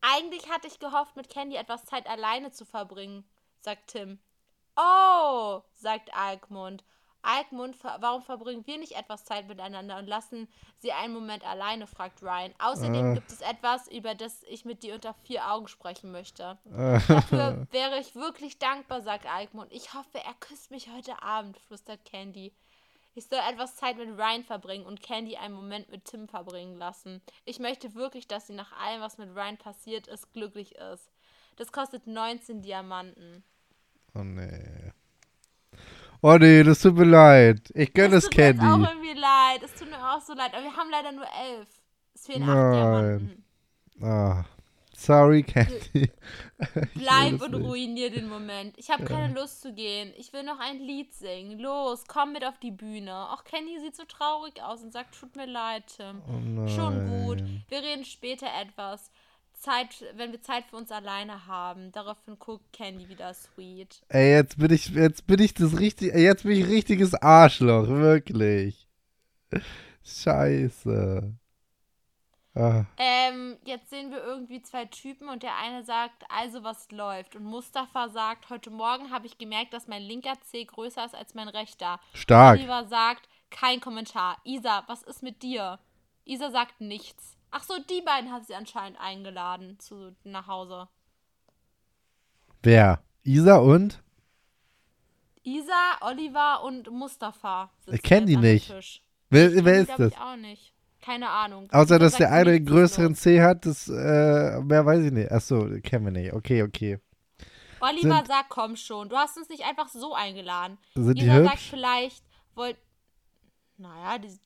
Eigentlich 0.01 0.49
hatte 0.49 0.67
ich 0.67 0.79
gehofft, 0.79 1.15
mit 1.15 1.29
Candy 1.29 1.55
etwas 1.55 1.85
Zeit 1.85 2.07
alleine 2.07 2.51
zu 2.51 2.65
verbringen, 2.65 3.27
sagt 3.59 3.91
Tim. 3.91 4.19
Oh, 4.75 5.61
sagt 5.73 6.13
Alkmund. 6.13 6.83
Alkmund, 7.25 7.75
warum 7.83 8.21
verbringen 8.21 8.65
wir 8.67 8.77
nicht 8.77 8.93
etwas 8.93 9.25
Zeit 9.25 9.47
miteinander 9.47 9.97
und 9.97 10.07
lassen 10.07 10.47
sie 10.77 10.91
einen 10.91 11.13
Moment 11.13 11.43
alleine, 11.45 11.87
fragt 11.87 12.21
Ryan. 12.21 12.53
Außerdem 12.59 13.11
Äh. 13.11 13.13
gibt 13.15 13.31
es 13.31 13.41
etwas, 13.41 13.87
über 13.87 14.15
das 14.15 14.43
ich 14.43 14.65
mit 14.65 14.83
dir 14.83 14.95
unter 14.95 15.13
vier 15.13 15.51
Augen 15.51 15.67
sprechen 15.67 16.11
möchte. 16.11 16.57
Dafür 16.65 17.67
wäre 17.71 17.99
ich 17.99 18.15
wirklich 18.15 18.59
dankbar, 18.59 19.01
sagt 19.01 19.25
Alkmund. 19.25 19.71
Ich 19.71 19.93
hoffe, 19.93 20.19
er 20.23 20.33
küsst 20.39 20.71
mich 20.71 20.89
heute 20.89 21.21
Abend, 21.21 21.57
flüstert 21.57 22.05
Candy. 22.05 22.53
Ich 23.17 23.27
soll 23.27 23.39
etwas 23.49 23.77
Zeit 23.77 23.97
mit 23.97 24.09
Ryan 24.09 24.43
verbringen 24.43 24.85
und 24.85 25.01
Candy 25.01 25.37
einen 25.37 25.53
Moment 25.53 25.89
mit 25.89 26.03
Tim 26.03 26.27
verbringen 26.27 26.75
lassen. 26.75 27.21
Ich 27.45 27.59
möchte 27.59 27.95
wirklich, 27.95 28.27
dass 28.27 28.47
sie 28.47 28.53
nach 28.53 28.73
allem, 28.73 28.99
was 29.01 29.17
mit 29.17 29.29
Ryan 29.33 29.57
passiert 29.57 30.07
ist, 30.07 30.33
glücklich 30.33 30.75
ist. 30.75 31.09
Das 31.55 31.71
kostet 31.71 32.07
19 32.07 32.61
Diamanten. 32.61 33.43
Oh 34.13 34.23
nee. 34.23 34.91
Oh 36.27 36.37
nee, 36.39 36.63
das 36.63 36.79
tut 36.79 36.95
mir 36.95 37.03
leid. 37.05 37.71
Ich 37.75 37.93
gönne 37.93 38.15
es 38.15 38.23
tut 38.23 38.35
mir 38.37 38.45
auch 38.47 38.55
Candy. 38.57 38.87
irgendwie 38.89 39.19
leid. 39.19 39.61
Es 39.63 39.75
tut 39.75 39.91
mir 39.91 40.11
auch 40.11 40.21
so 40.21 40.33
leid. 40.33 40.55
Aber 40.55 40.63
wir 40.63 40.75
haben 40.75 40.89
leider 40.89 41.11
nur 41.11 41.25
elf. 41.25 41.67
Es 42.15 42.25
fehlen 42.25 42.41
acht 42.41 42.55
Nein. 42.55 42.71
Diamanten. 42.73 43.45
Ah, 44.01 44.45
sorry, 44.97 45.43
Candy. 45.43 46.09
Bleib 46.95 47.33
das 47.33 47.41
und 47.43 47.51
nicht. 47.51 47.63
ruinier 47.67 48.09
den 48.09 48.27
Moment. 48.27 48.75
Ich 48.79 48.89
habe 48.89 49.03
keine 49.03 49.35
Lust 49.35 49.61
zu 49.61 49.71
gehen. 49.71 50.13
Ich 50.17 50.33
will 50.33 50.41
noch 50.41 50.59
ein 50.59 50.79
Lied 50.79 51.13
singen. 51.13 51.59
Los, 51.59 52.05
komm 52.07 52.33
mit 52.33 52.43
auf 52.43 52.57
die 52.57 52.71
Bühne. 52.71 53.13
Auch 53.29 53.43
Kenny 53.43 53.79
sieht 53.79 53.95
so 53.95 54.05
traurig 54.05 54.63
aus 54.63 54.81
und 54.81 54.91
sagt, 54.93 55.19
tut 55.19 55.35
mir 55.35 55.45
leid, 55.45 55.83
Tim. 55.95 56.23
Oh 56.27 56.67
Schon 56.67 57.07
gut. 57.07 57.43
Wir 57.69 57.83
reden 57.83 58.03
später 58.03 58.47
etwas. 58.59 59.11
Zeit, 59.55 60.05
wenn 60.15 60.31
wir 60.31 60.41
Zeit 60.41 60.65
für 60.65 60.75
uns 60.75 60.91
alleine 60.91 61.47
haben. 61.47 61.91
Daraufhin 61.91 62.37
guckt 62.39 62.71
Candy 62.73 63.09
wieder 63.09 63.33
sweet. 63.33 64.01
Ey, 64.09 64.31
jetzt 64.33 64.57
bin 64.57 64.71
ich, 64.71 64.89
jetzt 64.89 65.25
bin 65.27 65.39
ich 65.41 65.53
das 65.53 65.77
richtig, 65.79 66.13
jetzt 66.13 66.43
bin 66.43 66.53
ich 66.53 66.67
richtiges 66.67 67.13
Arschloch, 67.15 67.87
wirklich. 67.87 68.87
Scheiße. 70.03 71.33
Ah, 72.57 72.85
Ähm, 72.97 73.57
jetzt 73.65 73.89
sehen 73.89 74.11
wir 74.11 74.23
irgendwie 74.23 74.61
zwei 74.61 74.85
Typen 74.85 75.27
und 75.27 75.43
der 75.43 75.57
eine 75.57 75.83
sagt, 75.83 76.23
also 76.29 76.63
was 76.63 76.89
läuft. 76.89 77.35
Und 77.35 77.43
Mustafa 77.43 78.07
sagt, 78.07 78.49
heute 78.49 78.69
Morgen 78.69 79.11
habe 79.11 79.25
ich 79.27 79.37
gemerkt, 79.37 79.73
dass 79.73 79.87
mein 79.87 80.01
linker 80.01 80.35
Zeh 80.41 80.63
größer 80.63 81.03
ist 81.05 81.15
als 81.15 81.33
mein 81.33 81.49
rechter. 81.49 81.99
stark. 82.13 82.57
Oliver 82.57 82.85
sagt, 82.87 83.27
kein 83.49 83.81
Kommentar. 83.81 84.37
Isa, 84.45 84.83
was 84.87 85.03
ist 85.03 85.21
mit 85.21 85.43
dir? 85.43 85.79
Isa 86.23 86.49
sagt 86.49 86.79
nichts. 86.79 87.34
Ach 87.57 87.63
so, 87.63 87.75
die 87.89 88.01
beiden 88.01 88.33
hat 88.33 88.45
sie 88.45 88.53
anscheinend 88.53 88.99
eingeladen 88.99 89.79
zu 89.79 90.13
nach 90.25 90.47
Hause. 90.47 90.89
Wer? 92.63 93.01
Isa 93.23 93.55
und? 93.59 94.03
Isa, 95.43 95.97
Oliver 96.01 96.63
und 96.65 96.91
Mustafa. 96.91 97.71
Ich 97.85 98.03
kenn 98.03 98.27
jetzt 98.27 98.29
die 98.29 98.35
nicht. 98.37 98.69
Wer, 99.29 99.53
Ich 99.53 99.63
wer 99.63 99.75
die, 99.85 99.89
ist 99.89 99.97
das? 99.99 100.11
Ich 100.11 100.17
auch 100.19 100.35
nicht. 100.35 100.73
Keine 101.01 101.29
Ahnung. 101.29 101.69
Außer, 101.71 101.97
dass 101.97 102.17
der 102.17 102.27
sagt 102.27 102.33
eine 102.33 102.49
einen 102.51 102.59
nichts 102.63 102.71
größeren 102.71 103.09
los. 103.11 103.19
C 103.21 103.41
hat, 103.41 103.65
das, 103.65 103.87
äh, 103.87 104.59
mehr 104.61 104.85
weiß 104.85 105.05
ich 105.05 105.11
nicht. 105.13 105.31
Achso, 105.31 105.65
kennen 105.81 106.05
wir 106.05 106.11
nicht. 106.11 106.33
Okay, 106.33 106.61
okay. 106.61 106.99
Oliver 107.79 108.15
Sind- 108.17 108.27
sagt, 108.27 108.49
komm 108.49 108.75
schon. 108.75 109.07
Du 109.07 109.15
hast 109.15 109.37
uns 109.37 109.47
nicht 109.47 109.63
einfach 109.63 109.87
so 109.87 110.13
eingeladen. 110.13 110.77
Sind 110.93 111.17
die 111.19 111.23
Isa 111.25 111.41
sagt 111.43 111.53
hübsch? 111.55 111.69
vielleicht, 111.69 112.25
wollt. 112.53 112.77
Naja, 113.77 114.17
die 114.17 114.37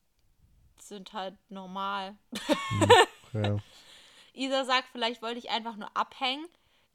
sind 0.90 1.12
halt 1.14 1.34
normal. 1.48 2.14
Ja. 3.32 3.56
Isa 4.34 4.64
sagt, 4.64 4.88
vielleicht 4.92 5.22
wollte 5.22 5.38
ich 5.38 5.50
einfach 5.50 5.76
nur 5.76 5.88
abhängen. 5.96 6.44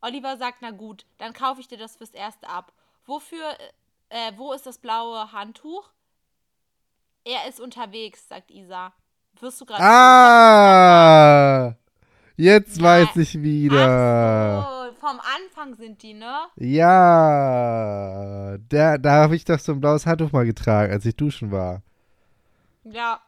Oliver 0.01 0.37
sagt, 0.37 0.57
na 0.61 0.69
gut, 0.71 1.05
dann 1.17 1.33
kaufe 1.33 1.61
ich 1.61 1.67
dir 1.67 1.77
das 1.79 1.95
fürs 1.95 2.11
Erste 2.11 2.47
ab. 2.47 2.71
Wofür, 3.05 3.57
äh, 4.09 4.31
wo 4.37 4.53
ist 4.53 4.65
das 4.67 4.77
blaue 4.77 5.31
Handtuch? 5.31 5.89
Er 7.23 7.47
ist 7.49 7.59
unterwegs, 7.59 8.27
sagt 8.27 8.51
Isa. 8.51 8.93
Wirst 9.39 9.59
du 9.59 9.65
gerade. 9.65 9.83
Ah! 9.83 11.75
Jetzt 12.37 12.77
Ja. 12.77 12.83
weiß 12.83 13.15
ich 13.17 13.41
wieder. 13.41 14.61
So, 14.61 14.93
vom 14.99 15.19
Anfang 15.19 15.75
sind 15.75 16.01
die, 16.03 16.13
ne? 16.13 16.45
Ja, 16.55 18.57
da, 18.69 18.97
da 18.97 19.11
habe 19.23 19.35
ich 19.35 19.45
doch 19.45 19.59
so 19.59 19.71
ein 19.73 19.79
blaues 19.79 20.05
Handtuch 20.05 20.31
mal 20.31 20.45
getragen, 20.45 20.91
als 20.91 21.05
ich 21.05 21.15
duschen 21.15 21.51
war. 21.51 21.81
Ja. 22.83 23.21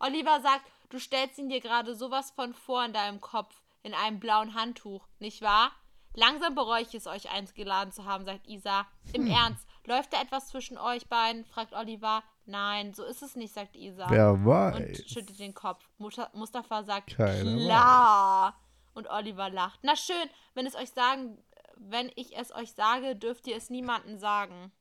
Oliver 0.00 0.40
sagt, 0.40 0.64
du 0.90 0.98
stellst 0.98 1.38
ihn 1.38 1.48
dir 1.48 1.60
gerade 1.60 1.94
sowas 1.94 2.30
von 2.32 2.52
vor 2.54 2.84
in 2.84 2.92
deinem 2.92 3.20
Kopf, 3.20 3.62
in 3.82 3.94
einem 3.94 4.20
blauen 4.20 4.54
Handtuch, 4.54 5.06
nicht 5.18 5.42
wahr? 5.42 5.72
Langsam 6.14 6.54
bereue 6.54 6.82
ich 6.82 6.94
es, 6.94 7.06
euch 7.06 7.30
eingeladen 7.30 7.92
zu 7.92 8.04
haben, 8.06 8.24
sagt 8.24 8.46
Isa. 8.46 8.86
Im 9.12 9.26
Ernst, 9.26 9.66
läuft 9.84 10.12
da 10.14 10.22
etwas 10.22 10.48
zwischen 10.48 10.78
euch 10.78 11.06
beiden? 11.08 11.44
fragt 11.44 11.74
Oliver. 11.74 12.22
Nein, 12.46 12.94
so 12.94 13.04
ist 13.04 13.22
es 13.22 13.36
nicht, 13.36 13.52
sagt 13.52 13.76
Isa. 13.76 14.06
Wer 14.08 14.30
und 14.32 14.44
weiß. 14.46 15.04
schüttelt 15.08 15.38
den 15.38 15.52
Kopf. 15.52 15.86
Musta- 15.98 16.30
Mustafa 16.32 16.84
sagt, 16.84 17.14
Keiner 17.16 17.64
klar. 17.66 18.60
Und 18.94 19.10
Oliver 19.10 19.50
lacht. 19.50 19.80
Na 19.82 19.94
schön, 19.94 20.30
wenn 20.54 20.64
es 20.64 20.74
euch 20.74 20.90
sagen, 20.92 21.36
wenn 21.76 22.10
ich 22.16 22.34
es 22.38 22.50
euch 22.54 22.72
sage, 22.72 23.14
dürft 23.14 23.46
ihr 23.46 23.56
es 23.56 23.68
niemandem 23.68 24.16
sagen. 24.18 24.72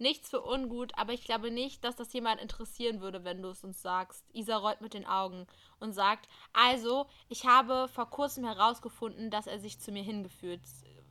Nichts 0.00 0.30
für 0.30 0.40
ungut, 0.42 0.96
aber 0.96 1.12
ich 1.12 1.24
glaube 1.24 1.50
nicht, 1.50 1.84
dass 1.84 1.94
das 1.94 2.10
jemand 2.14 2.40
interessieren 2.40 3.02
würde, 3.02 3.22
wenn 3.22 3.42
du 3.42 3.50
es 3.50 3.62
uns 3.64 3.82
sagst. 3.82 4.24
Isa 4.32 4.56
rollt 4.56 4.80
mit 4.80 4.94
den 4.94 5.06
Augen 5.06 5.46
und 5.78 5.92
sagt, 5.92 6.26
also, 6.54 7.06
ich 7.28 7.44
habe 7.44 7.86
vor 7.86 8.08
kurzem 8.08 8.46
herausgefunden, 8.46 9.30
dass 9.30 9.46
er 9.46 9.58
sich 9.58 9.78
zu 9.78 9.92
mir 9.92 10.02
hingeführt, 10.02 10.62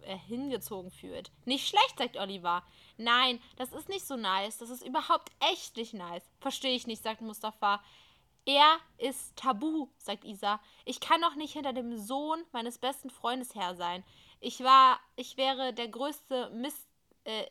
äh, 0.01 0.17
hingezogen 0.17 0.89
fühlt. 0.89 1.29
Nicht 1.45 1.67
schlecht, 1.67 1.99
sagt 1.99 2.17
Oliver. 2.17 2.63
Nein, 2.97 3.39
das 3.57 3.73
ist 3.73 3.89
nicht 3.89 4.07
so 4.07 4.15
nice. 4.15 4.57
Das 4.57 4.71
ist 4.71 4.83
überhaupt 4.83 5.29
echt 5.39 5.77
nicht 5.77 5.93
nice. 5.93 6.27
Verstehe 6.39 6.75
ich 6.75 6.87
nicht, 6.87 7.03
sagt 7.03 7.21
Mustafa. 7.21 7.83
Er 8.45 8.79
ist 8.97 9.35
tabu, 9.35 9.89
sagt 9.99 10.25
Isa. 10.25 10.59
Ich 10.83 10.99
kann 10.99 11.21
doch 11.21 11.35
nicht 11.35 11.53
hinter 11.53 11.73
dem 11.73 11.95
Sohn 11.95 12.43
meines 12.53 12.79
besten 12.79 13.11
Freundes 13.11 13.53
her 13.53 13.75
sein. 13.75 14.03
Ich 14.39 14.63
war, 14.63 14.99
ich 15.15 15.37
wäre 15.37 15.75
der 15.75 15.89
größte 15.89 16.49
Mist, 16.55 16.87
äh? 17.25 17.45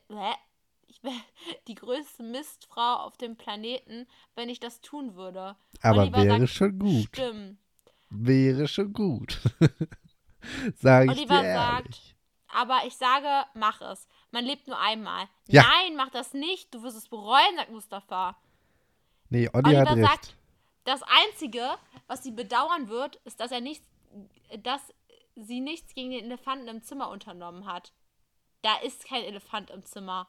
Ich 0.88 1.02
wäre 1.02 1.14
die 1.68 1.74
größte 1.74 2.22
Mistfrau 2.22 2.96
auf 2.96 3.16
dem 3.16 3.36
Planeten, 3.36 4.06
wenn 4.34 4.48
ich 4.48 4.60
das 4.60 4.80
tun 4.80 5.14
würde. 5.14 5.56
Aber 5.82 6.02
Oliver 6.02 6.22
wäre 6.24 6.38
sagt, 6.40 6.50
schon 6.50 6.78
gut. 6.78 7.08
Stimmt. 7.08 7.58
Wäre 8.10 8.68
schon 8.68 8.92
gut. 8.92 9.38
Sag 10.76 11.04
ich 11.04 11.10
Oliver 11.18 11.40
dir 11.40 11.46
ehrlich. 11.46 11.96
sagt, 11.96 12.14
aber 12.48 12.86
ich 12.86 12.96
sage, 12.96 13.46
mach 13.54 13.80
es. 13.82 14.08
Man 14.30 14.44
lebt 14.44 14.66
nur 14.66 14.78
einmal. 14.78 15.28
Ja. 15.46 15.62
Nein, 15.62 15.96
mach 15.96 16.10
das 16.10 16.32
nicht. 16.32 16.74
Du 16.74 16.82
wirst 16.82 16.96
es 16.96 17.08
bereuen, 17.08 17.56
sagt 17.56 17.70
Mustafa. 17.70 18.36
Nee, 19.28 19.48
Olli 19.52 19.74
hat 19.74 19.90
Oliver 19.90 19.96
recht. 19.96 20.08
sagt, 20.08 20.36
das 20.84 21.02
Einzige, 21.02 21.76
was 22.06 22.22
sie 22.22 22.30
bedauern 22.30 22.88
wird, 22.88 23.16
ist, 23.24 23.40
dass 23.40 23.52
er 23.52 23.60
nicht, 23.60 23.82
dass 24.62 24.80
sie 25.36 25.60
nichts 25.60 25.94
gegen 25.94 26.10
den 26.10 26.24
Elefanten 26.24 26.68
im 26.68 26.82
Zimmer 26.82 27.10
unternommen 27.10 27.66
hat. 27.66 27.92
Da 28.62 28.76
ist 28.78 29.04
kein 29.04 29.22
Elefant 29.22 29.70
im 29.70 29.84
Zimmer. 29.84 30.28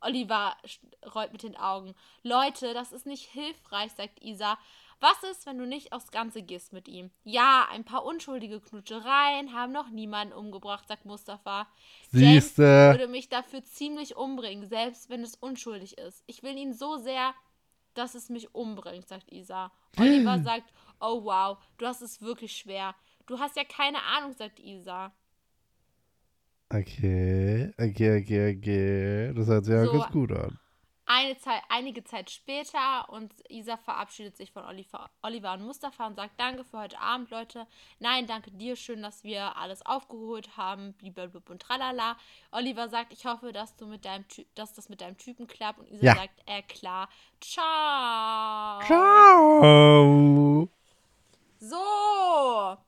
Oliver 0.00 0.56
rollt 1.14 1.32
mit 1.32 1.42
den 1.42 1.56
Augen. 1.56 1.94
Leute, 2.22 2.74
das 2.74 2.92
ist 2.92 3.06
nicht 3.06 3.24
hilfreich, 3.30 3.92
sagt 3.92 4.22
Isa. 4.22 4.58
Was 5.00 5.22
ist, 5.30 5.46
wenn 5.46 5.56
du 5.56 5.66
nicht 5.66 5.92
aufs 5.92 6.10
Ganze 6.10 6.42
gehst 6.42 6.74
mit 6.74 6.86
ihm? 6.86 7.10
Ja, 7.24 7.66
ein 7.70 7.84
paar 7.84 8.04
unschuldige 8.04 8.60
Knutschereien 8.60 9.54
haben 9.54 9.72
noch 9.72 9.88
niemanden 9.88 10.34
umgebracht, 10.34 10.86
sagt 10.88 11.06
Mustafa. 11.06 11.66
James 12.12 12.44
Siehste. 12.44 12.90
würde 12.90 13.08
mich 13.08 13.30
dafür 13.30 13.64
ziemlich 13.64 14.16
umbringen, 14.16 14.66
selbst 14.66 15.08
wenn 15.08 15.22
es 15.22 15.36
unschuldig 15.36 15.96
ist. 15.96 16.22
Ich 16.26 16.42
will 16.42 16.56
ihn 16.56 16.74
so 16.74 16.98
sehr, 16.98 17.32
dass 17.94 18.14
es 18.14 18.28
mich 18.28 18.54
umbringt, 18.54 19.08
sagt 19.08 19.32
Isa. 19.32 19.72
Oliver 19.98 20.38
sagt, 20.44 20.70
oh 21.00 21.24
wow, 21.24 21.56
du 21.78 21.86
hast 21.86 22.02
es 22.02 22.20
wirklich 22.20 22.54
schwer. 22.54 22.94
Du 23.26 23.38
hast 23.38 23.56
ja 23.56 23.64
keine 23.64 24.02
Ahnung, 24.02 24.34
sagt 24.34 24.60
Isa. 24.60 25.12
Okay, 26.72 27.72
okay, 27.80 28.20
okay, 28.22 28.56
okay. 28.56 29.32
Das 29.34 29.48
hört 29.48 29.64
sich 29.64 29.74
ja 29.74 29.86
So. 29.86 29.92
ganz 29.92 30.08
gut 30.12 30.30
an. 30.32 30.58
Eine 31.06 31.36
Zeit, 31.38 31.62
einige 31.68 32.04
Zeit 32.04 32.30
später 32.30 33.08
und 33.08 33.32
Isa 33.48 33.76
verabschiedet 33.76 34.36
sich 34.36 34.52
von 34.52 34.64
Oliver, 34.64 35.10
Oliver 35.22 35.54
und 35.54 35.62
Mustafa 35.62 36.06
und 36.06 36.14
sagt 36.14 36.38
Danke 36.38 36.62
für 36.64 36.78
heute 36.78 37.00
Abend, 37.00 37.30
Leute. 37.30 37.66
Nein, 37.98 38.28
danke 38.28 38.52
dir, 38.52 38.76
schön, 38.76 39.02
dass 39.02 39.24
wir 39.24 39.56
alles 39.56 39.84
aufgeholt 39.84 40.56
haben, 40.56 40.94
blablabla 40.94 41.40
und 41.52 41.62
tralala. 41.62 42.16
Oliver 42.52 42.88
sagt, 42.88 43.12
ich 43.12 43.26
hoffe, 43.26 43.52
dass 43.52 43.74
du 43.76 43.86
mit 43.86 44.04
deinem 44.04 44.28
Ty 44.28 44.46
dass 44.54 44.72
das 44.72 44.88
mit 44.88 45.00
deinem 45.00 45.18
Typen 45.18 45.48
klappt 45.48 45.80
und 45.80 45.88
Isa 45.90 46.06
Ja. 46.06 46.14
sagt, 46.14 46.40
äh 46.46 46.62
klar. 46.62 47.08
Ciao. 47.40 48.80
Ciao. 48.80 50.68
So. 51.60 52.78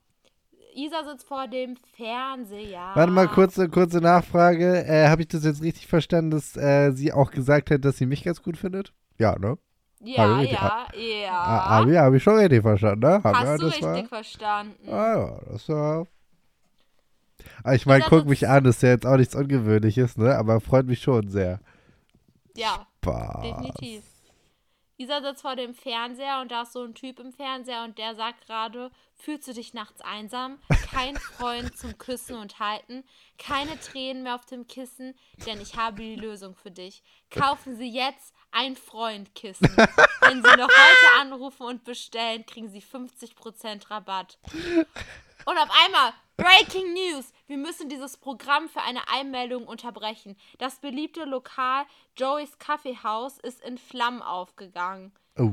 Isa 0.75 1.05
sitzt 1.05 1.27
vor 1.27 1.47
dem 1.49 1.77
Fernseher. 1.97 2.93
Warte 2.95 3.13
mal, 3.13 3.29
kurze, 3.29 3.69
kurze 3.69 3.99
Nachfrage. 3.99 4.85
Äh, 4.87 5.09
Habe 5.09 5.23
ich 5.23 5.29
das 5.29 5.45
jetzt 5.45 5.63
richtig 5.63 5.87
verstanden, 5.87 6.31
dass 6.31 6.57
äh, 6.57 6.93
sie 6.93 7.13
auch 7.13 7.31
gesagt 7.31 7.71
hat, 7.71 7.85
dass 7.85 7.97
sie 7.99 8.07
mich 8.07 8.25
ganz 8.25 8.43
gut 8.43 8.57
findet? 8.57 8.93
Ja, 9.19 9.39
ne? 9.39 9.59
Ja, 10.05 10.37
Hab 10.37 10.43
ich- 10.43 10.51
ja, 10.53 10.79
ja. 10.99 11.31
Ah, 11.33 11.69
Habe 11.81 11.99
hab 12.01 12.13
ich 12.15 12.23
schon 12.23 12.37
richtig 12.37 12.63
verstanden, 12.63 13.01
ne? 13.07 13.21
Hab, 13.23 13.35
ja, 13.35 13.41
Hast 13.41 13.61
du 13.63 13.67
das 13.67 13.75
richtig 13.77 13.83
war, 13.85 14.05
verstanden. 14.07 14.89
ah, 14.89 15.17
ja, 15.19 15.41
das 15.53 15.69
war. 15.69 16.07
Ah, 17.65 17.75
ich 17.75 17.87
meine, 17.87 18.05
guck 18.09 18.27
mich 18.27 18.49
an, 18.49 18.65
das 18.65 18.77
ist 18.77 18.83
ja 18.83 18.91
jetzt 18.91 19.07
auch 19.07 19.17
nichts 19.17 19.35
Ungewöhnliches, 19.35 20.17
ne? 20.17 20.37
Aber 20.37 20.61
freut 20.61 20.87
mich 20.87 21.01
schon 21.03 21.29
sehr. 21.29 21.61
Ja. 22.57 22.87
Spaß. 23.03 23.43
Definitiv. 23.43 24.03
Isa 25.03 25.21
sitzt 25.21 25.43
vor 25.43 25.57
dem 25.57 25.75
Fernseher 25.75 26.41
und 26.41 26.53
da 26.53 26.63
ist 26.63 26.75
so 26.75 26.85
ein 26.85 26.95
Typ 26.95 27.19
im 27.19 27.33
Fernseher 27.33 27.83
und 27.83 27.99
der 27.99 28.15
sagt 28.15 28.47
gerade, 28.47 28.93
fühlst 29.17 29.49
du 29.49 29.53
dich 29.53 29.75
nachts 29.75 30.01
einsam? 30.01 30.61
Kein 30.93 31.17
Freund 31.17 31.77
zum 31.77 31.99
Küssen 31.99 32.37
und 32.37 32.61
Halten, 32.61 33.03
keine 33.37 33.81
Tränen 33.81 34.23
mehr 34.23 34.37
auf 34.37 34.47
dem 34.47 34.69
Kissen, 34.69 35.19
denn 35.45 35.61
ich 35.61 35.77
habe 35.77 36.01
die 36.01 36.15
Lösung 36.15 36.55
für 36.55 36.71
dich. 36.71 37.03
Kaufen 37.31 37.77
Sie 37.77 37.91
jetzt 37.91 38.33
ein 38.53 38.77
Freundkissen. 38.77 39.77
Wenn 40.21 40.41
Sie 40.41 40.57
noch 40.57 40.69
heute 40.69 41.21
anrufen 41.21 41.67
und 41.67 41.83
bestellen, 41.83 42.47
kriegen 42.47 42.69
Sie 42.69 42.81
50% 42.81 43.91
Rabatt. 43.91 44.39
Und 45.45 45.59
auf 45.59 45.71
einmal, 45.85 46.13
Breaking 46.37 46.93
News! 46.93 47.33
Wir 47.53 47.59
müssen 47.59 47.91
dieses 47.91 48.17
Programm 48.17 48.67
für 48.71 48.81
eine 48.81 49.09
Einmeldung 49.09 49.67
unterbrechen. 49.67 50.39
Das 50.57 50.79
beliebte 50.81 51.25
Lokal 51.25 51.85
Joey's 52.17 52.59
Kaffeehaus 52.59 53.37
ist 53.37 53.63
in 53.63 53.77
Flammen 53.77 54.23
aufgegangen. 54.23 55.13
Oh. 55.39 55.51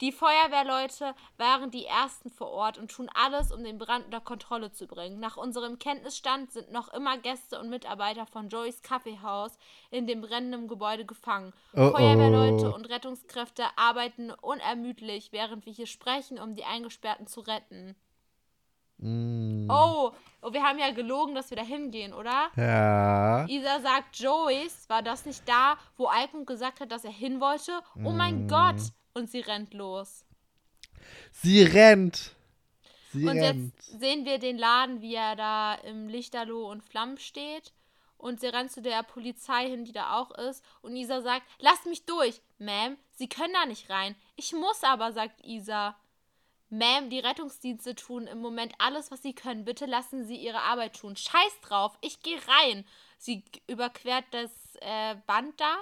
Die 0.00 0.10
Feuerwehrleute 0.10 1.14
waren 1.36 1.70
die 1.70 1.84
ersten 1.84 2.30
vor 2.30 2.50
Ort 2.50 2.78
und 2.78 2.90
tun 2.90 3.08
alles, 3.14 3.52
um 3.52 3.62
den 3.62 3.78
Brand 3.78 4.06
unter 4.06 4.20
Kontrolle 4.20 4.72
zu 4.72 4.88
bringen. 4.88 5.20
Nach 5.20 5.36
unserem 5.36 5.78
Kenntnisstand 5.78 6.50
sind 6.50 6.72
noch 6.72 6.92
immer 6.92 7.16
Gäste 7.16 7.60
und 7.60 7.70
Mitarbeiter 7.70 8.26
von 8.26 8.48
Joey's 8.48 8.82
Kaffeehaus 8.82 9.56
in 9.92 10.08
dem 10.08 10.22
brennenden 10.22 10.66
Gebäude 10.66 11.04
gefangen. 11.04 11.52
Oh, 11.74 11.92
Feuerwehrleute 11.92 12.72
oh. 12.72 12.74
und 12.74 12.88
Rettungskräfte 12.88 13.62
arbeiten 13.76 14.32
unermüdlich, 14.32 15.30
während 15.30 15.64
wir 15.64 15.72
hier 15.72 15.86
sprechen, 15.86 16.40
um 16.40 16.56
die 16.56 16.64
Eingesperrten 16.64 17.28
zu 17.28 17.38
retten. 17.38 17.94
Mm. 18.98 19.68
Oh, 19.70 20.12
oh, 20.42 20.52
wir 20.52 20.62
haben 20.62 20.78
ja 20.78 20.90
gelogen, 20.92 21.34
dass 21.34 21.50
wir 21.50 21.56
da 21.56 21.62
hingehen, 21.64 22.14
oder? 22.14 22.48
Ja. 22.56 23.46
Isa 23.48 23.80
sagt, 23.80 24.18
Joyce, 24.18 24.88
war 24.88 25.02
das 25.02 25.26
nicht 25.26 25.46
da, 25.48 25.76
wo 25.96 26.06
Alkmund 26.06 26.46
gesagt 26.46 26.80
hat, 26.80 26.90
dass 26.90 27.04
er 27.04 27.10
hin 27.12 27.40
wollte? 27.40 27.80
Oh 28.04 28.10
mein 28.10 28.46
Mm. 28.46 28.48
Gott! 28.48 28.76
Und 29.14 29.30
sie 29.30 29.40
rennt 29.40 29.72
los. 29.74 30.24
Sie 31.32 31.62
rennt. 31.62 32.34
Sie 33.12 33.26
Und 33.26 33.38
rennt. 33.38 33.72
jetzt 33.74 34.00
sehen 34.00 34.24
wir 34.24 34.38
den 34.38 34.58
Laden, 34.58 35.00
wie 35.00 35.14
er 35.14 35.36
da 35.36 35.74
im 35.74 36.08
Lichterloh 36.08 36.70
und 36.70 36.82
Flammen 36.82 37.18
steht. 37.18 37.72
Und 38.18 38.40
sie 38.40 38.46
rennt 38.46 38.72
zu 38.72 38.80
der 38.82 39.02
Polizei 39.02 39.68
hin, 39.68 39.84
die 39.84 39.92
da 39.92 40.18
auch 40.18 40.30
ist. 40.32 40.64
Und 40.80 40.96
Isa 40.96 41.20
sagt, 41.20 41.46
lasst 41.60 41.84
mich 41.86 42.04
durch. 42.06 42.40
Ma'am, 42.58 42.96
Sie 43.12 43.28
können 43.28 43.52
da 43.52 43.66
nicht 43.66 43.88
rein. 43.90 44.14
Ich 44.36 44.52
muss 44.54 44.82
aber, 44.82 45.12
sagt 45.12 45.44
Isa. 45.44 45.96
Ma'am, 46.70 47.10
die 47.10 47.20
Rettungsdienste 47.20 47.94
tun 47.94 48.26
im 48.26 48.40
Moment 48.40 48.74
alles, 48.78 49.10
was 49.10 49.22
sie 49.22 49.34
können. 49.34 49.64
Bitte 49.64 49.86
lassen 49.86 50.24
Sie 50.26 50.36
Ihre 50.36 50.62
Arbeit 50.62 50.96
tun. 50.96 51.14
Scheiß 51.16 51.60
drauf, 51.62 51.96
ich 52.00 52.22
gehe 52.22 52.38
rein. 52.38 52.84
Sie 53.18 53.44
überquert 53.68 54.24
das 54.32 54.50
äh, 54.80 55.14
Band 55.26 55.60
da 55.60 55.76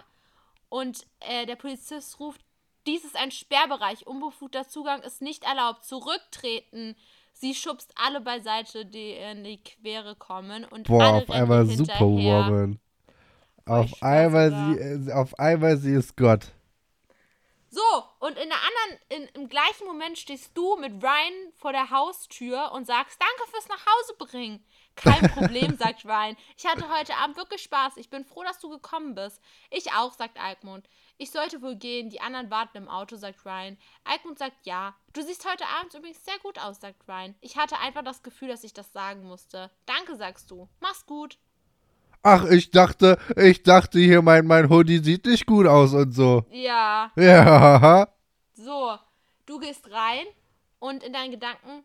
Und 0.69 1.07
äh, 1.21 1.47
der 1.47 1.57
Polizist 1.57 2.21
ruft, 2.21 2.41
dies 2.87 3.05
ist 3.05 3.17
ein 3.17 3.31
Sperrbereich, 3.31 4.07
unbefugter 4.07 4.69
Zugang 4.69 5.01
ist 5.03 5.23
nicht 5.23 5.45
erlaubt, 5.45 5.85
zurücktreten. 5.85 6.97
Sie 7.33 7.55
schubst 7.55 7.93
alle 7.97 8.21
beiseite, 8.21 8.85
die 8.85 9.13
in 9.13 9.43
die 9.43 9.63
Quere 9.63 10.15
kommen 10.17 10.65
und 10.65 10.87
Boah, 10.87 11.03
alle 11.03 11.23
auf 11.23 11.31
einmal. 11.31 11.67
Superwoman. 11.67 12.79
Auf 13.67 14.03
einmal, 14.03 14.51
sie, 14.51 15.11
äh, 15.11 15.13
auf 15.13 15.39
einmal 15.39 15.79
sie 15.79 15.93
ist 15.93 16.17
Gott. 16.17 16.53
So, 17.75 18.05
und 18.21 18.39
in 18.39 18.49
der 18.49 18.59
anderen, 18.59 19.01
in, 19.09 19.29
im 19.35 19.49
gleichen 19.49 19.85
Moment 19.85 20.17
stehst 20.17 20.57
du 20.57 20.77
mit 20.77 21.03
Ryan 21.03 21.53
vor 21.57 21.73
der 21.73 21.91
Haustür 21.91 22.71
und 22.71 22.87
sagst, 22.87 23.21
danke 23.21 23.51
fürs 23.51 23.67
Nachhause 23.67 24.15
bringen. 24.17 24.65
Kein 24.95 25.29
Problem, 25.35 25.77
sagt 25.77 26.05
Ryan. 26.05 26.37
Ich 26.57 26.67
hatte 26.67 26.89
heute 26.89 27.17
Abend 27.17 27.37
wirklich 27.37 27.63
Spaß. 27.63 27.97
Ich 27.97 28.11
bin 28.11 28.25
froh, 28.25 28.45
dass 28.45 28.61
du 28.61 28.69
gekommen 28.69 29.17
bist. 29.17 29.43
Ich 29.71 29.91
auch, 29.93 30.13
sagt 30.13 30.39
Alkmund. 30.39 30.89
Ich 31.19 31.33
sollte 31.33 31.63
wohl 31.63 31.75
gehen. 31.75 32.11
Die 32.11 32.21
anderen 32.21 32.49
warten 32.49 32.77
im 32.77 32.89
Auto, 32.89 33.17
sagt 33.17 33.45
Ryan. 33.45 33.77
Alkmund 34.05 34.39
sagt 34.39 34.67
ja. 34.67 34.95
Du 35.13 35.23
siehst 35.23 35.45
heute 35.51 35.67
Abend 35.67 35.95
übrigens 35.95 36.25
sehr 36.25 36.39
gut 36.45 36.61
aus, 36.61 36.81
sagt 36.81 37.09
Ryan. 37.09 37.35
Ich 37.41 37.57
hatte 37.57 37.81
einfach 37.81 38.05
das 38.05 38.23
Gefühl, 38.23 38.49
dass 38.49 38.63
ich 38.63 38.73
das 38.73 38.93
sagen 38.93 39.25
musste. 39.25 39.73
Danke, 39.87 40.15
sagst 40.15 40.49
du. 40.49 40.69
Mach's 40.79 41.07
gut. 41.07 41.39
Ach, 42.27 42.47
ich 42.47 42.71
dachte, 42.71 43.19
ich 43.37 43.63
dachte 43.63 43.99
hier, 43.99 44.23
mein, 44.23 44.47
mein 44.47 44.71
Hoodie 44.71 44.99
sieht 44.99 45.27
nicht 45.27 45.45
gut 45.47 45.67
aus 45.67 45.93
und 45.93 46.13
so. 46.13 46.47
Ja. 46.51 47.13
Ja. 47.17 48.09
So, 48.55 48.97
du 49.47 49.59
gehst 49.59 49.91
rein 49.93 50.25
und 50.79 51.03
in 51.03 51.13
deinen 51.13 51.31
Gedanken 51.33 51.85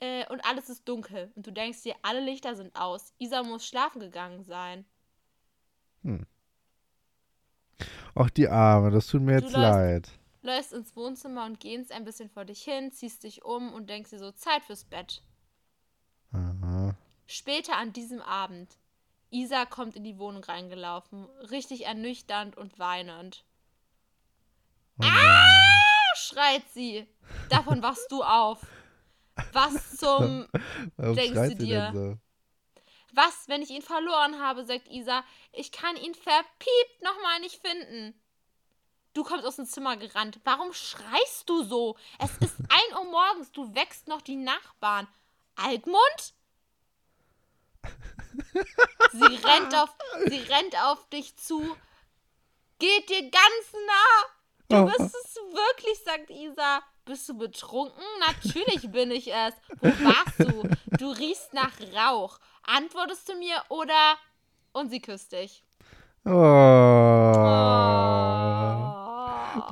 äh, 0.00 0.26
und 0.30 0.44
alles 0.44 0.68
ist 0.68 0.86
dunkel. 0.86 1.32
Und 1.36 1.46
du 1.46 1.52
denkst 1.52 1.82
dir, 1.84 1.94
alle 2.02 2.20
Lichter 2.20 2.54
sind 2.54 2.76
aus. 2.76 3.14
Isa 3.18 3.42
muss 3.42 3.66
schlafen 3.66 4.00
gegangen 4.00 4.44
sein. 4.44 4.84
Ach, 8.14 8.30
die 8.30 8.48
Arme, 8.48 8.90
das 8.90 9.06
tut 9.06 9.22
mir 9.22 9.38
Du 9.40 9.46
jetzt 9.46 9.54
läufst- 9.56 9.62
leid. 9.78 10.08
Läufst 10.42 10.72
ins 10.72 10.94
Wohnzimmer 10.96 11.44
und 11.46 11.60
gehst 11.60 11.92
ein 11.92 12.04
bisschen 12.04 12.28
vor 12.30 12.44
dich 12.44 12.62
hin, 12.62 12.92
ziehst 12.92 13.24
dich 13.24 13.44
um 13.44 13.72
und 13.72 13.90
denkst 13.90 14.10
dir 14.10 14.18
so, 14.18 14.30
Zeit 14.32 14.62
fürs 14.64 14.84
Bett. 14.84 15.22
Aha. 16.32 16.94
Später 17.26 17.76
an 17.76 17.92
diesem 17.92 18.20
Abend. 18.20 18.76
Isa 19.30 19.66
kommt 19.66 19.96
in 19.96 20.04
die 20.04 20.18
Wohnung 20.18 20.42
reingelaufen, 20.42 21.26
richtig 21.50 21.86
ernüchternd 21.86 22.56
und 22.56 22.78
weinend. 22.78 23.44
Ah! 25.00 25.58
schreit 26.18 26.68
sie. 26.72 27.06
Davon 27.48 27.82
wachst 27.82 28.10
du 28.10 28.22
auf. 28.22 28.60
Was 29.52 29.96
zum 29.96 30.48
Warum 30.96 31.16
Denkst 31.16 31.56
du 31.56 31.64
dir? 31.64 31.90
so? 31.94 32.18
Was, 33.12 33.48
wenn 33.48 33.62
ich 33.62 33.70
ihn 33.70 33.82
verloren 33.82 34.40
habe, 34.40 34.64
sagt 34.64 34.88
Isa. 34.88 35.24
Ich 35.52 35.72
kann 35.72 35.96
ihn 35.96 36.14
verpiept 36.14 37.02
nochmal 37.02 37.40
nicht 37.40 37.60
finden. 37.60 38.20
Du 39.14 39.24
kommst 39.24 39.46
aus 39.46 39.56
dem 39.56 39.66
Zimmer 39.66 39.96
gerannt. 39.96 40.40
Warum 40.44 40.72
schreist 40.72 41.48
du 41.48 41.62
so? 41.62 41.96
Es 42.18 42.30
ist 42.38 42.56
1 42.60 42.98
Uhr 42.98 43.10
morgens. 43.10 43.50
Du 43.52 43.74
wächst 43.74 44.06
noch 44.08 44.20
die 44.20 44.36
Nachbarn. 44.36 45.08
Algmund? 45.56 46.34
Sie 49.12 49.36
rennt 49.36 49.74
auf, 49.74 49.90
sie 50.26 50.40
rennt 50.40 50.76
auf 50.84 51.08
dich 51.10 51.36
zu. 51.36 51.76
Geht 52.78 53.08
dir 53.08 53.22
ganz 53.22 53.72
nah. 53.86 54.24
Du 54.68 54.84
bist 54.84 55.14
es 55.14 55.36
wirklich, 55.36 55.98
sagt 56.04 56.30
Isa. 56.30 56.82
Bist 57.04 57.28
du 57.28 57.38
betrunken? 57.38 58.04
Natürlich 58.20 58.90
bin 58.92 59.10
ich 59.10 59.32
es. 59.32 59.54
Wo 59.80 59.88
warst 59.88 60.40
du? 60.40 60.68
Du 60.98 61.10
riechst 61.10 61.54
nach 61.54 61.72
Rauch. 61.94 62.38
Antwortest 62.64 63.28
du 63.28 63.34
mir 63.34 63.62
oder. 63.70 64.16
Und 64.72 64.90
sie 64.90 65.00
küsst 65.00 65.32
dich. 65.32 65.64
Oh. 66.26 66.30
Oh. 66.30 66.34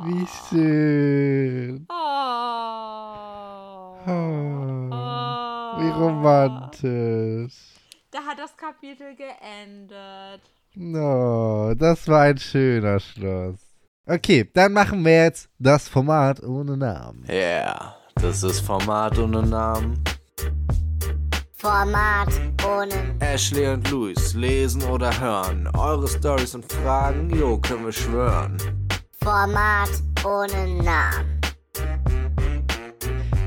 Wie 0.04 0.26
schön. 0.48 1.86
Oh. 1.90 1.94
Oh. 4.06 4.88
Oh. 4.90 5.78
Wie 5.78 5.90
romantisch. 5.90 7.76
Da 8.16 8.24
hat 8.24 8.38
das 8.38 8.56
Kapitel 8.56 9.14
geendet. 9.14 10.40
No, 10.74 11.74
das 11.74 12.08
war 12.08 12.22
ein 12.22 12.38
schöner 12.38 12.98
Schluss. 12.98 13.58
Okay, 14.06 14.48
dann 14.54 14.72
machen 14.72 15.04
wir 15.04 15.24
jetzt 15.24 15.50
das 15.58 15.86
Format 15.86 16.42
ohne 16.42 16.78
Namen. 16.78 17.26
Yeah, 17.28 17.94
das 18.14 18.42
ist 18.42 18.60
Format 18.60 19.18
ohne 19.18 19.42
Namen. 19.42 20.02
Format 21.52 22.28
ohne 22.66 23.16
Ashley 23.20 23.68
und 23.68 23.90
Luis 23.90 24.32
lesen 24.32 24.82
oder 24.84 25.20
hören. 25.20 25.68
Eure 25.76 26.08
Stories 26.08 26.54
und 26.54 26.72
Fragen, 26.72 27.28
jo, 27.28 27.58
können 27.58 27.84
wir 27.84 27.92
schwören. 27.92 28.56
Format 29.22 29.90
ohne 30.24 30.82
Namen. 30.82 31.35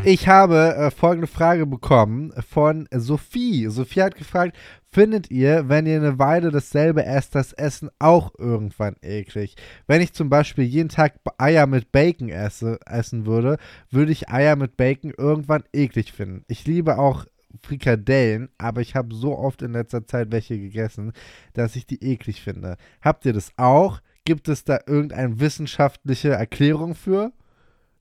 Ich 0.06 0.30
habe 0.30 0.76
äh, 0.76 0.92
folgende 0.92 1.28
Frage 1.28 1.66
bekommen 1.66 2.32
von 2.50 2.88
Sophie. 2.92 3.68
Sophie 3.68 4.02
hat 4.02 4.16
gefragt, 4.16 4.58
findet 4.92 5.30
ihr, 5.30 5.68
wenn 5.68 5.86
ihr 5.86 5.98
eine 5.98 6.18
Weile 6.18 6.52
dasselbe 6.52 7.06
esst, 7.06 7.36
das 7.36 7.52
Essen 7.52 7.90
auch 8.00 8.32
irgendwann 8.38 8.96
eklig? 9.02 9.56
Wenn 9.88 10.02
ich 10.02 10.14
zum 10.14 10.30
Beispiel 10.30 10.64
jeden 10.64 10.88
Tag 10.88 11.16
Eier 11.38 11.68
mit 11.68 11.92
Bacon 11.92 12.30
esse, 12.30 12.80
essen 12.86 13.26
würde, 13.26 13.58
würde 13.92 14.14
ich 14.14 14.30
Eier 14.30 14.56
mit 14.56 14.78
Bacon 14.78 15.14
irgendwann 15.16 15.64
eklig 15.74 16.14
finden. 16.14 16.46
Ich 16.48 16.66
liebe 16.66 16.98
auch 16.98 17.26
Frikadellen, 17.62 18.50
aber 18.58 18.80
ich 18.80 18.96
habe 18.96 19.14
so 19.14 19.38
oft 19.38 19.62
in 19.62 19.74
letzter 19.74 20.08
Zeit 20.08 20.32
welche 20.32 20.58
gegessen, 20.58 21.12
dass 21.54 21.76
ich 21.76 21.86
die 21.86 22.02
eklig 22.04 22.42
finde. 22.42 22.78
Habt 23.02 23.26
ihr 23.26 23.34
das 23.34 23.52
auch? 23.58 24.00
Gibt 24.24 24.48
es 24.48 24.64
da 24.64 24.80
irgendeine 24.88 25.40
wissenschaftliche 25.42 26.30
Erklärung 26.30 26.96
für? 26.96 27.34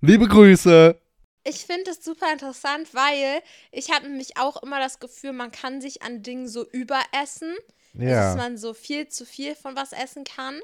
Liebe 0.00 0.28
Grüße! 0.28 0.96
Ich 1.48 1.64
finde 1.64 1.84
das 1.84 2.04
super 2.04 2.30
interessant, 2.32 2.94
weil 2.94 3.42
ich 3.72 3.90
habe 3.90 4.06
nämlich 4.08 4.36
auch 4.36 4.62
immer 4.62 4.78
das 4.80 5.00
Gefühl, 5.00 5.32
man 5.32 5.50
kann 5.50 5.80
sich 5.80 6.02
an 6.02 6.22
Dingen 6.22 6.48
so 6.48 6.66
überessen. 6.68 7.54
Ja. 7.94 8.10
dass 8.10 8.36
man 8.36 8.56
so 8.58 8.74
viel 8.74 9.08
zu 9.08 9.24
viel 9.24 9.56
von 9.56 9.74
was 9.74 9.92
essen 9.92 10.22
kann. 10.22 10.60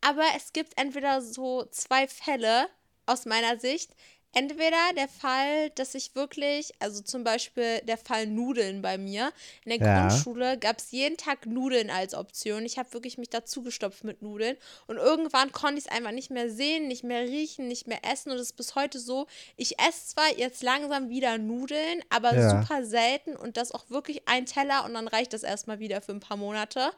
Aber 0.00 0.22
es 0.36 0.52
gibt 0.52 0.78
entweder 0.78 1.20
so 1.20 1.64
zwei 1.70 2.06
Fälle 2.06 2.68
aus 3.06 3.24
meiner 3.24 3.58
Sicht. 3.58 3.90
Entweder 4.38 4.76
der 4.94 5.08
Fall, 5.08 5.70
dass 5.76 5.94
ich 5.94 6.14
wirklich, 6.14 6.74
also 6.78 7.00
zum 7.00 7.24
Beispiel 7.24 7.80
der 7.88 7.96
Fall 7.96 8.26
Nudeln 8.26 8.82
bei 8.82 8.98
mir. 8.98 9.32
In 9.64 9.70
der 9.70 9.78
Ja. 9.80 10.00
Grundschule 10.08 10.58
gab 10.58 10.76
es 10.78 10.90
jeden 10.90 11.16
Tag 11.16 11.46
Nudeln 11.46 11.88
als 11.88 12.12
Option. 12.12 12.66
Ich 12.66 12.76
habe 12.78 12.92
wirklich 12.92 13.16
mich 13.16 13.30
dazu 13.30 13.62
gestopft 13.62 14.04
mit 14.04 14.20
Nudeln. 14.20 14.58
Und 14.88 14.98
irgendwann 14.98 15.52
konnte 15.52 15.78
ich 15.78 15.86
es 15.86 15.90
einfach 15.90 16.10
nicht 16.12 16.30
mehr 16.30 16.50
sehen, 16.50 16.86
nicht 16.86 17.02
mehr 17.02 17.22
riechen, 17.22 17.66
nicht 17.66 17.86
mehr 17.86 18.00
essen. 18.04 18.30
Und 18.30 18.36
es 18.36 18.48
ist 18.48 18.56
bis 18.58 18.74
heute 18.74 18.98
so, 18.98 19.26
ich 19.56 19.78
esse 19.78 20.08
zwar 20.08 20.36
jetzt 20.36 20.62
langsam 20.62 21.08
wieder 21.08 21.38
Nudeln, 21.38 22.02
aber 22.10 22.34
Ja. 22.36 22.60
super 22.60 22.84
selten 22.84 23.36
und 23.36 23.56
das 23.56 23.72
auch 23.72 23.88
wirklich 23.88 24.28
ein 24.28 24.44
Teller 24.44 24.84
und 24.84 24.92
dann 24.92 25.08
reicht 25.08 25.32
das 25.32 25.44
erstmal 25.44 25.78
wieder 25.78 26.02
für 26.02 26.12
ein 26.12 26.20
paar 26.20 26.36
Monate. 26.36 26.90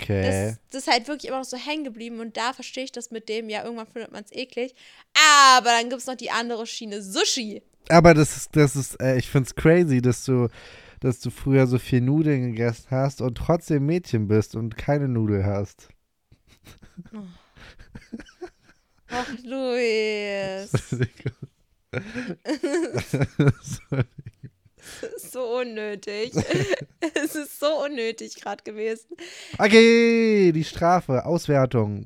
Okay. 0.00 0.22
Das, 0.22 0.58
das 0.70 0.82
ist 0.86 0.92
halt 0.92 1.08
wirklich 1.08 1.28
immer 1.28 1.38
noch 1.40 1.44
so 1.44 1.58
hängen 1.58 1.84
geblieben 1.84 2.20
und 2.20 2.38
da 2.38 2.54
verstehe 2.54 2.84
ich 2.84 2.92
das 2.92 3.10
mit 3.10 3.28
dem, 3.28 3.50
ja, 3.50 3.62
irgendwann 3.64 3.86
findet 3.86 4.12
man 4.12 4.24
es 4.24 4.32
eklig. 4.32 4.74
Aber 5.16 5.70
dann 5.70 5.88
gibt 5.88 6.00
es 6.00 6.06
noch 6.06 6.16
die 6.16 6.30
andere 6.30 6.66
Schiene, 6.66 7.02
Sushi. 7.02 7.62
Aber 7.88 8.14
das 8.14 8.36
ist, 8.36 8.56
das 8.56 8.76
ist, 8.76 9.00
äh, 9.00 9.16
ich 9.16 9.28
find's 9.28 9.54
crazy, 9.54 10.02
dass 10.02 10.24
du, 10.24 10.48
dass 11.00 11.20
du 11.20 11.30
früher 11.30 11.66
so 11.66 11.78
viel 11.78 12.00
Nudeln 12.00 12.52
gegessen 12.52 12.88
hast 12.90 13.20
und 13.20 13.36
trotzdem 13.38 13.86
Mädchen 13.86 14.28
bist 14.28 14.56
und 14.56 14.76
keine 14.76 15.08
Nudel 15.08 15.46
hast. 15.46 15.88
Ach, 19.08 19.28
Luis. 19.44 20.70
so 25.16 25.60
unnötig. 25.60 26.32
es 27.14 27.34
ist 27.34 27.60
so 27.60 27.84
unnötig 27.84 28.34
gerade 28.36 28.62
gewesen. 28.64 29.16
okay, 29.58 30.52
die 30.52 30.64
Strafe, 30.64 31.24
Auswertung. 31.24 32.04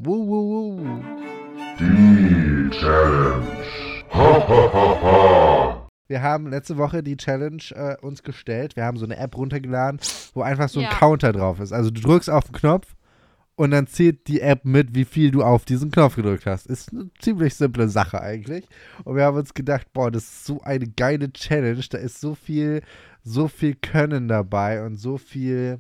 Wuh, 4.13 4.41
wuh, 4.49 5.03
wuh. 5.03 5.75
Wir 6.09 6.23
haben 6.23 6.49
letzte 6.49 6.77
Woche 6.77 7.03
die 7.03 7.17
Challenge 7.17 7.63
äh, 7.75 7.97
uns 8.05 8.23
gestellt. 8.23 8.75
Wir 8.77 8.85
haben 8.85 8.97
so 8.99 9.05
eine 9.05 9.17
App 9.17 9.37
runtergeladen, 9.37 10.01
wo 10.35 10.43
einfach 10.43 10.69
so 10.69 10.81
ein 10.81 10.85
Ja. 10.87 10.91
Counter 10.91 11.33
drauf 11.33 11.61
ist. 11.61 11.73
Also 11.73 11.91
du 11.91 12.01
drückst 12.01 12.29
auf 12.29 12.45
den 12.47 12.55
Knopf 12.55 12.97
und 13.55 13.71
dann 13.71 13.87
zählt 13.87 14.27
die 14.27 14.41
App 14.41 14.65
mit, 14.65 14.95
wie 14.95 15.05
viel 15.05 15.31
du 15.31 15.43
auf 15.45 15.65
diesen 15.65 15.91
Knopf 15.93 16.17
gedrückt 16.17 16.47
hast. 16.47 16.67
Ist 16.67 16.93
eine 16.93 17.11
ziemlich 17.21 17.55
simple 17.55 17.89
Sache 17.89 18.21
eigentlich. 18.21 18.67
Und 19.05 19.15
wir 19.17 19.25
haben 19.25 19.37
uns 19.37 19.55
gedacht, 19.55 19.87
boah, 19.93 20.11
das 20.11 20.25
ist 20.25 20.47
so 20.47 20.61
eine 20.63 20.87
geile 20.89 21.33
Challenge. 21.33 21.85
Da 21.91 21.99
ist 21.99 22.21
so 22.21 22.35
viel, 22.35 22.83
so 23.23 23.47
viel 23.47 23.77
Können 23.77 24.27
dabei 24.27 24.85
und 24.85 24.97
so 24.97 25.17
viel, 25.19 25.79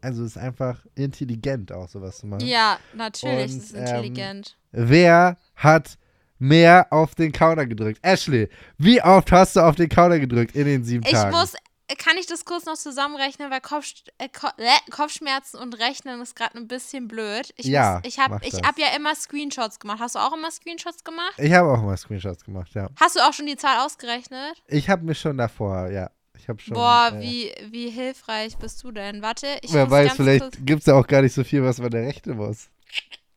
also 0.00 0.24
es 0.24 0.32
ist 0.32 0.38
einfach 0.38 0.84
intelligent 0.94 1.72
auch 1.72 1.88
sowas 1.88 2.18
zu 2.18 2.26
machen. 2.26 2.46
Ja, 2.46 2.78
natürlich, 2.94 3.52
Und, 3.52 3.58
ist 3.58 3.74
ähm, 3.74 3.80
intelligent. 3.80 4.56
Wer 4.72 5.36
hat 5.56 5.98
mehr 6.38 6.86
auf 6.90 7.14
den 7.14 7.32
Counter 7.32 7.66
gedrückt? 7.66 7.98
Ashley, 8.02 8.48
wie 8.78 9.02
oft 9.02 9.32
hast 9.32 9.56
du 9.56 9.60
auf 9.60 9.76
den 9.76 9.88
Counter 9.88 10.18
gedrückt 10.18 10.54
in 10.54 10.66
den 10.66 10.84
sieben 10.84 11.04
ich 11.04 11.12
Tagen? 11.12 11.36
muss 11.36 11.54
kann 11.94 12.16
ich 12.18 12.26
das 12.26 12.44
kurz 12.44 12.64
noch 12.66 12.74
zusammenrechnen, 12.74 13.50
weil 13.50 13.60
Kopf, 13.60 13.92
äh, 14.18 14.24
äh, 14.24 14.90
Kopfschmerzen 14.90 15.58
und 15.58 15.78
Rechnen 15.78 16.20
ist 16.20 16.34
gerade 16.34 16.58
ein 16.58 16.66
bisschen 16.66 17.06
blöd. 17.06 17.54
Ich 17.56 17.66
Ja, 17.66 18.00
muss, 18.02 18.12
ich 18.12 18.18
habe 18.18 18.40
ich 18.42 18.54
hab 18.54 18.78
ja 18.78 18.88
immer 18.96 19.14
Screenshots 19.14 19.78
gemacht. 19.78 20.00
Hast 20.00 20.16
du 20.16 20.18
auch 20.18 20.32
immer 20.32 20.50
Screenshots 20.50 21.04
gemacht? 21.04 21.34
Ich 21.38 21.52
habe 21.52 21.70
auch 21.70 21.82
mal 21.82 21.96
Screenshots 21.96 22.44
gemacht, 22.44 22.74
ja. 22.74 22.88
Hast 22.98 23.16
du 23.16 23.20
auch 23.20 23.32
schon 23.32 23.46
die 23.46 23.56
Zahl 23.56 23.84
ausgerechnet? 23.84 24.62
Ich 24.66 24.90
habe 24.90 25.04
mir 25.04 25.14
schon 25.14 25.38
davor, 25.38 25.90
ja. 25.90 26.10
Ich 26.46 26.48
habe 26.48 26.60
schon. 26.60 26.74
Boah, 26.74 27.10
äh, 27.12 27.20
wie, 27.20 27.52
wie 27.72 27.90
hilfreich 27.90 28.56
bist 28.56 28.84
du 28.84 28.92
denn? 28.92 29.20
Warte, 29.20 29.58
ich 29.62 29.72
Wer 29.72 29.90
weiß, 29.90 30.12
vielleicht 30.14 30.64
gibt 30.64 30.82
es 30.82 30.86
ja 30.86 30.94
auch 30.94 31.08
gar 31.08 31.22
nicht 31.22 31.34
so 31.34 31.42
viel, 31.42 31.64
was 31.64 31.78
man 31.78 31.90
da 31.90 31.98
rechnen 31.98 32.36
muss. 32.36 32.68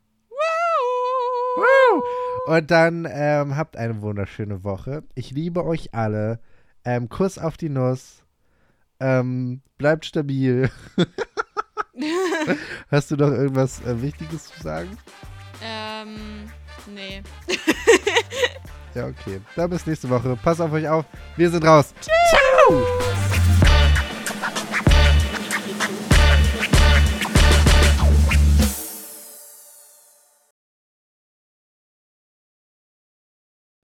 Und 2.48 2.72
dann 2.72 3.08
ähm, 3.10 3.56
habt 3.56 3.78
eine 3.78 4.02
wunderschöne 4.02 4.64
Woche. 4.64 5.04
Ich 5.16 5.32
liebe 5.32 5.66
euch 5.66 5.94
alle. 5.94 6.40
Ähm, 6.84 7.10
Kuss 7.10 7.38
auf 7.38 7.58
die 7.58 7.70
Nuss. 7.70 8.24
Ähm, 9.00 9.62
bleibt 9.78 10.06
stabil. 10.06 10.70
Hast 12.92 13.12
du 13.12 13.16
noch 13.16 13.32
irgendwas 13.32 13.82
äh, 13.86 14.02
Wichtiges 14.02 14.46
zu 14.46 14.62
sagen? 14.62 14.98
Ähm, 15.64 16.50
nee. 16.94 17.24
Ja, 18.96 19.08
okay. 19.08 19.42
Dann 19.58 19.70
bis 19.70 19.86
nächste 19.86 20.10
Woche. 20.10 20.38
Pass 20.42 20.62
auf 20.62 20.72
euch 20.72 20.88
auf. 20.88 21.06
Wir 21.36 21.50
sind 21.50 21.66
raus. 21.66 21.94
Ciao! 22.00 22.95